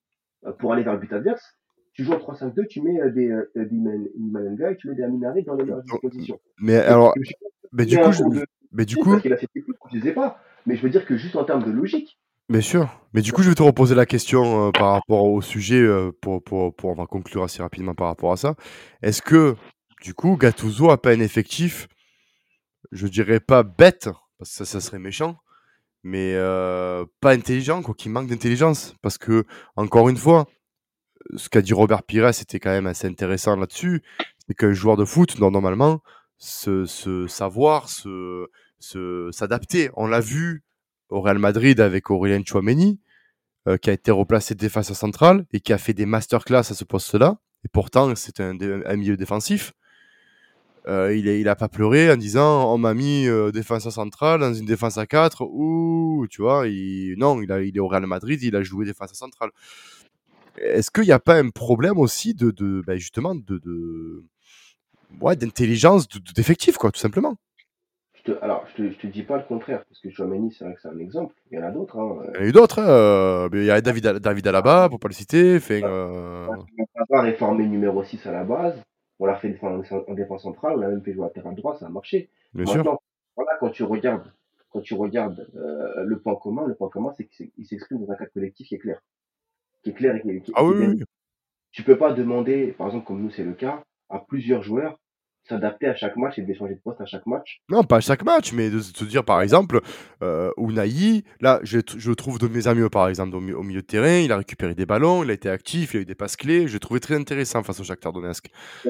pour 0.60 0.74
aller 0.74 0.84
vers 0.84 0.94
le 0.94 1.00
but 1.00 1.12
adverse. 1.12 1.58
Tu 1.96 2.04
joues 2.04 2.14
en 2.14 2.18
3-5-2, 2.18 2.68
tu 2.68 2.82
mets 2.82 3.02
euh, 3.02 3.10
des, 3.10 3.30
euh, 3.30 3.50
des 3.56 4.12
Imananga 4.18 4.72
et 4.72 4.78
tu 4.78 4.90
mets 4.90 4.96
des 4.96 5.04
Aminari 5.04 5.44
dans 5.44 5.56
les 5.56 5.64
meilleures 5.64 5.82
dispositions. 5.82 6.40
Mais 6.60 6.76
alors, 6.76 7.14
mais 7.72 7.86
du 7.86 7.98
coup, 7.98 8.12
mais 8.72 8.86
du 8.86 8.98
coup, 8.98 9.18
qu'il 9.20 9.34
a 9.34 9.38
fait 9.38 9.48
des 9.56 9.62
coups, 9.62 9.78
je 9.94 10.08
ai 10.08 10.12
pas. 10.12 10.40
Mais 10.66 10.76
je 10.76 10.82
veux 10.82 10.90
dire 10.90 11.06
que 11.06 11.16
juste 11.16 11.36
en 11.36 11.46
termes 11.46 11.64
de 11.64 11.72
logique, 11.72 12.20
bien 12.50 12.62
sûr. 12.62 12.90
Mais 13.14 13.22
du 13.22 13.32
coup, 13.32 13.44
je 13.44 13.50
vais 13.50 13.56
te 13.56 13.64
reposer 13.64 13.96
la 13.96 14.06
question 14.06 14.68
euh, 14.68 14.72
par 14.72 14.92
rapport 14.92 15.26
au 15.26 15.42
sujet 15.42 15.80
euh, 15.80 16.12
pour, 16.22 16.44
pour, 16.44 16.76
pour 16.76 16.90
on 16.90 16.94
va 16.94 17.06
conclure 17.06 17.44
assez 17.44 17.62
rapidement 17.62 17.96
par 17.96 18.08
rapport 18.08 18.32
à 18.32 18.38
ça. 18.38 18.56
Est-ce 19.02 19.22
que 19.22 19.56
du 20.02 20.14
coup, 20.14 20.36
Gattuso 20.38 20.90
a 20.90 21.02
pas 21.02 21.12
un 21.12 21.20
effectif, 21.20 21.88
je 22.92 23.08
dirais 23.08 23.40
pas 23.40 23.64
bête, 23.64 24.10
parce 24.38 24.52
que 24.52 24.58
ça, 24.58 24.66
ça 24.66 24.82
serait 24.82 25.00
méchant, 25.00 25.38
mais 26.04 26.34
euh, 26.36 27.06
pas 27.22 27.32
intelligent, 27.32 27.82
quoi, 27.82 27.96
qui 27.96 28.10
manque 28.10 28.28
d'intelligence, 28.28 28.96
parce 29.02 29.18
que 29.18 29.46
encore 29.76 30.10
une 30.10 30.18
fois, 30.18 30.46
ce 31.36 31.50
qu'a 31.50 31.62
dit 31.62 31.74
Robert 31.74 32.04
Pires, 32.04 32.34
c'était 32.34 32.60
quand 32.60 32.72
même 32.72 32.88
assez 32.88 33.08
intéressant 33.08 33.56
là-dessus. 33.56 34.04
C'est 34.48 34.54
qu'un 34.54 34.74
joueur 34.74 34.98
de 34.98 35.06
foot 35.06 35.40
normalement 35.40 36.02
se, 36.38 36.86
savoir, 37.28 37.90
s'adapter. 39.32 39.90
On 39.96 40.08
l'a 40.08 40.20
vu 40.20 40.64
au 41.10 41.22
Real 41.22 41.40
Madrid 41.40 41.80
avec 41.80 42.10
Aurélien 42.10 42.42
Chouameni, 42.44 43.00
euh, 43.68 43.78
qui 43.78 43.90
a 43.90 43.94
été 43.94 44.12
replacé 44.12 44.56
défenseur 44.56 44.96
central 44.96 45.46
et 45.52 45.60
qui 45.60 45.74
a 45.74 45.78
fait 45.78 45.94
des 45.94 46.06
masterclass 46.06 46.60
à 46.60 46.64
ce 46.64 46.84
poste-là. 46.84 47.40
Et 47.64 47.68
pourtant, 47.68 48.14
c'est 48.16 48.40
un, 48.40 48.54
milieu 48.96 49.18
défensif. 49.18 49.74
Euh, 50.88 51.16
il, 51.16 51.28
a, 51.28 51.36
il 51.36 51.50
a 51.50 51.56
pas 51.56 51.68
pleuré 51.68 52.12
en 52.12 52.16
disant 52.16 52.72
on 52.72 52.78
m'a 52.78 52.94
mis 52.94 53.28
euh, 53.28 53.52
défenseur 53.52 53.92
central 53.92 54.42
dans 54.42 54.54
une 54.54 54.68
défense 54.68 55.00
à 55.00 55.08
4 55.08 55.42
ou 55.42 56.28
tu 56.30 56.44
vois 56.44 56.68
non 57.18 57.42
il, 57.42 57.50
il 57.66 57.76
est 57.76 57.80
au 57.80 57.88
Real 57.88 58.06
Madrid 58.06 58.40
il 58.44 58.56
a 58.56 58.62
joué 58.62 58.86
défenseur 58.86 59.16
central 59.16 59.50
est-ce 60.58 60.92
qu'il 60.92 61.04
n'y 61.04 61.12
a 61.12 61.20
pas 61.20 61.38
un 61.38 61.50
problème 61.50 61.98
aussi 61.98 62.34
de, 62.34 62.52
de 62.52 62.82
ben 62.86 62.98
justement 62.98 63.36
de, 63.36 63.58
de 63.60 64.24
ouais 65.22 65.36
d'intelligence 65.36 66.08
de- 66.08 66.20
de- 66.20 66.32
d'effectif 66.34 66.78
quoi 66.78 66.92
tout 66.92 67.00
simplement? 67.00 67.36
Je 68.14 68.32
te, 68.32 68.44
alors 68.44 68.66
je 68.70 68.84
te, 68.84 68.90
je 68.92 68.98
te 68.98 69.08
dis 69.08 69.22
pas 69.24 69.38
le 69.38 69.44
contraire, 69.44 69.84
parce 69.88 70.00
que 70.00 70.10
Chouameni, 70.10 70.52
c'est 70.52 70.66
vrai 70.66 70.74
que 70.74 70.82
c'est 70.82 70.88
un 70.88 70.98
exemple. 70.98 71.36
Il 71.52 71.60
y 71.60 71.62
en 71.62 71.66
a 71.68 71.72
d'autres. 71.72 72.00
Hein. 72.00 72.24
il 72.34 72.36
y 72.38 72.40
en 72.40 72.42
a 72.42 72.46
eu 72.48 72.52
d'autres 72.52 72.80
hein, 72.80 72.88
euh, 72.90 73.50
il 73.54 73.64
y 73.66 73.70
a 73.72 73.80
David, 73.82 74.06
David 74.20 74.48
Alaba 74.48 74.90
pour 74.90 75.00
pas 75.00 75.08
le 75.10 75.14
citer 75.14 75.58
enfin, 75.58 75.82
euh, 75.84 76.48
Pavard 76.96 77.28
est 77.28 77.36
formé 77.38 77.68
numéro 77.68 78.04
6 78.04 78.26
à 78.26 78.32
la 78.32 78.44
base. 78.44 78.82
On 79.20 79.26
l'a 79.28 79.36
fait 79.36 79.58
en 79.62 80.14
défense 80.14 80.44
centrale, 80.44 80.74
on 80.76 80.80
l'a 80.80 80.90
même 80.90 81.02
fait 81.04 81.14
jouer 81.14 81.26
à 81.26 81.30
terrain 81.30 81.54
droit, 81.54 81.78
ça 81.78 81.86
a 81.86 81.90
marché. 81.90 82.30
bien 82.54 82.66
sûr 82.66 82.78
Maintenant, 82.78 83.00
voilà, 83.38 83.52
quand 83.60 83.70
tu 83.70 83.84
regardes, 83.84 84.34
quand 84.72 84.82
tu 84.82 84.94
regardes 84.94 85.48
euh, 85.56 86.04
le 86.04 86.20
point 86.20 86.36
commun, 86.36 86.66
le 86.68 86.76
point 86.76 86.90
commun, 86.90 87.14
c'est 87.16 87.26
qu'il 87.26 87.66
s'exprime 87.66 88.04
dans 88.06 88.12
un 88.12 88.16
cadre 88.16 88.32
collectif 88.34 88.68
qui 88.68 88.76
est 88.76 88.80
clair. 88.80 89.00
Qui 89.86 89.92
est 89.92 89.94
clair 89.94 90.16
et 90.18 90.22
qui, 90.22 90.42
qui- 90.42 90.52
ah 90.56 90.62
qui 90.62 90.68
oui, 90.68 91.04
tu 91.72 91.84
peux 91.84 91.98
pas 91.98 92.12
demander, 92.12 92.74
par 92.78 92.88
exemple, 92.88 93.06
comme 93.06 93.22
nous 93.22 93.30
c'est 93.32 93.44
le 93.44 93.54
cas, 93.54 93.84
à 94.10 94.20
plusieurs 94.20 94.64
joueurs 94.64 95.00
s'adapter 95.48 95.86
à 95.86 95.96
chaque 95.96 96.18
match 96.18 96.40
et 96.40 96.42
d'échanger 96.42 96.74
de 96.74 96.80
poste 96.80 97.00
à 97.02 97.06
chaque 97.06 97.28
match. 97.28 97.60
Non, 97.70 97.84
pas 97.84 97.98
à 97.98 98.00
chaque 98.00 98.24
match, 98.26 98.52
mais 98.52 98.72
de 98.72 98.80
te 98.80 99.04
dire 99.06 99.24
par 99.24 99.42
exemple, 99.44 99.80
euh, 100.24 100.50
Unai, 100.58 101.24
là, 101.40 101.60
je, 101.62 101.78
je 101.98 102.12
trouve 102.14 102.40
de 102.40 102.48
mes 102.48 102.68
amis 102.68 102.90
par 102.90 103.08
exemple 103.10 103.36
au, 103.36 103.40
mi- 103.42 103.54
au 103.54 103.62
milieu 103.62 103.82
de 103.82 103.86
terrain, 103.86 104.18
il 104.22 104.32
a 104.32 104.38
récupéré 104.38 104.74
des 104.74 104.88
ballons, 104.88 105.24
il 105.24 105.30
a 105.30 105.34
été 105.34 105.48
actif, 105.50 105.94
il 105.94 105.98
a 105.98 106.02
eu 106.02 106.06
des 106.06 106.16
passes 106.16 106.36
clés, 106.36 106.68
je 106.68 106.74
l'ai 106.74 106.80
trouvé 106.80 107.00
très 107.00 107.14
intéressant 107.16 107.62
face 107.62 107.80
au 107.80 107.84
Shakhtar 107.84 108.12
Donetsk. 108.12 108.48
C'est 108.84 108.90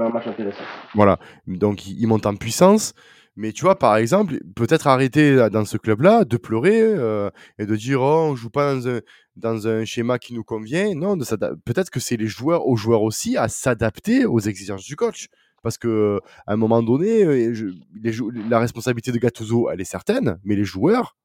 un 0.00 0.10
match 0.10 0.28
intéressant. 0.28 0.62
Voilà, 0.94 1.18
donc 1.48 1.84
il, 1.88 2.00
il 2.00 2.06
monte 2.06 2.26
en 2.26 2.36
puissance. 2.36 2.94
Mais 3.40 3.52
tu 3.52 3.62
vois, 3.62 3.78
par 3.78 3.96
exemple, 3.96 4.38
peut-être 4.56 4.88
arrêter 4.88 5.34
là, 5.36 5.48
dans 5.48 5.64
ce 5.64 5.76
club-là 5.78 6.24
de 6.24 6.36
pleurer 6.36 6.80
euh, 6.82 7.30
et 7.58 7.66
de 7.66 7.76
dire 7.76 8.00
oh, 8.02 8.30
on 8.30 8.34
joue 8.34 8.50
pas 8.50 8.74
dans 8.74 8.88
un, 8.88 9.00
dans 9.36 9.68
un 9.68 9.84
schéma 9.84 10.18
qui 10.18 10.34
nous 10.34 10.42
convient. 10.42 10.92
Non, 10.94 11.16
peut-être 11.16 11.90
que 11.90 12.00
c'est 12.00 12.16
les 12.16 12.26
joueurs, 12.26 12.66
aux 12.66 12.74
joueurs 12.76 13.02
aussi, 13.02 13.36
à 13.36 13.46
s'adapter 13.48 14.26
aux 14.26 14.40
exigences 14.40 14.84
du 14.84 14.96
coach. 14.96 15.28
Parce 15.62 15.78
que 15.78 16.20
à 16.48 16.52
un 16.52 16.56
moment 16.56 16.82
donné, 16.82 17.24
euh, 17.24 17.54
je- 17.54 17.66
les 18.02 18.12
jou- 18.12 18.30
la 18.30 18.58
responsabilité 18.58 19.12
de 19.12 19.18
Gattuso, 19.18 19.70
elle 19.70 19.80
est 19.80 19.84
certaine, 19.98 20.38
mais 20.44 20.56
les 20.56 20.64
joueurs, 20.64 21.16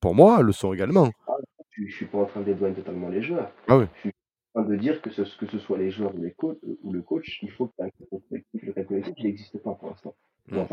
pour 0.00 0.14
moi, 0.14 0.42
le 0.42 0.52
sont 0.52 0.72
également. 0.74 1.10
Je, 1.70 1.86
je 1.86 1.94
suis 1.96 2.06
pas 2.06 2.18
en 2.18 2.26
train 2.26 2.40
de 2.40 2.46
dédouaner 2.46 2.74
totalement 2.74 3.08
les 3.08 3.22
joueurs. 3.22 3.50
Ah 3.68 3.78
oui. 3.78 3.86
Je 3.96 4.00
suis 4.00 4.12
en 4.54 4.62
train 4.62 4.70
de 4.70 4.76
dire 4.76 5.00
que 5.02 5.10
ce, 5.10 5.22
que 5.38 5.46
ce 5.46 5.58
soit 5.58 5.78
les 5.78 5.90
joueurs 5.90 6.14
ou, 6.14 6.22
les 6.22 6.32
coachs, 6.32 6.58
ou 6.82 6.92
le 6.92 7.02
coach, 7.02 7.38
il 7.42 7.50
faut 7.50 7.66
que 7.68 7.72
un 7.82 7.88
calcul 7.88 8.20
collectif, 8.28 8.62
le 8.62 8.84
collectif, 8.84 9.14
il 9.18 9.24
n'existe 9.24 9.58
pas 9.62 9.72
pour 9.72 9.88
l'instant. 9.88 10.14
Va 10.48 10.62
Mm. 10.64 10.66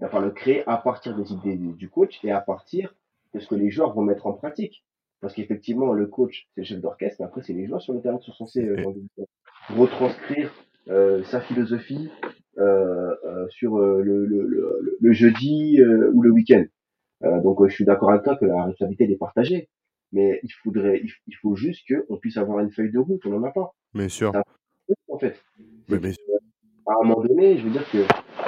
Il 0.00 0.04
va 0.04 0.08
falloir 0.08 0.26
le 0.28 0.34
créer 0.34 0.66
à 0.66 0.76
partir 0.78 1.14
des 1.16 1.32
idées 1.32 1.56
du 1.56 1.88
coach 1.90 2.18
et 2.24 2.30
à 2.32 2.40
partir 2.40 2.94
de 3.34 3.40
ce 3.40 3.46
que 3.46 3.54
les 3.54 3.70
joueurs 3.70 3.92
vont 3.94 4.02
mettre 4.02 4.26
en 4.26 4.32
pratique. 4.32 4.84
Parce 5.20 5.34
qu'effectivement, 5.34 5.92
le 5.92 6.06
coach, 6.06 6.48
c'est 6.54 6.62
le 6.62 6.66
chef 6.66 6.80
d'orchestre, 6.80 7.16
mais 7.20 7.26
après, 7.26 7.42
c'est 7.42 7.52
les 7.52 7.66
joueurs 7.66 7.82
sur 7.82 7.92
le 7.92 8.00
terrain 8.00 8.16
qui 8.16 8.30
sont 8.30 8.32
censés 8.46 8.64
euh, 8.64 8.82
retranscrire 9.68 10.50
euh, 10.88 11.22
sa 11.24 11.40
philosophie 11.40 12.10
euh, 12.58 13.14
euh, 13.26 13.46
sur 13.50 13.76
euh, 13.78 14.00
le, 14.02 14.24
le, 14.26 14.46
le, 14.46 14.96
le 15.00 15.12
jeudi 15.12 15.80
euh, 15.80 16.10
ou 16.14 16.22
le 16.22 16.30
week-end. 16.30 16.64
Euh, 17.24 17.40
donc, 17.42 17.60
euh, 17.60 17.68
je 17.68 17.74
suis 17.74 17.84
d'accord 17.84 18.10
avec 18.10 18.22
toi 18.24 18.36
que 18.36 18.46
la 18.46 18.64
responsabilité 18.64 19.10
est 19.12 19.16
partagée. 19.18 19.68
Mais 20.12 20.40
il 20.42 20.50
faudrait, 20.50 21.00
il, 21.04 21.10
il 21.28 21.36
faut 21.36 21.54
juste 21.54 21.82
qu'on 21.86 22.16
puisse 22.16 22.36
avoir 22.36 22.60
une 22.60 22.70
feuille 22.72 22.90
de 22.90 22.98
route. 22.98 23.20
On 23.26 23.30
n'en 23.30 23.44
a 23.44 23.50
pas, 23.52 23.74
Bien 23.94 24.08
sûr. 24.08 24.32
en 25.08 25.18
fait. 25.18 25.40
Mais, 25.88 25.98
mais- 26.02 26.12
à 26.86 26.94
un 26.94 27.06
moment 27.06 27.20
donné, 27.22 27.58
je 27.58 27.64
veux 27.64 27.70
dire 27.70 27.88
que 27.92 27.98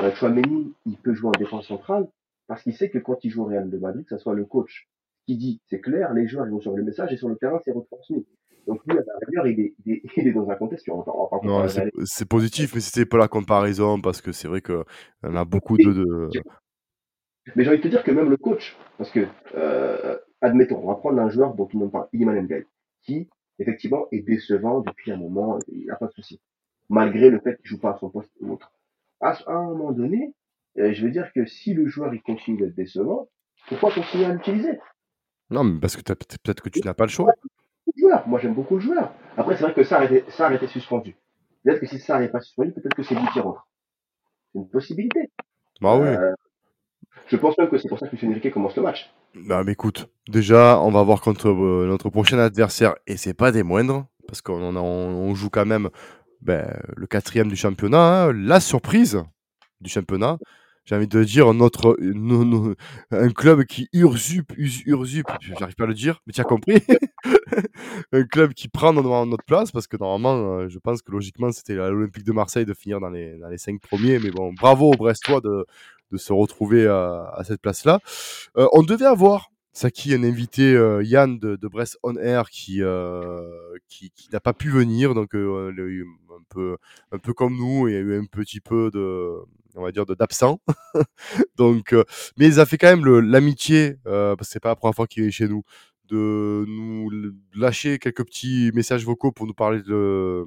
euh, 0.01 0.15
Chouameni, 0.15 0.75
il 0.87 0.97
peut 0.99 1.15
jouer 1.15 1.29
en 1.29 1.39
défense 1.39 1.69
centrale 1.69 2.09
parce 2.47 2.63
qu'il 2.63 2.75
sait 2.75 2.91
que 2.91 2.99
quand 2.99 3.25
il 3.25 3.31
joue 3.31 3.43
au 3.43 3.47
Real 3.47 3.71
de 3.71 3.79
Madrid, 3.79 4.05
que 4.05 4.17
ce 4.17 4.23
soit 4.23 4.35
le 4.35 4.45
coach 4.45 4.89
qui 5.27 5.37
dit, 5.37 5.61
c'est 5.71 5.81
clair, 5.81 6.13
les 6.13 6.27
joueurs 6.27 6.47
ils 6.47 6.51
vont 6.51 6.61
sur 6.61 6.77
le 6.77 6.83
message 6.83 7.13
et 7.13 7.17
sur 7.17 7.29
le 7.29 7.37
terrain, 7.37 7.61
c'est 7.65 7.73
retransmis. 7.73 8.27
Donc 8.67 8.81
lui, 8.87 8.97
à 8.97 9.03
rigueur, 9.27 9.47
il 9.47 9.61
est, 9.61 9.75
il 9.85 9.93
est, 9.93 10.03
il 10.17 10.29
est 10.29 10.33
dans 10.33 10.49
un 10.49 10.55
contexte, 10.55 10.89
c'est 12.05 12.29
positif, 12.29 12.75
mais 12.75 12.81
c'était 12.81 13.07
pas 13.07 13.19
la 13.19 13.29
comparaison 13.29 14.01
parce 14.01 14.21
que 14.21 14.33
c'est 14.33 14.49
vrai 14.49 14.61
que 14.61 14.85
on 15.23 15.35
a 15.37 15.45
beaucoup 15.45 15.77
de. 15.77 15.93
de... 15.93 16.29
Mais 17.57 17.65
j'ai 17.65 17.71
envie 17.71 17.79
de 17.79 17.83
te 17.83 17.89
dire 17.89 18.05
que 18.05 18.13
même 18.13 18.31
le 18.31 18.37
coach, 18.37 18.77
parce 18.99 19.11
que, 19.11 19.27
euh, 19.57 20.17
admettons, 20.41 20.81
on 20.83 20.87
va 20.87 20.95
prendre 20.95 21.21
un 21.21 21.29
joueur 21.29 21.55
dont 21.55 21.67
tout 21.67 21.77
le 21.77 21.85
monde 21.85 21.93
parle, 21.93 22.07
Iliman 22.13 22.47
qui, 23.03 23.29
effectivement, 23.59 24.07
est 24.13 24.21
décevant 24.21 24.81
depuis 24.81 25.11
un 25.11 25.17
moment, 25.17 25.59
il 25.67 25.85
n'y 25.85 25.91
a 25.91 25.97
pas 25.97 26.07
de 26.07 26.13
souci. 26.13 26.41
Malgré 26.89 27.31
le 27.31 27.41
fait 27.41 27.57
qu'il 27.57 27.67
joue 27.67 27.81
pas 27.81 27.95
à 27.95 27.99
son 27.99 28.11
poste 28.11 28.31
ou 28.41 28.53
autre. 28.53 28.71
À, 29.23 29.31
à 29.47 29.53
un 29.53 29.63
moment 29.63 29.93
donné, 29.93 30.35
euh, 30.79 30.93
je 30.93 31.05
veux 31.05 31.11
dire 31.11 31.31
que 31.35 31.47
si 31.47 31.73
le 31.73 31.87
joueur, 31.87 32.13
il 32.13 32.23
continue 32.23 32.59
d'être 32.59 32.75
décevant, 32.75 33.29
pourquoi 33.69 33.91
continuer 33.93 34.27
à 34.27 34.35
l'utiliser? 34.35 34.79
Non, 35.51 35.65
mais 35.65 35.81
parce 35.81 35.97
que 35.97 36.03
peut-être 36.03 36.63
que 36.63 36.69
tu 36.69 36.81
n'as 36.85 36.95
pas 36.95 37.05
le 37.05 37.11
choix. 37.11 37.33
Joueur, 37.97 38.27
moi 38.27 38.39
j'aime 38.41 38.55
beaucoup 38.55 38.75
le 38.75 38.81
joueur. 38.81 39.13
Après, 39.37 39.57
c'est 39.57 39.65
vrai 39.65 39.75
que 39.75 39.85
ça 39.85 39.99
a 39.99 40.05
été, 40.05 40.25
ça 40.29 40.49
a 40.49 40.55
été 40.55 40.67
suspendu. 40.67 41.17
Peut-être 41.63 41.81
que 41.81 41.87
si 41.87 41.99
ça 41.99 42.19
n'est 42.19 42.29
pas 42.29 42.41
suspendu, 42.41 42.73
peut-être 42.73 42.95
que 42.95 43.03
c'est 43.03 43.15
lui 43.15 43.27
qui 43.33 43.41
rentre. 43.41 43.69
C'est 44.53 44.59
une 44.59 44.69
possibilité. 44.69 45.31
Bah 45.81 45.97
oui. 45.97 46.09
Euh, 46.09 46.33
je 47.29 47.37
pense 47.37 47.57
même 47.59 47.69
que 47.69 47.79
c'est 47.79 47.89
pour 47.89 47.99
ça 47.99 48.07
que 48.07 48.13
Lucien 48.13 48.31
Enrique 48.31 48.53
commence 48.53 48.77
le 48.77 48.83
match. 48.83 49.13
Bah, 49.35 49.63
mais 49.65 49.73
écoute, 49.73 50.11
déjà, 50.29 50.81
on 50.81 50.91
va 50.91 51.03
voir 51.03 51.21
contre 51.21 51.49
euh, 51.49 51.87
notre 51.87 52.11
prochain 52.11 52.39
adversaire, 52.39 52.95
et 53.07 53.17
c'est 53.17 53.35
pas 53.35 53.53
des 53.53 53.63
moindres, 53.63 54.07
parce 54.27 54.41
qu'on 54.43 54.77
on 54.77 55.35
joue 55.35 55.51
quand 55.51 55.67
même 55.67 55.91
ben, 56.43 56.69
le 56.97 57.07
quatrième 57.07 57.49
du 57.49 57.57
championnat, 57.57 58.25
hein, 58.27 58.33
la 58.33 58.61
surprise 58.61 59.23
du 59.81 59.91
championnat. 59.91 60.39
J'ai 60.85 60.97
envie 60.97 61.07
de 61.07 61.23
dire 61.23 61.55
notre, 61.55 61.97
no- 62.01 62.45
no- 62.45 62.75
un 63.13 63.29
club 63.31 63.63
qui 63.65 63.89
ursupe, 63.93 64.53
us- 64.59 64.83
ursupe, 64.85 65.29
j'arrive 65.41 65.77
pas 65.77 65.85
à 65.85 65.87
le 65.87 65.95
dire, 65.95 66.21
mais 66.27 66.33
tu 66.33 66.41
as 66.41 66.45
compris. 66.45 66.83
un 68.13 68.25
club 68.25 68.53
qui 68.53 68.69
prend 68.69 68.93
notre 68.93 69.45
place, 69.45 69.71
parce 69.71 69.87
que 69.87 69.97
normalement, 69.97 70.59
euh, 70.59 70.69
je 70.69 70.79
pense 70.81 71.01
que 71.03 71.13
logiquement, 71.13 71.53
c'était 71.53 71.75
l'Olympique 71.77 72.25
de 72.25 72.33
Marseille 72.33 72.65
de 72.67 72.75
finir 72.75 72.99
dans 72.99 73.11
les, 73.11 73.39
dans 73.39 73.49
les 73.49 73.59
cinq 73.59 73.81
premiers, 73.81 74.19
mais 74.19 74.31
bon, 74.31 74.53
bravo 74.53 74.91
aux 74.93 74.97
Brestois 74.97 75.41
de, 75.41 75.67
de 76.11 76.17
se 76.17 76.33
retrouver 76.33 76.89
à, 76.89 77.33
à 77.37 77.45
cette 77.45 77.61
place-là. 77.63 78.01
Euh, 78.57 78.67
on 78.73 78.83
devait 78.83 79.07
avoir 79.07 79.51
Saki, 79.75 80.13
un 80.15 80.23
invité, 80.23 80.75
euh, 80.75 81.03
Yann 81.03 81.39
de, 81.39 81.57
de 81.57 81.69
Brest 81.69 81.97
On 82.03 82.17
Air, 82.17 82.51
qui, 82.51 82.83
euh, 82.83 83.41
qui, 83.89 84.11
qui 84.11 84.29
n'a 84.33 84.41
pas 84.41 84.53
pu 84.53 84.69
venir, 84.69 85.15
donc 85.15 85.35
euh, 85.35 85.73
peu, 86.53 86.77
un 87.13 87.19
peu 87.19 87.33
comme 87.33 87.57
nous, 87.57 87.89
il 87.89 87.95
y 87.95 87.97
a 87.97 88.01
eu 88.01 88.19
un 88.19 88.25
petit 88.25 88.61
peu 88.61 88.91
de, 88.93 89.39
on 89.77 89.83
va 89.83 89.93
dire, 89.93 90.07
de- 90.07 90.15
d'absent. 90.15 90.61
donc, 91.57 91.93
euh, 91.93 92.05
mais 92.37 92.47
ils 92.47 92.61
a 92.61 92.67
fait 92.67 92.79
quand 92.79 92.89
même 92.97 93.05
l'amitié, 93.21 93.97
euh, 94.07 94.37
parce 94.37 94.49
que 94.49 94.53
c'est 94.53 94.61
pas 94.61 94.71
la 94.71 94.77
première 94.77 94.95
fois 94.95 95.07
qu'il 95.07 95.25
est 95.25 95.31
chez 95.31 95.49
nous, 95.49 95.63
de 96.09 96.65
nous 96.69 97.11
lâcher 97.55 97.99
quelques 97.99 98.25
petits 98.25 98.71
messages 98.75 99.05
vocaux 99.05 99.33
pour 99.33 99.47
nous 99.47 99.55
parler 99.55 99.83
de, 99.83 100.45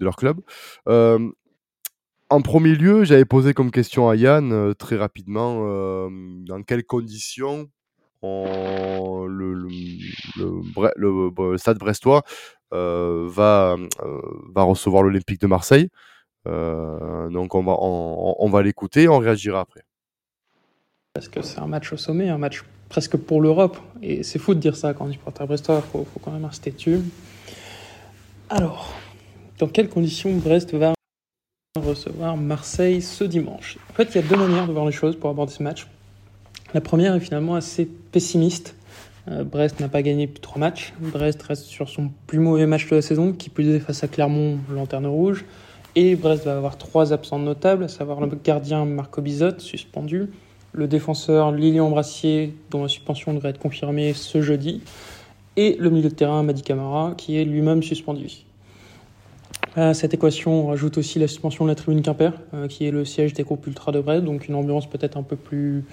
leur 0.00 0.16
club. 0.16 0.40
Euh, 0.88 1.30
en 2.28 2.42
premier 2.42 2.74
lieu, 2.74 3.04
j'avais 3.04 3.24
posé 3.24 3.54
comme 3.54 3.70
question 3.70 4.08
à 4.08 4.16
Yann 4.16 4.74
très 4.74 4.96
rapidement 4.96 5.60
dans 6.10 6.62
quelles 6.64 6.84
conditions 6.84 7.70
le, 8.22 9.68
stade 11.58 11.78
brestois 11.78 12.22
euh, 12.72 13.26
va, 13.28 13.76
euh, 14.02 14.20
va 14.54 14.62
recevoir 14.62 15.02
l'Olympique 15.02 15.40
de 15.40 15.46
Marseille. 15.46 15.88
Euh, 16.48 17.28
donc 17.28 17.54
on 17.54 17.62
va, 17.62 17.76
on, 17.78 18.36
on 18.38 18.48
va 18.48 18.62
l'écouter, 18.62 19.08
on 19.08 19.18
réagira 19.18 19.60
après. 19.60 19.82
Parce 21.14 21.28
que 21.28 21.42
c'est 21.42 21.60
un 21.60 21.66
match 21.66 21.92
au 21.92 21.96
sommet, 21.96 22.28
un 22.28 22.38
match 22.38 22.62
presque 22.88 23.16
pour 23.16 23.40
l'Europe. 23.40 23.78
Et 24.02 24.22
c'est 24.22 24.38
fou 24.38 24.54
de 24.54 24.60
dire 24.60 24.76
ça 24.76 24.94
quand 24.94 25.04
on 25.04 25.08
dit 25.08 25.14
supporter 25.14 25.46
brestois, 25.46 25.82
il 25.84 25.90
faut, 25.90 26.04
faut 26.04 26.20
quand 26.20 26.32
même 26.32 26.44
rester 26.44 26.70
dessus. 26.70 27.00
Alors, 28.48 28.92
dans 29.58 29.66
quelles 29.66 29.88
conditions 29.88 30.36
Brest 30.36 30.74
va 30.74 30.94
recevoir 31.76 32.36
Marseille 32.36 33.02
ce 33.02 33.24
dimanche? 33.24 33.78
En 33.90 33.94
fait, 33.94 34.14
il 34.14 34.16
y 34.16 34.18
a 34.18 34.22
deux 34.22 34.36
manières 34.36 34.66
de 34.66 34.72
voir 34.72 34.86
les 34.86 34.92
choses 34.92 35.16
pour 35.18 35.30
aborder 35.30 35.52
ce 35.52 35.62
match. 35.62 35.86
La 36.76 36.82
première 36.82 37.14
est 37.14 37.20
finalement 37.20 37.54
assez 37.54 37.86
pessimiste. 37.86 38.76
Euh, 39.28 39.44
Brest 39.44 39.80
n'a 39.80 39.88
pas 39.88 40.02
gagné 40.02 40.28
trois 40.28 40.58
matchs. 40.58 40.92
Brest 41.00 41.42
reste 41.42 41.64
sur 41.64 41.88
son 41.88 42.10
plus 42.26 42.38
mauvais 42.38 42.66
match 42.66 42.86
de 42.90 42.96
la 42.96 43.00
saison, 43.00 43.32
qui 43.32 43.48
plus 43.48 43.66
est 43.70 43.78
face 43.78 44.04
à 44.04 44.08
Clermont, 44.08 44.58
lanterne 44.70 45.06
rouge. 45.06 45.46
Et 45.94 46.16
Brest 46.16 46.44
va 46.44 46.54
avoir 46.54 46.76
trois 46.76 47.14
absents 47.14 47.38
notables, 47.38 47.84
à 47.84 47.88
savoir 47.88 48.20
le 48.20 48.28
gardien 48.44 48.84
Marco 48.84 49.22
Bizot, 49.22 49.58
suspendu, 49.58 50.26
le 50.72 50.86
défenseur 50.86 51.50
Lilian 51.50 51.88
Brassier, 51.88 52.54
dont 52.70 52.82
la 52.82 52.88
suspension 52.88 53.32
devrait 53.32 53.48
être 53.48 53.58
confirmée 53.58 54.12
ce 54.12 54.42
jeudi, 54.42 54.82
et 55.56 55.78
le 55.80 55.88
milieu 55.88 56.10
de 56.10 56.14
terrain 56.14 56.42
Madi 56.42 56.60
Camara, 56.60 57.14
qui 57.16 57.38
est 57.38 57.46
lui-même 57.46 57.82
suspendu. 57.82 58.44
À 59.76 59.94
cette 59.94 60.12
équation, 60.12 60.64
on 60.64 60.66
rajoute 60.66 60.98
aussi 60.98 61.18
la 61.18 61.26
suspension 61.26 61.64
de 61.64 61.70
la 61.70 61.74
tribune 61.74 62.02
Quimper, 62.02 62.34
euh, 62.52 62.68
qui 62.68 62.84
est 62.86 62.90
le 62.90 63.06
siège 63.06 63.32
des 63.32 63.44
groupes 63.44 63.66
ultra 63.66 63.92
de 63.92 64.00
Brest, 64.00 64.24
donc 64.24 64.46
une 64.46 64.56
ambiance 64.56 64.86
peut-être 64.86 65.16
un 65.16 65.22
peu 65.22 65.36
plus, 65.36 65.84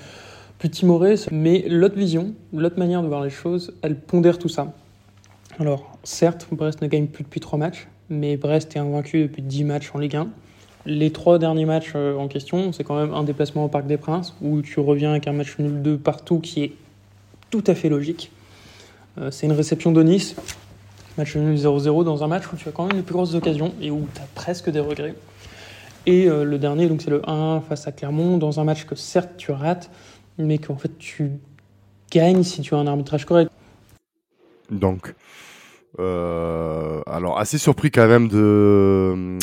plus 0.63 0.69
timorée. 0.69 1.15
Mais 1.29 1.65
l'autre 1.67 1.97
vision, 1.97 2.33
l'autre 2.53 2.79
manière 2.79 3.03
de 3.03 3.07
voir 3.09 3.21
les 3.21 3.29
choses, 3.29 3.73
elle 3.81 3.99
pondère 3.99 4.39
tout 4.39 4.47
ça. 4.47 4.71
Alors, 5.59 5.97
certes, 6.05 6.47
Brest 6.53 6.81
ne 6.81 6.87
gagne 6.87 7.07
plus 7.07 7.25
depuis 7.25 7.41
trois 7.41 7.59
matchs, 7.59 7.89
mais 8.09 8.37
Brest 8.37 8.73
est 8.77 8.79
invaincu 8.79 9.23
depuis 9.23 9.41
10 9.41 9.65
matchs 9.65 9.91
en 9.93 9.99
Ligue 9.99 10.15
1. 10.15 10.29
Les 10.85 11.11
trois 11.11 11.37
derniers 11.37 11.65
matchs 11.65 11.91
euh, 11.95 12.15
en 12.15 12.29
question, 12.29 12.71
c'est 12.71 12.85
quand 12.85 12.95
même 12.95 13.13
un 13.13 13.23
déplacement 13.23 13.65
au 13.65 13.67
Parc 13.67 13.87
des 13.87 13.97
Princes, 13.97 14.35
où 14.41 14.61
tu 14.61 14.79
reviens 14.79 15.11
avec 15.11 15.27
un 15.27 15.33
match 15.33 15.59
nul 15.59 15.81
de 15.81 15.97
partout 15.97 16.39
qui 16.39 16.63
est 16.63 16.73
tout 17.49 17.63
à 17.67 17.75
fait 17.75 17.89
logique. 17.89 18.31
Euh, 19.17 19.31
c'est 19.31 19.45
une 19.45 19.51
réception 19.51 19.91
de 19.91 20.01
Nice, 20.01 20.33
match 21.17 21.35
nul 21.35 21.57
0-0 21.57 22.05
dans 22.05 22.23
un 22.23 22.27
match 22.27 22.45
où 22.53 22.55
tu 22.55 22.69
as 22.69 22.71
quand 22.71 22.85
même 22.85 22.95
les 22.95 23.03
plus 23.03 23.13
grosses 23.13 23.33
occasions 23.33 23.73
et 23.81 23.91
où 23.91 24.07
tu 24.15 24.21
as 24.21 24.27
presque 24.33 24.69
des 24.69 24.79
regrets. 24.79 25.13
Et 26.05 26.27
euh, 26.27 26.43
le 26.43 26.57
dernier, 26.57 26.87
donc 26.87 27.01
c'est 27.01 27.11
le 27.11 27.21
1 27.29 27.61
face 27.67 27.87
à 27.87 27.91
Clermont, 27.91 28.37
dans 28.37 28.59
un 28.59 28.63
match 28.63 28.85
que 28.85 28.95
certes 28.95 29.31
tu 29.37 29.51
rates, 29.51 29.89
mais 30.37 30.57
qu'en 30.57 30.77
fait 30.77 30.97
tu 30.97 31.39
gagnes 32.11 32.43
si 32.43 32.61
tu 32.61 32.75
as 32.75 32.77
un 32.77 32.87
arbitrage 32.87 33.25
correct. 33.25 33.51
Donc, 34.69 35.13
euh, 35.99 37.01
alors 37.05 37.37
assez 37.39 37.57
surpris 37.57 37.91
quand 37.91 38.07
même 38.07 38.27
de 38.27 38.37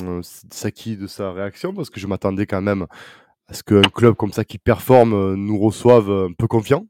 euh, 0.03 0.21
Saki 0.23 0.97
de 0.97 1.07
sa 1.07 1.33
réaction 1.33 1.73
parce 1.73 1.91
que 1.91 2.01
je 2.01 2.07
m'attendais 2.07 2.47
quand 2.47 2.63
même 2.63 2.87
à 3.49 3.55
ce 3.55 3.63
qu'un 3.63 3.83
club 3.83 4.15
comme 4.15 4.33
ça 4.33 4.45
qui 4.45 4.59
performe 4.59 5.13
euh, 5.13 5.37
nous 5.37 5.59
reçoive 5.59 6.11
un 6.11 6.33
peu 6.33 6.47
confiant, 6.47 6.87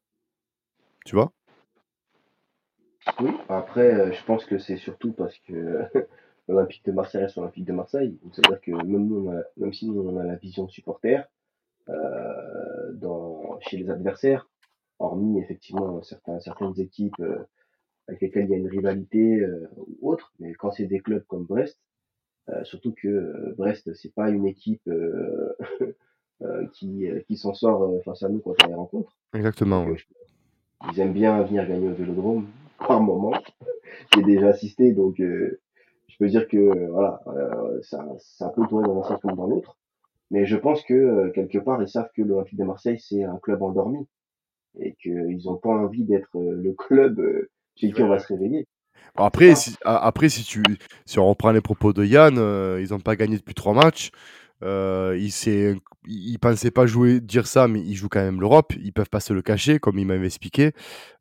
tu 1.04 1.14
vois? 1.14 1.32
Oui, 3.20 3.30
après, 3.48 4.12
je 4.12 4.24
pense 4.24 4.44
que 4.44 4.58
c'est 4.58 4.76
surtout 4.76 5.12
parce 5.12 5.36
que 5.48 5.80
l'Olympique 6.48 6.84
de 6.84 6.92
Marseille 6.92 7.22
reste 7.22 7.36
l'Olympique 7.36 7.64
de 7.64 7.72
Marseille. 7.72 8.18
C'est-à-dire 8.32 8.60
que 8.60 8.70
même, 8.72 9.06
nous, 9.06 9.32
même 9.56 9.72
si 9.72 9.86
nous, 9.86 10.00
on 10.00 10.18
a 10.18 10.24
la 10.24 10.36
vision 10.36 10.68
supporter, 10.68 11.16
euh, 11.16 11.22
dans, 12.94 13.58
chez 13.60 13.76
les 13.76 13.90
adversaires, 13.90 14.48
hormis 14.98 15.40
effectivement 15.40 16.02
certains, 16.02 16.38
certaines 16.40 16.78
équipes 16.78 17.18
euh, 17.20 17.38
avec 18.08 18.20
lesquelles 18.20 18.44
il 18.44 18.50
y 18.50 18.54
a 18.54 18.58
une 18.58 18.68
rivalité 18.68 19.40
euh, 19.40 19.68
ou 19.76 20.10
autre, 20.10 20.32
mais 20.40 20.52
quand 20.54 20.70
c'est 20.72 20.86
des 20.86 21.00
clubs 21.00 21.24
comme 21.26 21.44
Brest, 21.44 21.78
euh, 22.48 22.64
surtout 22.64 22.92
que 22.92 23.08
euh, 23.08 23.54
Brest 23.56 23.94
c'est 23.94 24.12
pas 24.12 24.30
une 24.30 24.46
équipe 24.46 24.88
qui, 26.72 27.06
qui 27.26 27.36
s'en 27.36 27.54
sort 27.54 28.02
face 28.04 28.22
à 28.22 28.28
nous 28.28 28.40
quand 28.40 28.54
on 28.64 28.68
les 28.68 28.74
rencontre. 28.74 29.16
Exactement. 29.34 29.86
ils 30.92 31.00
aiment 31.00 31.12
bien 31.12 31.42
venir 31.42 31.66
gagner 31.68 31.88
au 31.88 31.94
Vélodrome 31.94 32.46
par 32.78 33.00
moment. 33.00 33.32
J'ai 34.14 34.22
déjà 34.22 34.48
assisté, 34.48 34.92
donc 34.92 35.16
je 35.18 36.16
peux 36.18 36.28
dire 36.28 36.48
que 36.48 36.88
voilà, 36.88 37.22
ça, 37.82 38.06
ça 38.18 38.48
peut 38.48 38.66
tourner 38.66 38.88
dans 38.88 39.00
un 39.00 39.04
sens 39.04 39.20
comme 39.20 39.36
dans 39.36 39.46
l'autre. 39.46 39.76
Mais 40.30 40.46
je 40.46 40.56
pense 40.56 40.82
que 40.84 41.30
quelque 41.30 41.58
part 41.58 41.82
ils 41.82 41.88
savent 41.88 42.10
que 42.16 42.22
l'Olympique 42.22 42.58
de 42.58 42.64
Marseille 42.64 42.98
c'est 43.00 43.24
un 43.24 43.38
club 43.42 43.62
endormi 43.62 44.06
et 44.78 44.94
qu'ils 45.02 45.40
n'ont 45.44 45.56
pas 45.56 45.70
envie 45.70 46.04
d'être 46.04 46.30
le 46.34 46.72
club 46.72 47.20
chez 47.76 47.90
qui 47.90 48.02
on 48.02 48.08
va 48.08 48.18
se 48.18 48.28
réveiller. 48.28 48.66
Après, 49.16 49.56
si, 49.56 49.76
après 49.84 50.28
si, 50.28 50.44
tu, 50.44 50.62
si 51.04 51.18
on 51.18 51.28
reprend 51.28 51.50
les 51.50 51.60
propos 51.60 51.92
de 51.92 52.04
Yann, 52.04 52.36
ils 52.80 52.90
n'ont 52.90 53.00
pas 53.00 53.16
gagné 53.16 53.36
depuis 53.36 53.54
trois 53.54 53.74
matchs. 53.74 54.12
Euh, 54.62 55.18
il 55.18 55.80
ils 56.06 56.38
pensaient 56.38 56.70
pas 56.70 56.86
jouer, 56.86 57.20
dire 57.20 57.46
ça, 57.46 57.68
mais 57.68 57.80
ils 57.80 57.94
jouent 57.94 58.08
quand 58.08 58.20
même 58.20 58.40
l'Europe. 58.40 58.72
Ils 58.82 58.92
peuvent 58.92 59.08
pas 59.08 59.20
se 59.20 59.32
le 59.32 59.42
cacher, 59.42 59.78
comme 59.78 59.98
il 59.98 60.06
m'avait 60.06 60.26
expliqué. 60.26 60.72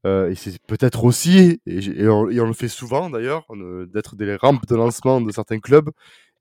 Euh, 0.05 0.29
et 0.29 0.35
c'est 0.35 0.59
peut-être 0.67 1.03
aussi, 1.03 1.61
et, 1.65 2.07
on, 2.07 2.25
le 2.25 2.53
fait 2.53 2.67
souvent 2.67 3.09
d'ailleurs, 3.09 3.45
d'être 3.93 4.15
des 4.15 4.35
rampes 4.35 4.65
de 4.67 4.75
lancement 4.75 5.21
de 5.21 5.31
certains 5.31 5.59
clubs. 5.59 5.89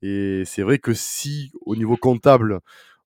Et 0.01 0.43
c'est 0.45 0.61
vrai 0.61 0.79
que 0.79 0.93
si, 0.93 1.51
au 1.65 1.75
niveau 1.75 1.97
comptable, 1.97 2.59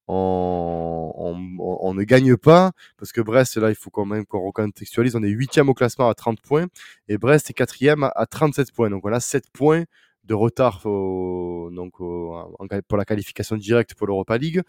on, 0.07 1.93
ne 1.95 2.03
gagne 2.03 2.35
pas, 2.37 2.71
parce 2.97 3.11
que 3.11 3.21
Brest, 3.21 3.57
là, 3.57 3.69
il 3.69 3.75
faut 3.75 3.89
quand 3.89 4.05
même 4.05 4.25
qu'on 4.25 4.45
recontextualise, 4.45 5.15
on 5.15 5.23
est 5.23 5.29
huitième 5.29 5.69
au 5.69 5.73
classement 5.73 6.09
à 6.09 6.13
30 6.13 6.41
points, 6.41 6.67
et 7.07 7.17
Brest 7.17 7.49
est 7.49 7.53
quatrième 7.53 8.09
à 8.15 8.25
37 8.25 8.71
points. 8.71 8.89
Donc 8.89 9.05
on 9.05 9.13
a 9.13 9.19
7 9.19 9.49
points 9.51 9.85
de 10.23 10.33
retard 10.33 10.79
pour 10.81 11.71
la 11.71 13.05
qualification 13.05 13.57
directe 13.57 13.93
pour 13.95 14.07
l'Europa 14.07 14.37
League, 14.37 14.61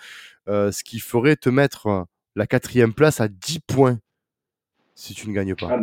euh, 0.48 0.72
ce 0.72 0.82
qui 0.82 0.98
ferait 0.98 1.36
te 1.36 1.48
mettre 1.48 2.06
la 2.34 2.46
quatrième 2.46 2.92
place 2.92 3.20
à 3.20 3.28
10 3.28 3.60
points 3.60 3.98
si 4.94 5.14
tu 5.14 5.28
ne 5.28 5.34
gagnes 5.34 5.54
pas. 5.54 5.68
Ah, 5.70 5.78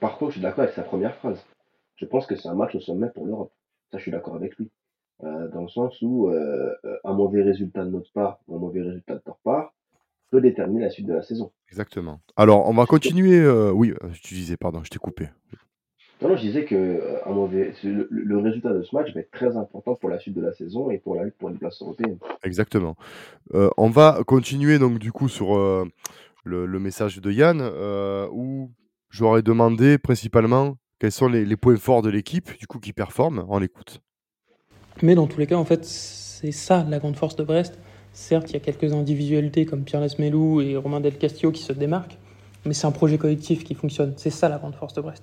par 0.00 0.18
contre, 0.18 0.30
je 0.30 0.34
suis 0.36 0.40
d'accord 0.40 0.64
avec 0.64 0.74
sa 0.74 0.82
première 0.82 1.16
phrase. 1.16 1.44
Je 1.96 2.06
pense 2.06 2.26
que 2.26 2.36
c'est 2.36 2.48
un 2.48 2.54
match 2.54 2.74
au 2.74 2.80
sommet 2.80 3.08
pour 3.10 3.26
l'Europe. 3.26 3.52
Ça, 3.94 3.98
je 3.98 4.02
suis 4.02 4.10
d'accord 4.10 4.34
avec 4.34 4.56
lui. 4.56 4.72
Euh, 5.22 5.46
dans 5.52 5.62
le 5.62 5.68
sens 5.68 6.02
où 6.02 6.26
euh, 6.26 6.74
un 7.04 7.12
mauvais 7.12 7.42
résultat 7.42 7.84
de 7.84 7.90
notre 7.90 8.12
part 8.12 8.40
ou 8.48 8.56
un 8.56 8.58
mauvais 8.58 8.82
résultat 8.82 9.14
de 9.14 9.22
leur 9.24 9.38
part 9.44 9.72
peut 10.32 10.40
déterminer 10.40 10.80
la 10.80 10.90
suite 10.90 11.06
de 11.06 11.14
la 11.14 11.22
saison. 11.22 11.52
Exactement. 11.68 12.20
Alors, 12.34 12.68
on 12.68 12.72
va 12.72 12.86
continuer. 12.86 13.48
oui, 13.70 13.94
tu 14.20 14.34
disais, 14.34 14.56
pardon, 14.56 14.82
je 14.82 14.90
t'ai 14.90 14.98
coupé. 14.98 15.28
Non, 16.22 16.36
je 16.36 16.40
disais 16.40 16.64
que 16.64 16.74
euh, 16.74 17.18
un 17.26 17.32
mauvais, 17.32 17.72
le, 17.82 18.38
résultat 18.38 18.72
de 18.72 18.82
ce 18.82 18.94
match 18.94 19.12
va 19.12 19.20
être 19.20 19.30
très 19.30 19.56
important 19.56 19.94
pour 19.94 20.08
la 20.08 20.18
suite 20.18 20.34
de 20.34 20.40
la 20.40 20.52
saison 20.52 20.90
et 20.90 20.98
pour 20.98 21.16
la 21.16 21.24
lutte 21.24 21.36
pour 21.36 21.50
une 21.50 21.58
place 21.58 21.82
européenne. 21.82 22.18
Exactement. 22.42 22.96
Euh, 23.52 23.68
on 23.76 23.90
va 23.90 24.22
continuer 24.26 24.78
donc 24.78 24.98
du 24.98 25.12
coup 25.12 25.28
sur 25.28 25.56
euh, 25.56 25.84
le, 26.44 26.66
message 26.78 27.20
de 27.20 27.30
Yann 27.30 27.60
où 28.32 28.70
j'aurais 29.10 29.42
demandé 29.42 29.98
principalement 29.98 30.76
quels 31.04 31.12
sont 31.12 31.28
les, 31.28 31.56
points 31.56 31.76
forts 31.76 32.00
de 32.00 32.08
l'équipe 32.08 32.56
du 32.58 32.66
coup 32.66 32.78
qui 32.78 32.94
performe. 32.94 33.44
On 33.48 33.58
l'écoute. 33.58 34.00
Mais 35.02 35.14
dans 35.14 35.26
tous 35.26 35.38
les 35.38 35.46
cas, 35.46 35.56
en 35.56 35.64
fait, 35.66 35.84
c'est 35.84 36.50
ça 36.50 36.86
la 36.88 36.98
grande 36.98 37.16
force 37.16 37.36
de 37.36 37.44
Brest. 37.44 37.78
Certes, 38.14 38.50
il 38.50 38.54
y 38.54 38.56
a 38.56 38.60
quelques 38.60 38.92
individualités 38.94 39.66
comme 39.66 39.84
Pierre 39.84 40.00
Lesmelou 40.00 40.62
et 40.62 40.76
Romain 40.76 41.00
Del 41.00 41.18
Castillo 41.18 41.52
qui 41.52 41.62
se 41.62 41.74
démarquent, 41.74 42.16
mais 42.64 42.72
c'est 42.72 42.86
un 42.86 42.92
projet 42.92 43.18
collectif 43.18 43.64
qui 43.64 43.74
fonctionne. 43.74 44.14
C'est 44.16 44.30
ça 44.30 44.48
la 44.48 44.56
grande 44.56 44.76
force 44.76 44.94
de 44.94 45.02
Brest 45.02 45.22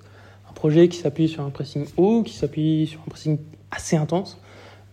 projet 0.61 0.87
qui 0.89 0.97
s'appuie 0.97 1.27
sur 1.27 1.43
un 1.43 1.49
pressing 1.49 1.87
haut, 1.97 2.21
qui 2.21 2.33
s'appuie 2.33 2.85
sur 2.85 2.99
un 2.99 3.09
pressing 3.09 3.39
assez 3.71 3.95
intense, 3.95 4.39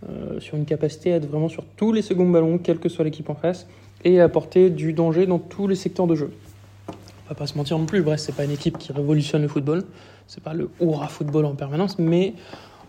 euh, 0.09 0.39
sur 0.39 0.57
une 0.57 0.65
capacité 0.65 1.13
à 1.13 1.17
être 1.17 1.27
vraiment 1.27 1.47
sur 1.47 1.63
tous 1.63 1.93
les 1.93 2.01
seconds 2.01 2.27
ballons, 2.27 2.57
quelle 2.57 2.79
que 2.79 2.89
soit 2.89 3.05
l'équipe 3.05 3.29
en 3.29 3.35
face, 3.35 3.67
et 4.03 4.19
à 4.19 4.23
apporter 4.23 4.71
du 4.71 4.93
danger 4.93 5.27
dans 5.27 5.37
tous 5.37 5.67
les 5.67 5.75
secteurs 5.75 6.07
de 6.07 6.15
jeu. 6.15 6.31
Va 7.29 7.35
pas 7.35 7.47
se 7.47 7.55
mentir 7.55 7.77
non 7.77 7.85
plus, 7.85 8.01
Brest 8.01 8.25
c'est 8.25 8.35
pas 8.35 8.43
une 8.43 8.51
équipe 8.51 8.79
qui 8.79 8.91
révolutionne 8.91 9.43
le 9.43 9.47
football, 9.47 9.83
c'est 10.25 10.43
pas 10.43 10.53
le 10.53 10.71
hurrah 10.81 11.07
football 11.07 11.45
en 11.45 11.53
permanence, 11.53 11.99
mais 11.99 12.33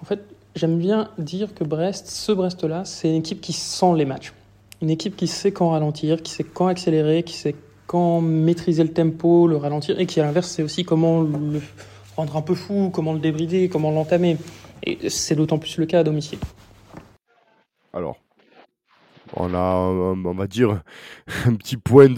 en 0.01 0.07
fait 0.07 0.25
j'aime 0.55 0.79
bien 0.79 1.11
dire 1.19 1.55
que 1.55 1.63
Brest, 1.63 2.09
ce 2.09 2.33
Brest-là, 2.33 2.85
c'est 2.85 3.11
une 3.11 3.17
équipe 3.17 3.41
qui 3.41 3.53
sent 3.53 3.95
les 3.97 4.05
matchs, 4.05 4.33
une 4.81 4.91
équipe 4.91 5.17
qui 5.17 5.27
sait 5.27 5.53
quand 5.53 5.71
ralentir, 5.71 6.23
qui 6.23 6.33
sait 6.33 6.45
quand 6.45 6.69
accélérer, 6.69 7.23
qui 7.23 7.35
sait 7.35 7.55
quand 7.87 8.21
maîtriser 8.21 8.83
le 8.83 8.93
tempo, 8.93 9.47
le 9.47 9.57
ralentir, 9.57 10.01
et 10.01 10.07
qui 10.07 10.21
à 10.21 10.25
l'inverse 10.25 10.49
sait 10.49 10.63
aussi 10.63 10.85
comment 10.85 11.23
le 11.23 11.61
rendre 12.17 12.37
un 12.37 12.43
peu 12.43 12.55
fou, 12.55 12.91
comment 12.93 13.13
le 13.13 13.19
débrider, 13.19 13.69
comment 13.69 13.91
l'entamer. 13.91 14.39
Et 14.83 15.11
c'est 15.11 15.35
d'autant 15.35 15.59
plus 15.59 15.77
le 15.77 15.87
cas 15.87 16.01
à 16.01 16.05
domicile. 16.05 16.39
Alors, 17.93 18.17
on 19.37 19.53
a, 19.55 19.77
on 19.77 20.35
va 20.35 20.47
dire, 20.47 20.83
un 21.47 21.55
petit 21.55 21.77
point 21.77 22.09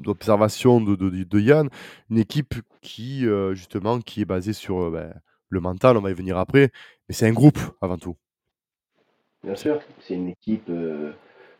d'observation 0.00 0.80
de, 0.80 0.96
de, 0.96 1.40
Yann, 1.40 1.68
une 2.10 2.18
équipe 2.18 2.54
qui, 2.80 3.26
euh, 3.26 3.54
justement, 3.54 4.00
qui 4.00 4.22
est 4.22 4.26
basée 4.26 4.52
sur 4.52 4.80
euh, 4.80 4.90
ben, 4.90 5.20
le 5.48 5.60
mental, 5.60 5.96
on 5.96 6.00
va 6.00 6.10
y 6.10 6.14
venir 6.14 6.38
après, 6.38 6.70
mais 7.08 7.14
c'est 7.14 7.26
un 7.26 7.32
groupe 7.32 7.58
avant 7.80 7.98
tout. 7.98 8.16
Bien 9.42 9.56
sûr, 9.56 9.80
c'est 10.00 10.14
une 10.14 10.28
équipe, 10.28 10.68
euh, 10.68 11.12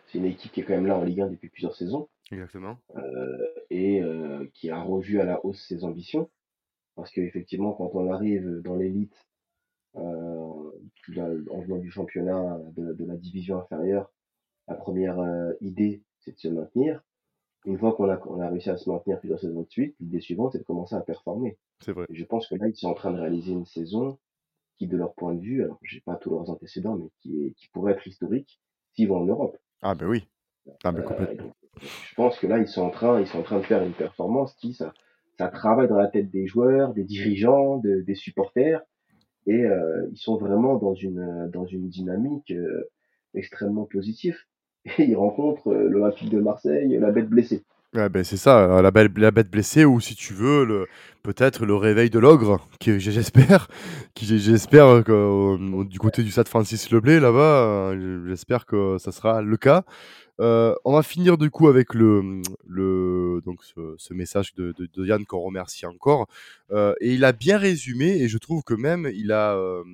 c'est 0.06 0.18
une 0.18 0.26
équipe 0.26 0.52
qui 0.52 0.60
est 0.60 0.64
quand 0.64 0.74
même 0.74 0.86
là 0.86 0.96
en 0.96 1.04
Ligue 1.04 1.22
1 1.22 1.28
depuis 1.28 1.48
plusieurs 1.48 1.74
saisons. 1.74 2.08
Exactement. 2.32 2.78
et 3.70 4.00
qui 4.54 4.70
a 4.70 4.80
revu 4.80 5.20
à 5.20 5.24
la 5.24 5.44
hausse 5.44 5.66
ses 5.66 5.82
ambitions. 5.82 6.30
Parce 6.94 7.10
qu'effectivement, 7.10 7.72
quand 7.72 7.90
on 7.94 8.12
arrive 8.12 8.60
dans 8.62 8.76
l'élite, 8.76 9.16
en 9.94 10.70
venant 11.08 11.78
du 11.78 11.90
championnat 11.90 12.60
de, 12.76 13.04
la 13.04 13.16
division 13.16 13.58
inférieure, 13.58 14.12
la 14.68 14.76
première 14.76 15.18
idée, 15.60 16.04
c'est 16.20 16.32
de 16.32 16.38
se 16.38 16.46
maintenir. 16.46 17.02
Une 17.66 17.78
fois 17.78 17.92
qu'on 17.92 18.08
a, 18.08 18.14
a 18.14 18.48
réussi 18.48 18.70
à 18.70 18.76
se 18.76 18.88
maintenir 18.88 19.18
plusieurs 19.18 19.40
saisons 19.40 19.62
de 19.62 19.70
suite, 19.70 19.94
l'idée 20.00 20.20
suivante, 20.20 20.52
c'est 20.52 20.58
de 20.58 20.64
commencer 20.64 20.94
à 20.94 21.00
performer. 21.00 21.58
C'est 21.80 21.92
vrai. 21.92 22.06
Et 22.08 22.14
je 22.14 22.24
pense 22.24 22.46
que 22.46 22.54
là, 22.54 22.68
ils 22.68 22.76
sont 22.76 22.88
en 22.88 22.94
train 22.94 23.12
de 23.12 23.20
réaliser 23.20 23.52
une 23.52 23.66
saison 23.66 24.18
qui, 24.78 24.86
de 24.86 24.96
leur 24.96 25.14
point 25.14 25.34
de 25.34 25.40
vue, 25.40 25.62
alors 25.62 25.78
j'ai 25.82 26.00
pas 26.00 26.16
tous 26.16 26.30
leurs 26.30 26.48
antécédents, 26.48 26.96
mais 26.96 27.10
qui, 27.20 27.54
qui 27.56 27.68
pourrait 27.68 27.92
être 27.92 28.06
historique 28.06 28.60
s'ils 28.92 29.08
vont 29.08 29.18
en 29.18 29.26
Europe. 29.26 29.58
Ah 29.82 29.94
ben 29.94 30.06
oui. 30.06 30.26
Ah 30.84 30.92
ben 30.92 31.02
complètement. 31.02 31.54
je 31.80 32.14
pense 32.14 32.38
que 32.38 32.46
là, 32.46 32.58
ils 32.58 32.68
sont 32.68 32.82
en 32.82 32.90
train, 32.90 33.20
ils 33.20 33.26
sont 33.26 33.38
en 33.38 33.42
train 33.42 33.58
de 33.58 33.64
faire 33.64 33.82
une 33.82 33.92
performance 33.92 34.54
qui, 34.54 34.72
ça, 34.72 34.94
ça 35.38 35.48
travaille 35.48 35.88
dans 35.88 35.96
la 35.96 36.08
tête 36.08 36.30
des 36.30 36.46
joueurs, 36.46 36.94
des 36.94 37.04
dirigeants, 37.04 37.78
des 37.78 38.14
supporters, 38.14 38.82
et 39.46 39.64
euh, 39.64 40.08
ils 40.12 40.18
sont 40.18 40.36
vraiment 40.36 40.76
dans 40.76 40.94
une 40.94 41.50
dans 41.50 41.66
une 41.66 41.88
dynamique 41.88 42.50
euh, 42.50 42.90
extrêmement 43.34 43.84
positive. 43.84 44.38
Et 44.98 45.04
ils 45.04 45.16
rencontrent 45.16 45.68
euh, 45.68 45.88
l'Olympique 45.88 46.30
de 46.30 46.40
Marseille, 46.40 46.96
la 47.00 47.10
bête 47.10 47.28
blessée. 47.28 47.62
Ouais, 47.92 48.08
ben 48.08 48.22
c'est 48.22 48.36
ça, 48.36 48.80
la 48.80 48.90
bête, 48.92 49.10
la 49.18 49.32
bête 49.32 49.50
blessée, 49.50 49.84
ou 49.84 49.98
si 49.98 50.14
tu 50.14 50.32
veux, 50.32 50.64
le, 50.64 50.86
peut-être 51.24 51.66
le 51.66 51.74
réveil 51.74 52.08
de 52.08 52.20
l'ogre, 52.20 52.68
qui 52.78 53.00
j'espère, 53.00 53.66
qui 54.14 54.26
j'espère 54.38 55.02
que 55.02 55.82
du 55.82 55.98
côté 55.98 56.22
du 56.22 56.30
stade 56.30 56.46
Francis 56.46 56.88
Leblay 56.92 57.18
là-bas, 57.18 57.96
j'espère 58.28 58.64
que 58.64 58.96
ça 58.98 59.10
sera 59.10 59.42
le 59.42 59.56
cas. 59.56 59.82
Euh, 60.40 60.74
on 60.84 60.92
va 60.94 61.02
finir 61.02 61.36
du 61.36 61.50
coup 61.50 61.68
avec 61.68 61.92
le, 61.92 62.40
le 62.66 63.42
donc 63.44 63.62
ce, 63.62 64.14
message 64.14 64.54
de, 64.54 64.72
de, 64.78 65.06
Yann 65.06 65.26
qu'on 65.26 65.40
remercie 65.40 65.84
encore. 65.84 66.28
Euh, 66.70 66.94
et 67.00 67.12
il 67.12 67.24
a 67.24 67.32
bien 67.32 67.58
résumé, 67.58 68.22
et 68.22 68.28
je 68.28 68.38
trouve 68.38 68.62
que 68.62 68.74
même 68.74 69.10
il 69.12 69.32
a, 69.32 69.54
euh, 69.54 69.84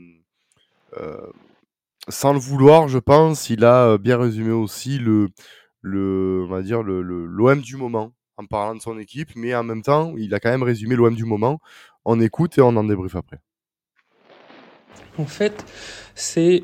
sans 2.09 2.33
le 2.33 2.39
vouloir, 2.39 2.89
je 2.89 2.99
pense, 2.99 3.51
il 3.51 3.65
a 3.65 3.99
bien 3.99 4.19
résumé 4.19 4.53
aussi 4.53 4.99
le, 4.99 5.29
le 5.81 6.45
on 6.45 6.51
va 6.51 6.63
dire 6.63 6.83
le, 6.83 7.03
l'OM 7.03 7.61
du 7.61 7.77
moment 7.77 8.13
en 8.37 8.45
parlant 8.45 8.75
de 8.75 8.81
son 8.81 8.99
équipe, 8.99 9.31
mais 9.35 9.55
en 9.55 9.63
même 9.63 9.83
temps, 9.83 10.15
il 10.17 10.35
a 10.35 10.41
quand 10.41 10.51
même 10.51 10.63
résumé 10.63 10.95
l'OM 10.95 11.15
du 11.15 11.25
moment. 11.25 11.59
On 12.05 12.21
écoute 12.21 12.59
et 12.59 12.61
on 12.61 12.69
en 12.77 12.85
débriefe 12.85 13.17
après. 13.17 13.41
En 15.19 15.25
fait, 15.25 15.65
c'est 16.15 16.63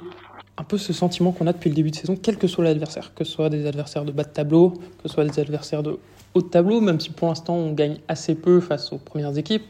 un 0.58 0.64
peu 0.64 0.76
ce 0.76 0.92
sentiment 0.92 1.32
qu'on 1.32 1.46
a 1.46 1.52
depuis 1.52 1.70
le 1.70 1.74
début 1.74 1.90
de 1.90 1.96
saison, 1.96 2.16
quel 2.16 2.36
que 2.36 2.46
soit 2.46 2.64
l'adversaire, 2.64 3.14
que 3.14 3.24
ce 3.24 3.32
soit 3.32 3.48
des 3.48 3.66
adversaires 3.66 4.04
de 4.04 4.12
bas 4.12 4.24
de 4.24 4.28
tableau, 4.28 4.70
que 4.70 5.08
ce 5.08 5.14
soit 5.14 5.24
des 5.24 5.40
adversaires 5.40 5.82
de 5.82 5.98
haut 6.34 6.42
de 6.42 6.48
tableau, 6.48 6.80
même 6.80 7.00
si 7.00 7.10
pour 7.10 7.28
l'instant 7.28 7.54
on 7.54 7.72
gagne 7.72 7.98
assez 8.08 8.34
peu 8.34 8.60
face 8.60 8.92
aux 8.92 8.98
premières 8.98 9.36
équipes, 9.38 9.64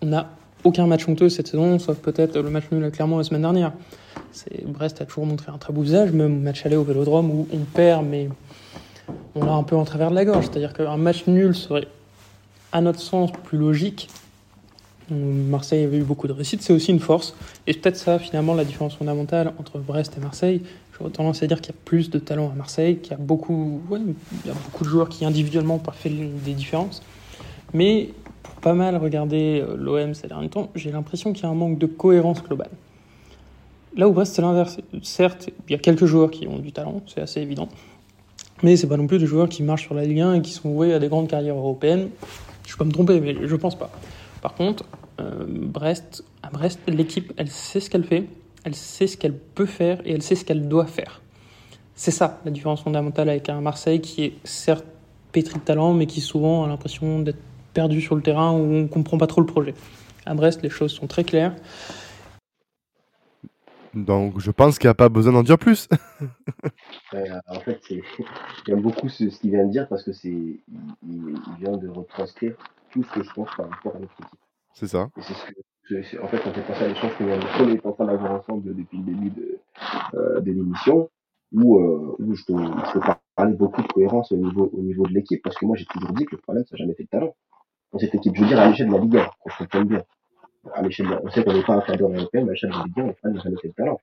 on 0.00 0.06
n'a 0.06 0.30
aucun 0.64 0.86
match 0.86 1.08
honteux 1.08 1.28
cette 1.28 1.48
saison, 1.48 1.78
sauf 1.78 1.98
peut-être 1.98 2.38
le 2.38 2.50
match 2.50 2.64
nul 2.70 2.90
clairement 2.90 3.18
la 3.18 3.24
semaine 3.24 3.42
dernière. 3.42 3.72
Brest 4.66 5.00
a 5.00 5.06
toujours 5.06 5.26
montré 5.26 5.50
un 5.52 5.58
très 5.58 5.72
beau 5.72 5.82
visage, 5.82 6.12
même 6.12 6.40
match 6.40 6.64
aller 6.66 6.76
au 6.76 6.84
Vélodrome 6.84 7.30
où 7.30 7.48
on 7.52 7.58
perd, 7.58 8.04
mais 8.04 8.28
on 9.34 9.44
l'a 9.44 9.52
un 9.52 9.62
peu 9.62 9.76
en 9.76 9.84
travers 9.84 10.10
de 10.10 10.14
la 10.14 10.24
gorge. 10.24 10.46
C'est-à-dire 10.46 10.72
qu'un 10.72 10.96
match 10.96 11.26
nul 11.26 11.54
serait, 11.54 11.88
à 12.72 12.80
notre 12.80 13.00
sens, 13.00 13.30
plus 13.44 13.58
logique 13.58 14.08
Marseille 15.10 15.84
avait 15.84 15.98
eu 15.98 16.02
beaucoup 16.02 16.26
de 16.26 16.32
réussite, 16.32 16.62
c'est 16.62 16.72
aussi 16.72 16.90
une 16.90 17.00
force. 17.00 17.34
Et 17.66 17.74
peut-être 17.74 17.96
ça, 17.96 18.18
finalement, 18.18 18.54
la 18.54 18.64
différence 18.64 18.96
fondamentale 18.96 19.52
entre 19.58 19.78
Brest 19.78 20.14
et 20.16 20.20
Marseille. 20.20 20.62
J'aurais 20.98 21.10
tendance 21.10 21.42
à 21.42 21.46
dire 21.46 21.60
qu'il 21.60 21.74
y 21.74 21.76
a 21.76 21.80
plus 21.84 22.10
de 22.10 22.18
talent 22.18 22.50
à 22.50 22.54
Marseille, 22.54 22.98
qu'il 22.98 23.12
y 23.12 23.14
a 23.14 23.18
beaucoup, 23.18 23.80
il 23.92 24.48
y 24.48 24.50
a 24.50 24.54
beaucoup 24.54 24.84
de 24.84 24.88
joueurs 24.88 25.08
qui 25.08 25.24
individuellement 25.24 25.74
n'ont 25.74 25.80
pas 25.80 25.92
fait 25.92 26.10
des 26.10 26.54
différences. 26.54 27.02
Mais 27.74 28.10
pour 28.42 28.54
pas 28.54 28.74
mal 28.74 28.96
regarder 28.96 29.60
euh, 29.60 29.76
l'OM 29.76 30.14
ces 30.14 30.28
derniers 30.28 30.48
temps, 30.48 30.70
j'ai 30.74 30.90
l'impression 30.90 31.32
qu'il 31.32 31.44
y 31.44 31.46
a 31.46 31.50
un 31.50 31.54
manque 31.54 31.78
de 31.78 31.86
cohérence 31.86 32.42
globale. 32.42 32.70
Là 33.96 34.08
où 34.08 34.12
Brest, 34.12 34.34
c'est 34.34 34.42
l'inverse. 34.42 34.78
Certes, 35.02 35.48
il 35.68 35.72
y 35.72 35.74
a 35.74 35.78
quelques 35.78 36.04
joueurs 36.04 36.30
qui 36.30 36.46
ont 36.46 36.58
du 36.58 36.72
talent, 36.72 37.02
c'est 37.06 37.22
assez 37.22 37.40
évident. 37.40 37.68
Mais 38.62 38.76
c'est 38.76 38.86
pas 38.86 38.96
non 38.96 39.06
plus 39.06 39.18
des 39.18 39.26
joueurs 39.26 39.48
qui 39.48 39.62
marchent 39.62 39.84
sur 39.84 39.94
la 39.94 40.04
Ligue 40.04 40.20
1 40.20 40.34
et 40.34 40.42
qui 40.42 40.52
sont 40.52 40.70
voués 40.70 40.92
à 40.92 40.98
des 40.98 41.08
grandes 41.08 41.28
carrières 41.28 41.56
européennes. 41.56 42.10
Je 42.66 42.76
peux 42.76 42.84
me 42.84 42.92
tromper, 42.92 43.20
mais 43.20 43.34
je 43.46 43.56
pense 43.56 43.74
pas. 43.74 43.90
Par 44.42 44.54
contre, 44.54 44.84
euh, 45.20 45.44
Brest, 45.48 46.24
à 46.42 46.50
Brest, 46.50 46.80
l'équipe, 46.88 47.32
elle 47.38 47.48
sait 47.48 47.80
ce 47.80 47.88
qu'elle 47.88 48.04
fait, 48.04 48.26
elle 48.64 48.74
sait 48.74 49.06
ce 49.06 49.16
qu'elle 49.16 49.34
peut 49.34 49.66
faire 49.66 50.00
et 50.04 50.12
elle 50.12 50.22
sait 50.22 50.34
ce 50.34 50.44
qu'elle 50.44 50.68
doit 50.68 50.86
faire. 50.86 51.22
C'est 51.94 52.10
ça 52.10 52.40
la 52.44 52.50
différence 52.50 52.82
fondamentale 52.82 53.30
avec 53.30 53.48
un 53.48 53.62
Marseille 53.62 54.02
qui 54.02 54.24
est 54.24 54.34
certes 54.44 54.84
pétri 55.32 55.58
de 55.58 55.64
talent, 55.64 55.94
mais 55.94 56.06
qui 56.06 56.20
souvent 56.20 56.64
a 56.64 56.68
l'impression 56.68 57.20
d'être 57.20 57.38
perdu 57.72 58.00
sur 58.00 58.14
le 58.14 58.22
terrain 58.22 58.52
où 58.52 58.74
on 58.74 58.86
comprend 58.88 59.16
pas 59.16 59.26
trop 59.26 59.40
le 59.40 59.46
projet. 59.46 59.74
À 60.26 60.34
Brest, 60.34 60.62
les 60.62 60.70
choses 60.70 60.92
sont 60.92 61.06
très 61.06 61.24
claires. 61.24 61.54
Donc 63.96 64.38
je 64.38 64.50
pense 64.50 64.78
qu'il 64.78 64.88
n'y 64.88 64.92
a 64.92 64.94
pas 64.94 65.08
besoin 65.08 65.32
d'en 65.32 65.42
dire 65.42 65.58
plus. 65.58 65.88
en 67.12 67.60
fait, 67.60 67.80
j'aime 68.66 68.82
beaucoup 68.82 69.08
ce, 69.08 69.24
qu'il 69.24 69.50
vient 69.50 69.64
de 69.64 69.70
dire 69.70 69.88
parce 69.88 70.02
que 70.02 70.12
c'est 70.12 70.28
il, 70.28 70.60
vient 71.58 71.76
de 71.76 71.88
retranscrire 71.88 72.54
tout 72.90 73.02
ce 73.02 73.12
que 73.12 73.22
je 73.22 73.32
pense 73.32 73.48
par 73.56 73.70
rapport 73.70 73.96
à 73.96 73.98
notre 73.98 74.12
équipe. 74.20 74.38
C'est 74.74 74.88
ça. 74.88 75.08
Et 75.16 75.22
ce 75.22 75.32
que, 75.88 76.22
en 76.22 76.28
fait, 76.28 76.40
on 76.46 76.52
fait 76.52 76.60
penser 76.60 76.84
à 76.84 76.88
l'échange 76.88 77.12
qu'on 77.16 77.68
est 77.68 77.86
en 77.86 77.92
train 77.92 78.04
d'avoir 78.04 78.32
ensemble 78.32 78.74
depuis 78.74 78.98
le 78.98 79.04
début 79.04 79.30
de, 79.30 79.58
euh, 80.14 80.40
de 80.40 80.52
l'émission, 80.52 81.08
où, 81.52 81.78
euh, 81.78 82.16
où 82.18 82.34
je, 82.34 82.44
te, 82.44 82.52
je 82.52 82.98
te 82.98 83.16
parler 83.34 83.54
beaucoup 83.54 83.80
de 83.80 83.88
cohérence 83.88 84.30
au 84.32 84.36
niveau, 84.36 84.68
au 84.74 84.82
niveau 84.82 85.06
de 85.06 85.14
l'équipe, 85.14 85.40
parce 85.42 85.56
que 85.56 85.64
moi 85.64 85.76
j'ai 85.76 85.86
toujours 85.86 86.12
dit 86.12 86.26
que 86.26 86.36
le 86.36 86.42
problème, 86.42 86.64
ça 86.66 86.74
n'a 86.76 86.84
jamais 86.84 86.94
fait 86.94 87.04
de 87.04 87.08
talent. 87.08 87.34
Dans 87.92 87.98
cette 87.98 88.14
équipe, 88.14 88.34
je 88.36 88.42
veux 88.42 88.48
dire 88.48 88.58
à 88.58 88.68
l'échelle 88.68 88.88
de 88.88 88.92
la 88.92 88.98
Ligue 88.98 89.16
1, 89.16 89.30
qu'on 89.40 89.50
se 89.50 89.84
bien 89.84 90.02
à 90.74 90.82
l'échelle 90.82 91.06
on 91.22 91.30
sait 91.30 91.44
qu'on 91.44 91.52
n'est 91.52 91.62
pas 91.62 91.74
un 91.74 91.80
cadre 91.80 92.08
européen, 92.08 92.44
mais 92.44 92.50
à 92.50 92.52
l'échelle 92.52 92.70
de 92.70 92.84
Ligue 92.84 93.00
1, 93.00 93.14
on 93.24 93.32
n'a 93.32 93.40
jamais 93.40 93.56
fait 93.60 93.68
de 93.68 93.74
talent. 93.74 94.00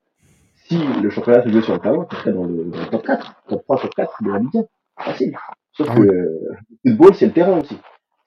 Si 0.56 0.78
le 0.78 1.10
championnat 1.10 1.44
se 1.44 1.50
jouait 1.50 1.62
sur 1.62 1.74
le 1.74 1.80
talent, 1.80 2.08
ce 2.10 2.18
serait 2.18 2.34
dans 2.34 2.46
le, 2.46 2.66
dans 2.66 2.80
le 2.80 2.90
top 2.90 3.06
4, 3.06 3.44
top 3.48 3.64
3, 3.64 3.82
top 3.82 3.96
4 3.96 4.24
de 4.24 4.32
la 4.32 4.40
Ligue 4.40 4.58
1. 4.58 5.04
Facile. 5.04 5.38
Sauf 5.74 5.88
ah 5.90 5.96
que 5.96 6.02
le 6.02 6.58
football, 6.86 7.16
c'est 7.16 7.26
le 7.26 7.34
terrain 7.34 7.60
aussi. 7.60 7.78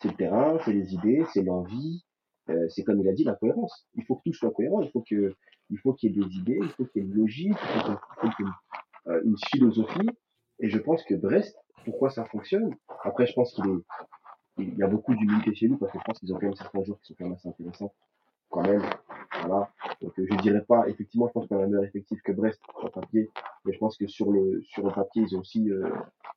C'est 0.01 0.09
le 0.09 0.15
terrain, 0.15 0.59
c'est 0.65 0.73
les 0.73 0.95
idées, 0.95 1.25
c'est 1.33 1.43
l'envie, 1.43 2.05
euh, 2.51 2.69
c'est 2.69 2.83
comme 2.83 3.01
il 3.01 3.09
a 3.09 3.13
dit, 3.13 3.25
la 3.25 3.35
cohérence. 3.35 3.87
Il 3.95 4.05
faut 4.05 4.17
que 4.17 4.23
tout 4.27 4.35
soit 4.35 4.51
cohérent, 4.51 4.83
il 4.83 4.91
faut 4.91 5.05
que, 5.09 5.35
il 5.71 5.79
faut 5.79 5.95
qu'il 5.95 6.11
y 6.11 6.21
ait 6.21 6.25
des 6.25 6.35
idées, 6.35 6.59
il 6.61 6.69
faut 6.71 6.85
qu'il 6.85 7.03
y 7.03 7.05
ait 7.05 7.09
une 7.09 7.15
logique, 7.15 7.57
il 7.75 7.81
faut 8.21 8.29
qu'il 8.37 8.47
y 8.47 8.49
ait 8.49 8.53
une, 9.07 9.13
euh, 9.13 9.21
une 9.25 9.37
philosophie. 9.51 10.11
Et 10.59 10.69
je 10.69 10.79
pense 10.79 11.03
que 11.05 11.15
Brest, 11.15 11.57
pourquoi 11.85 12.11
ça 12.11 12.25
fonctionne? 12.25 12.75
Après, 13.05 13.27
je 13.27 13.33
pense 13.33 13.53
qu'il 13.55 13.65
est, 13.65 13.85
il 14.59 14.77
y 14.77 14.83
a 14.83 14.87
beaucoup 14.87 15.15
d'humilité 15.15 15.55
chez 15.55 15.69
nous 15.69 15.77
parce 15.77 15.93
que 15.93 15.99
je 15.99 16.05
pense 16.05 16.19
qu'ils 16.19 16.33
ont 16.33 16.39
quand 16.39 16.47
même 16.47 16.55
certains 16.55 16.83
jours 16.83 16.99
qui 17.01 17.09
sont 17.09 17.15
quand 17.19 17.25
même 17.25 17.35
assez 17.35 17.49
intéressants 17.49 17.93
quand 18.51 18.63
même. 18.63 18.83
Voilà. 19.41 19.71
Donc 20.01 20.19
euh, 20.19 20.27
je 20.31 20.37
dirais 20.39 20.65
pas, 20.65 20.89
effectivement, 20.89 21.29
je 21.29 21.33
pense 21.33 21.47
qu'on 21.49 21.59
a 21.59 21.65
un 21.65 21.67
meilleur 21.67 21.85
effectif 21.85 22.21
que 22.23 22.33
Brest 22.33 22.61
sur 22.79 22.91
papier, 22.91 23.31
mais 23.65 23.73
je 23.73 23.79
pense 23.79 23.97
que 23.97 24.07
sur 24.07 24.31
le 24.33 24.63
sur 24.63 24.87
le 24.87 24.93
papier, 24.93 25.23
ils 25.23 25.37
ont 25.37 25.41
aussi 25.41 25.71
euh, 25.71 25.91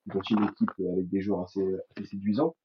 ils 0.08 0.16
ont 0.16 0.20
aussi 0.20 0.34
une 0.34 0.46
équipe 0.46 0.72
avec 0.94 1.10
des 1.10 1.22
joueurs 1.22 1.42
assez, 1.42 1.64
assez 1.96 2.08
séduisants. 2.08 2.56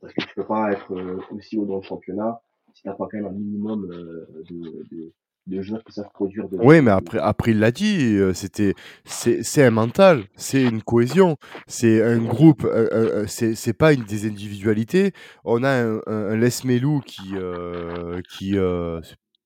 Parce 0.00 0.12
que 0.14 0.22
tu 0.22 0.34
peux 0.34 0.46
pas 0.46 0.72
être 0.72 0.92
euh, 0.92 1.20
aussi 1.30 1.56
haut 1.58 1.64
dans 1.64 1.76
le 1.76 1.82
championnat 1.82 2.42
si 2.74 2.82
t'as 2.82 2.94
pas 2.94 3.06
quand 3.10 3.18
même 3.18 3.26
un 3.26 3.32
minimum 3.32 3.86
de, 3.86 4.84
de 4.90 5.12
de 5.46 5.60
joueurs 5.62 5.82
qui 5.84 5.92
savent 5.92 6.10
produire 6.14 6.48
de 6.48 6.56
Oui, 6.60 6.80
mais 6.80 6.90
après 6.90 7.18
après 7.18 7.50
il 7.50 7.58
l'a 7.58 7.72
dit, 7.72 8.18
c'était 8.34 8.74
c'est 9.04 9.42
c'est 9.42 9.64
un 9.64 9.70
mental, 9.70 10.24
c'est 10.36 10.62
une 10.62 10.82
cohésion, 10.82 11.36
c'est 11.66 12.02
un 12.02 12.18
groupe, 12.18 12.66
c'est 13.26 13.54
c'est 13.54 13.72
pas 13.72 13.92
une 13.92 14.04
des 14.04 14.26
individualités. 14.26 15.12
On 15.44 15.64
a 15.64 15.70
un 15.70 16.00
un 16.06 16.36
Les 16.36 16.50
Melou 16.64 17.00
qui, 17.00 17.34
qui, 18.30 18.56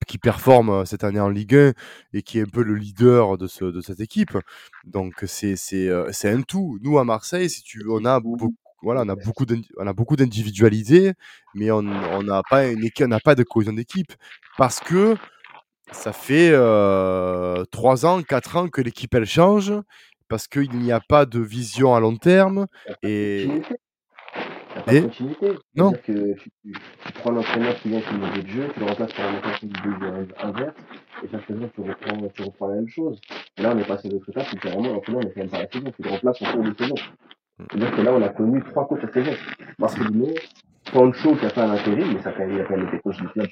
qui 0.07 0.17
performe, 0.19 0.85
cette 0.85 1.03
année 1.03 1.19
en 1.19 1.29
Ligue 1.29 1.55
1 1.55 1.73
et 2.13 2.21
qui 2.21 2.39
est 2.39 2.43
un 2.43 2.51
peu 2.51 2.63
le 2.63 2.75
leader 2.75 3.37
de 3.37 3.47
ce 3.47 3.65
de 3.65 3.81
cette 3.81 3.99
équipe. 3.99 4.37
Donc 4.85 5.23
c'est 5.25 5.55
c'est, 5.55 5.89
c'est 6.11 6.29
un 6.29 6.41
tout. 6.41 6.77
Nous 6.83 6.99
à 6.99 7.03
Marseille, 7.05 7.49
si 7.49 7.63
tu 7.63 7.83
on 7.89 8.05
a 8.05 8.19
beaucoup 8.19 8.55
voilà, 8.83 9.01
on 9.01 9.09
a 9.09 9.15
beaucoup 9.15 9.45
on 9.77 9.87
a 9.87 9.93
beaucoup 9.93 10.15
d'individualités, 10.15 11.13
mais 11.55 11.71
on 11.71 11.79
on 11.79 12.23
n'a 12.23 12.41
pas 12.49 12.67
une 12.67 12.87
on 13.01 13.07
n'a 13.07 13.19
pas 13.19 13.35
de 13.35 13.43
cohésion 13.43 13.73
d'équipe 13.73 14.13
parce 14.57 14.79
que 14.79 15.15
ça 15.91 16.13
fait 16.13 16.51
euh, 16.51 17.63
3 17.71 18.05
ans, 18.05 18.21
4 18.21 18.57
ans 18.57 18.67
que 18.67 18.81
l'équipe 18.81 19.13
elle 19.13 19.25
change 19.25 19.73
parce 20.27 20.47
qu'il 20.47 20.71
n'y 20.71 20.91
a 20.91 20.99
pas 20.99 21.25
de 21.25 21.39
vision 21.39 21.95
à 21.95 21.99
long 21.99 22.17
terme 22.17 22.67
et 23.03 23.47
pas 24.85 24.93
de 24.93 24.99
continuité. 25.01 25.51
Non. 25.75 25.91
Que 25.91 25.97
tu, 25.97 26.51
tu, 26.63 26.71
tu 26.71 27.13
prends 27.13 27.31
l'entraîneur 27.31 27.75
qui 27.79 27.89
vient 27.89 28.01
sur 28.01 28.13
le 28.13 28.41
de 28.41 28.47
jeu, 28.47 28.67
tu 28.73 28.79
le 28.79 28.85
remplaces 28.85 29.13
par 29.13 29.25
un 29.25 29.37
entraîneur 29.37 29.59
qui 29.59 29.69
jeu 29.83 30.27
inverse, 30.39 30.75
et 31.23 31.27
chaque 31.31 31.45
saison 31.47 31.69
tu 31.73 31.81
reprends, 31.81 32.27
tu 32.33 32.43
reprends 32.43 32.67
la 32.67 32.75
même 32.75 32.87
chose. 32.89 33.19
Et 33.57 33.61
là 33.61 33.73
on 33.75 33.79
est 33.79 33.87
passé 33.87 34.09
d'autre 34.09 34.29
étape, 34.29 34.47
c'est 34.51 34.69
vraiment 34.69 34.93
l'entraîneur 34.93 35.23
n'est 35.23 35.31
quand 35.31 35.41
même 35.41 35.49
pas 35.49 35.59
la 35.59 35.71
saison, 35.71 35.91
tu 35.95 36.03
le 36.03 36.09
remplaces 36.09 36.41
en 36.41 36.51
cours 36.51 36.63
de 36.63 36.75
saison. 36.77 36.95
C'est-à-dire 37.57 37.95
que 37.95 38.01
là 38.01 38.13
on 38.13 38.21
a 38.21 38.29
connu 38.29 38.63
trois 38.63 38.87
coachs 38.87 39.01
cette 39.01 39.13
saison. 39.13 39.31
Marcelino, 39.79 40.27
Pancho 40.91 41.35
qui 41.35 41.45
a 41.45 41.49
fait 41.49 41.61
un 41.61 41.71
intérim, 41.71 42.13
mais 42.13 42.21
ça 42.21 42.29
a 42.29 42.33
quand 42.33 42.45
même, 42.45 42.53
il 42.53 42.61
a 42.61 42.65
quand 42.65 42.77
même 42.77 42.87
été 42.87 42.99
coach 42.99 43.17
du 43.17 43.27
club 43.29 43.47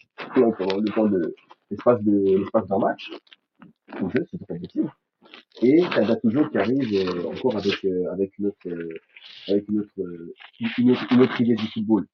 pendant 0.58 0.78
le 0.78 0.92
temps 0.92 1.06
de, 1.06 1.36
l'espace 1.70 2.02
d'un 2.04 2.80
match 2.80 3.12
au 4.02 4.10
jeu, 4.10 4.26
c'est 4.30 4.46
pas 4.46 4.56
possible. 4.56 4.92
Et 5.62 5.84
a 5.84 6.16
toujours 6.18 6.50
qui 6.50 6.58
arrive 6.58 6.94
euh, 6.94 7.30
encore 7.30 7.58
avec 7.58 7.84
euh, 7.86 8.12
avec 8.12 8.38
une 8.38 8.48
autre 8.48 8.58
euh, 8.68 9.02
avec 9.48 9.68
une 9.70 9.80
autre, 9.80 9.92
une 10.78 10.92
autre, 10.92 11.06
une 11.12 11.22
autre 11.22 11.42
idée 11.42 11.56
du 11.56 11.68
football. 11.68 12.06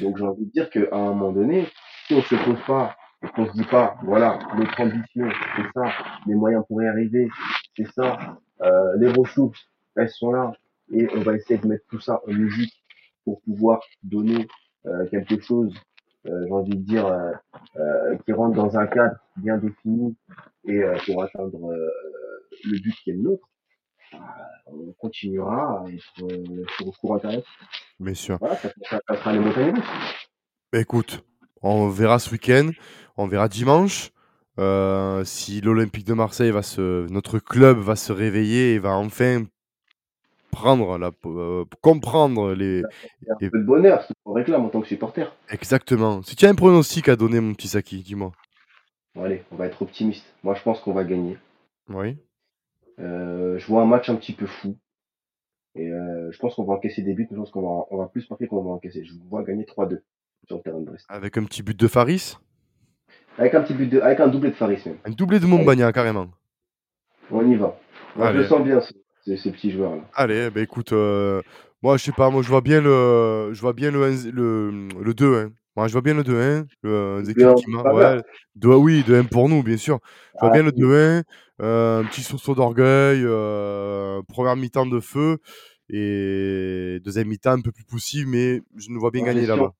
donc 0.00 0.18
j'ai 0.18 0.24
envie 0.24 0.46
de 0.46 0.50
dire 0.50 0.68
qu'à 0.70 0.88
un 0.92 1.14
moment 1.14 1.32
donné, 1.32 1.66
si 2.06 2.14
on 2.14 2.22
se 2.22 2.34
pose 2.34 2.60
pas 2.66 2.96
qu'on 3.34 3.46
se 3.46 3.52
dit 3.52 3.64
pas, 3.64 3.96
voilà, 4.02 4.38
notre 4.58 4.78
ambition, 4.82 5.30
c'est 5.56 5.62
ça, 5.72 5.90
les 6.26 6.34
moyens 6.34 6.62
pour 6.68 6.82
y 6.82 6.86
arriver, 6.86 7.30
c'est 7.74 7.90
ça, 7.92 8.38
les 8.98 9.08
ressources, 9.08 9.66
elles 9.96 10.10
sont 10.10 10.30
là, 10.30 10.52
et 10.92 11.08
on 11.16 11.22
va 11.22 11.34
essayer 11.34 11.58
de 11.58 11.66
mettre 11.66 11.86
tout 11.88 12.00
ça 12.00 12.20
en 12.28 12.32
musique 12.32 12.74
pour 13.24 13.40
pouvoir 13.40 13.80
donner 14.02 14.46
quelque 15.10 15.40
chose 15.40 15.74
euh, 15.74 15.93
j'ai 16.24 16.52
envie 16.52 16.76
de 16.76 16.82
dire, 16.82 17.06
euh, 17.06 17.32
euh, 17.76 18.16
qui 18.24 18.32
rentre 18.32 18.56
dans 18.56 18.76
un 18.76 18.86
cadre 18.86 19.16
bien 19.36 19.58
défini 19.58 20.16
et 20.66 20.82
pour 21.06 21.22
atteindre 21.22 21.70
le 22.64 22.78
but 22.80 22.94
qui 23.02 23.10
est 23.10 23.14
le 23.14 23.22
nôtre, 23.22 23.48
on 24.66 24.92
continuera 24.98 25.84
à 25.84 25.90
être 25.90 26.02
sur 26.16 26.26
le 26.28 27.00
cours 27.00 27.14
internet. 27.16 27.44
Bien 28.00 28.14
sûr. 28.14 28.38
Voilà, 28.38 28.56
ça, 28.56 28.70
ça, 28.88 29.00
ça 29.06 29.16
sera 29.16 29.32
les 29.32 29.40
montagnes. 29.40 29.80
Bah, 30.72 30.80
écoute, 30.80 31.24
on 31.62 31.88
verra 31.88 32.18
ce 32.18 32.30
week-end, 32.30 32.70
on 33.16 33.26
verra 33.26 33.48
dimanche. 33.48 34.10
Euh, 34.58 35.24
si 35.24 35.60
l'Olympique 35.60 36.06
de 36.06 36.14
Marseille 36.14 36.52
va 36.52 36.62
se, 36.62 37.10
notre 37.10 37.38
club 37.40 37.78
va 37.78 37.96
se 37.96 38.12
réveiller 38.12 38.74
et 38.74 38.78
va 38.78 38.96
enfin 38.96 39.44
prendre 40.54 40.98
la, 40.98 41.10
euh, 41.26 41.64
comprendre 41.82 42.54
les. 42.54 42.82
un 43.28 43.36
peu 43.36 43.58
de 43.58 43.64
bonheur, 43.64 44.02
ce 44.02 44.12
qu'on 44.24 44.32
réclame 44.32 44.64
en 44.64 44.68
tant 44.68 44.80
que 44.80 44.88
supporter. 44.88 45.34
Exactement. 45.50 46.22
Si 46.22 46.36
tu 46.36 46.46
as 46.46 46.50
un 46.50 46.54
pronostic 46.54 47.08
à 47.08 47.16
donner, 47.16 47.40
mon 47.40 47.54
petit 47.54 47.68
Saki, 47.68 48.02
dis-moi. 48.02 48.32
Bon, 49.14 49.24
allez, 49.24 49.42
on 49.52 49.56
va 49.56 49.66
être 49.66 49.82
optimiste. 49.82 50.24
Moi, 50.42 50.54
je 50.54 50.62
pense 50.62 50.80
qu'on 50.80 50.92
va 50.92 51.04
gagner. 51.04 51.36
Oui. 51.88 52.16
Euh, 53.00 53.58
je 53.58 53.66
vois 53.66 53.82
un 53.82 53.86
match 53.86 54.08
un 54.08 54.16
petit 54.16 54.32
peu 54.32 54.46
fou. 54.46 54.76
Et 55.74 55.90
euh, 55.90 56.30
je 56.30 56.38
pense 56.38 56.54
qu'on 56.54 56.64
va 56.64 56.74
encaisser 56.74 57.02
des 57.02 57.14
buts, 57.14 57.26
je 57.28 57.36
pense 57.36 57.50
qu'on 57.50 57.62
va, 57.62 57.86
on 57.90 57.96
va 57.96 58.06
plus 58.06 58.28
marquer 58.30 58.46
qu'on 58.46 58.62
va 58.62 58.70
encaisser. 58.70 59.04
Je 59.04 59.12
vois 59.28 59.42
gagner 59.42 59.64
3-2 59.64 60.00
sur 60.46 60.56
le 60.56 60.62
terrain 60.62 60.78
de 60.78 60.84
Brest. 60.84 61.04
Avec 61.08 61.36
un 61.36 61.44
petit 61.44 61.62
but 61.62 61.78
de 61.78 61.88
Faris? 61.88 62.36
Avec 63.38 63.54
un 63.54 63.62
petit 63.62 63.74
but 63.74 63.88
de, 63.88 64.00
avec 64.00 64.20
un 64.20 64.28
doublé 64.28 64.50
de 64.50 64.54
Faris 64.54 64.80
même. 64.86 64.98
Un 65.04 65.10
doublé 65.10 65.40
de 65.40 65.46
Montbagna, 65.46 65.92
carrément. 65.92 66.28
On 67.30 67.44
y 67.50 67.56
va. 67.56 67.76
Moi, 68.16 68.32
je 68.32 68.38
le 68.38 68.44
sens 68.44 68.62
bien, 68.62 68.80
ces, 69.24 69.50
petits 69.50 69.70
joueurs 69.70 69.96
là. 69.96 70.02
Allez, 70.14 70.50
bah 70.50 70.60
écoute, 70.60 70.92
euh, 70.92 71.42
moi 71.82 71.96
je 71.96 72.04
sais 72.04 72.12
pas, 72.12 72.30
moi 72.30 72.42
je 72.42 72.48
vois 72.48 72.60
bien 72.60 72.80
le, 72.80 73.50
je 73.52 73.60
vois 73.60 73.72
bien 73.72 73.90
le, 73.90 74.10
le, 74.32 74.88
le 75.02 75.14
2 75.14 75.34
1 75.46 75.50
Moi 75.76 75.88
je 75.88 75.92
vois 75.92 76.02
bien 76.02 76.14
le 76.14 76.22
2-1. 76.22 76.66
Le, 76.82 77.20
les 77.20 77.30
équipes 77.30 77.54
qui. 77.56 77.74
Ouais, 77.74 78.22
2, 78.56 78.68
oui, 78.74 79.04
2-1 79.06 79.28
pour 79.28 79.48
nous, 79.48 79.62
bien 79.62 79.76
sûr. 79.76 79.98
Je 80.34 80.40
vois 80.40 80.50
ah, 80.50 80.52
bien 80.52 80.62
le 80.62 80.72
2-1. 80.72 81.22
Euh, 81.62 82.00
un 82.00 82.04
petit 82.04 82.22
sursaut 82.22 82.54
d'orgueil. 82.54 83.22
Euh, 83.24 84.22
première 84.28 84.56
mi-temps 84.56 84.86
de 84.86 85.00
feu. 85.00 85.38
Et 85.90 87.00
deuxième 87.04 87.28
mi-temps 87.28 87.52
un 87.52 87.60
peu 87.60 87.72
plus 87.72 87.84
poussif, 87.84 88.24
mais 88.26 88.62
je 88.76 88.88
nous 88.90 89.00
vois 89.00 89.10
bien 89.10 89.24
gagner 89.24 89.46
là-bas. 89.46 89.72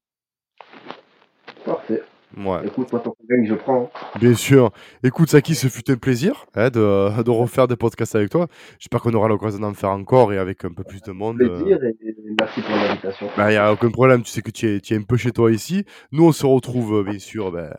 Parfait. 1.64 2.02
Ouais. 2.36 2.66
Écoute, 2.66 2.90
moi, 2.92 3.00
ton 3.00 3.12
conseil, 3.12 3.46
je 3.46 3.54
prends. 3.54 3.90
Bien 4.18 4.34
sûr. 4.34 4.70
Écoute, 5.02 5.28
Saki, 5.30 5.54
ce 5.54 5.68
fut 5.68 5.88
un 5.90 5.96
plaisir 5.96 6.46
hein, 6.54 6.68
de, 6.68 7.22
de 7.22 7.30
refaire 7.30 7.68
des 7.68 7.76
podcasts 7.76 8.14
avec 8.16 8.30
toi. 8.30 8.48
J'espère 8.80 9.00
qu'on 9.02 9.12
aura 9.14 9.28
l'occasion 9.28 9.60
d'en 9.60 9.72
faire 9.74 9.90
encore 9.90 10.32
et 10.32 10.38
avec 10.38 10.64
un 10.64 10.72
peu 10.72 10.82
plus 10.84 11.00
de 11.02 11.12
monde. 11.12 11.40
euh. 11.42 11.48
Plaisir 11.56 11.78
et 11.84 11.94
et 12.06 12.34
merci 12.40 12.60
pour 12.62 12.74
l'invitation. 12.74 13.28
Bah, 13.36 13.52
y 13.52 13.56
a 13.56 13.72
aucun 13.72 13.90
problème, 13.90 14.22
tu 14.22 14.30
sais 14.30 14.42
que 14.42 14.50
tu 14.50 14.66
es, 14.68 14.80
tu 14.80 14.94
es 14.94 14.96
un 14.96 15.02
peu 15.02 15.16
chez 15.16 15.30
toi 15.30 15.52
ici. 15.52 15.84
Nous, 16.10 16.24
on 16.26 16.32
se 16.32 16.44
retrouve, 16.46 16.96
euh, 17.00 17.02
bien 17.04 17.18
sûr, 17.18 17.52
ben, 17.52 17.70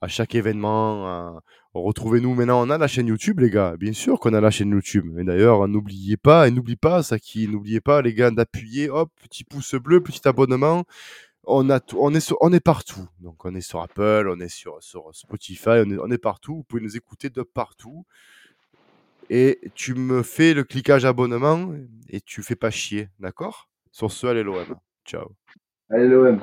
à 0.00 0.08
chaque 0.08 0.34
événement. 0.34 1.06
à- 1.06 1.40
Retrouvez-nous 1.74 2.34
maintenant, 2.34 2.66
on 2.66 2.70
a 2.70 2.78
la 2.78 2.86
chaîne 2.88 3.06
YouTube, 3.08 3.40
les 3.40 3.50
gars. 3.50 3.74
Bien 3.78 3.92
sûr 3.92 4.18
qu'on 4.18 4.32
a 4.32 4.40
la 4.40 4.50
chaîne 4.50 4.70
YouTube. 4.70 5.04
Et 5.18 5.22
d'ailleurs, 5.24 5.68
n'oubliez 5.68 6.16
pas, 6.16 6.48
et 6.48 6.50
n'oublie 6.50 6.76
pas, 6.76 7.02
Saki, 7.02 7.46
n'oubliez 7.46 7.80
pas, 7.80 8.00
les 8.02 8.14
gars, 8.14 8.30
d'appuyer, 8.30 8.88
hop, 8.88 9.10
petit 9.22 9.44
pouce 9.44 9.74
bleu, 9.74 10.00
petit 10.02 10.26
abonnement. 10.26 10.84
On, 11.50 11.68
est 11.70 12.60
partout. 12.60 13.08
Donc, 13.20 13.44
on 13.44 13.54
est 13.54 13.60
sur 13.60 13.80
Apple, 13.80 14.28
on 14.30 14.38
est 14.38 14.48
sur, 14.48 14.78
Spotify, 15.12 15.82
on 15.84 15.90
est, 15.90 15.98
on 15.98 16.10
est 16.10 16.18
partout. 16.18 16.56
Vous 16.56 16.62
pouvez 16.62 16.82
nous 16.82 16.96
écouter 16.96 17.30
de 17.30 17.42
partout. 17.42 18.04
Et 19.30 19.58
tu 19.74 19.94
me 19.94 20.22
fais 20.22 20.54
le 20.54 20.64
cliquage 20.64 21.04
abonnement 21.04 21.72
et 22.08 22.20
tu 22.20 22.42
fais 22.42 22.56
pas 22.56 22.70
chier, 22.70 23.08
d'accord? 23.18 23.68
Sur 23.92 24.12
ce, 24.12 24.26
allez 24.26 24.42
l'OM. 24.42 24.76
Ciao. 25.04 25.32
Allez, 25.90 26.06
l'OM. 26.06 26.40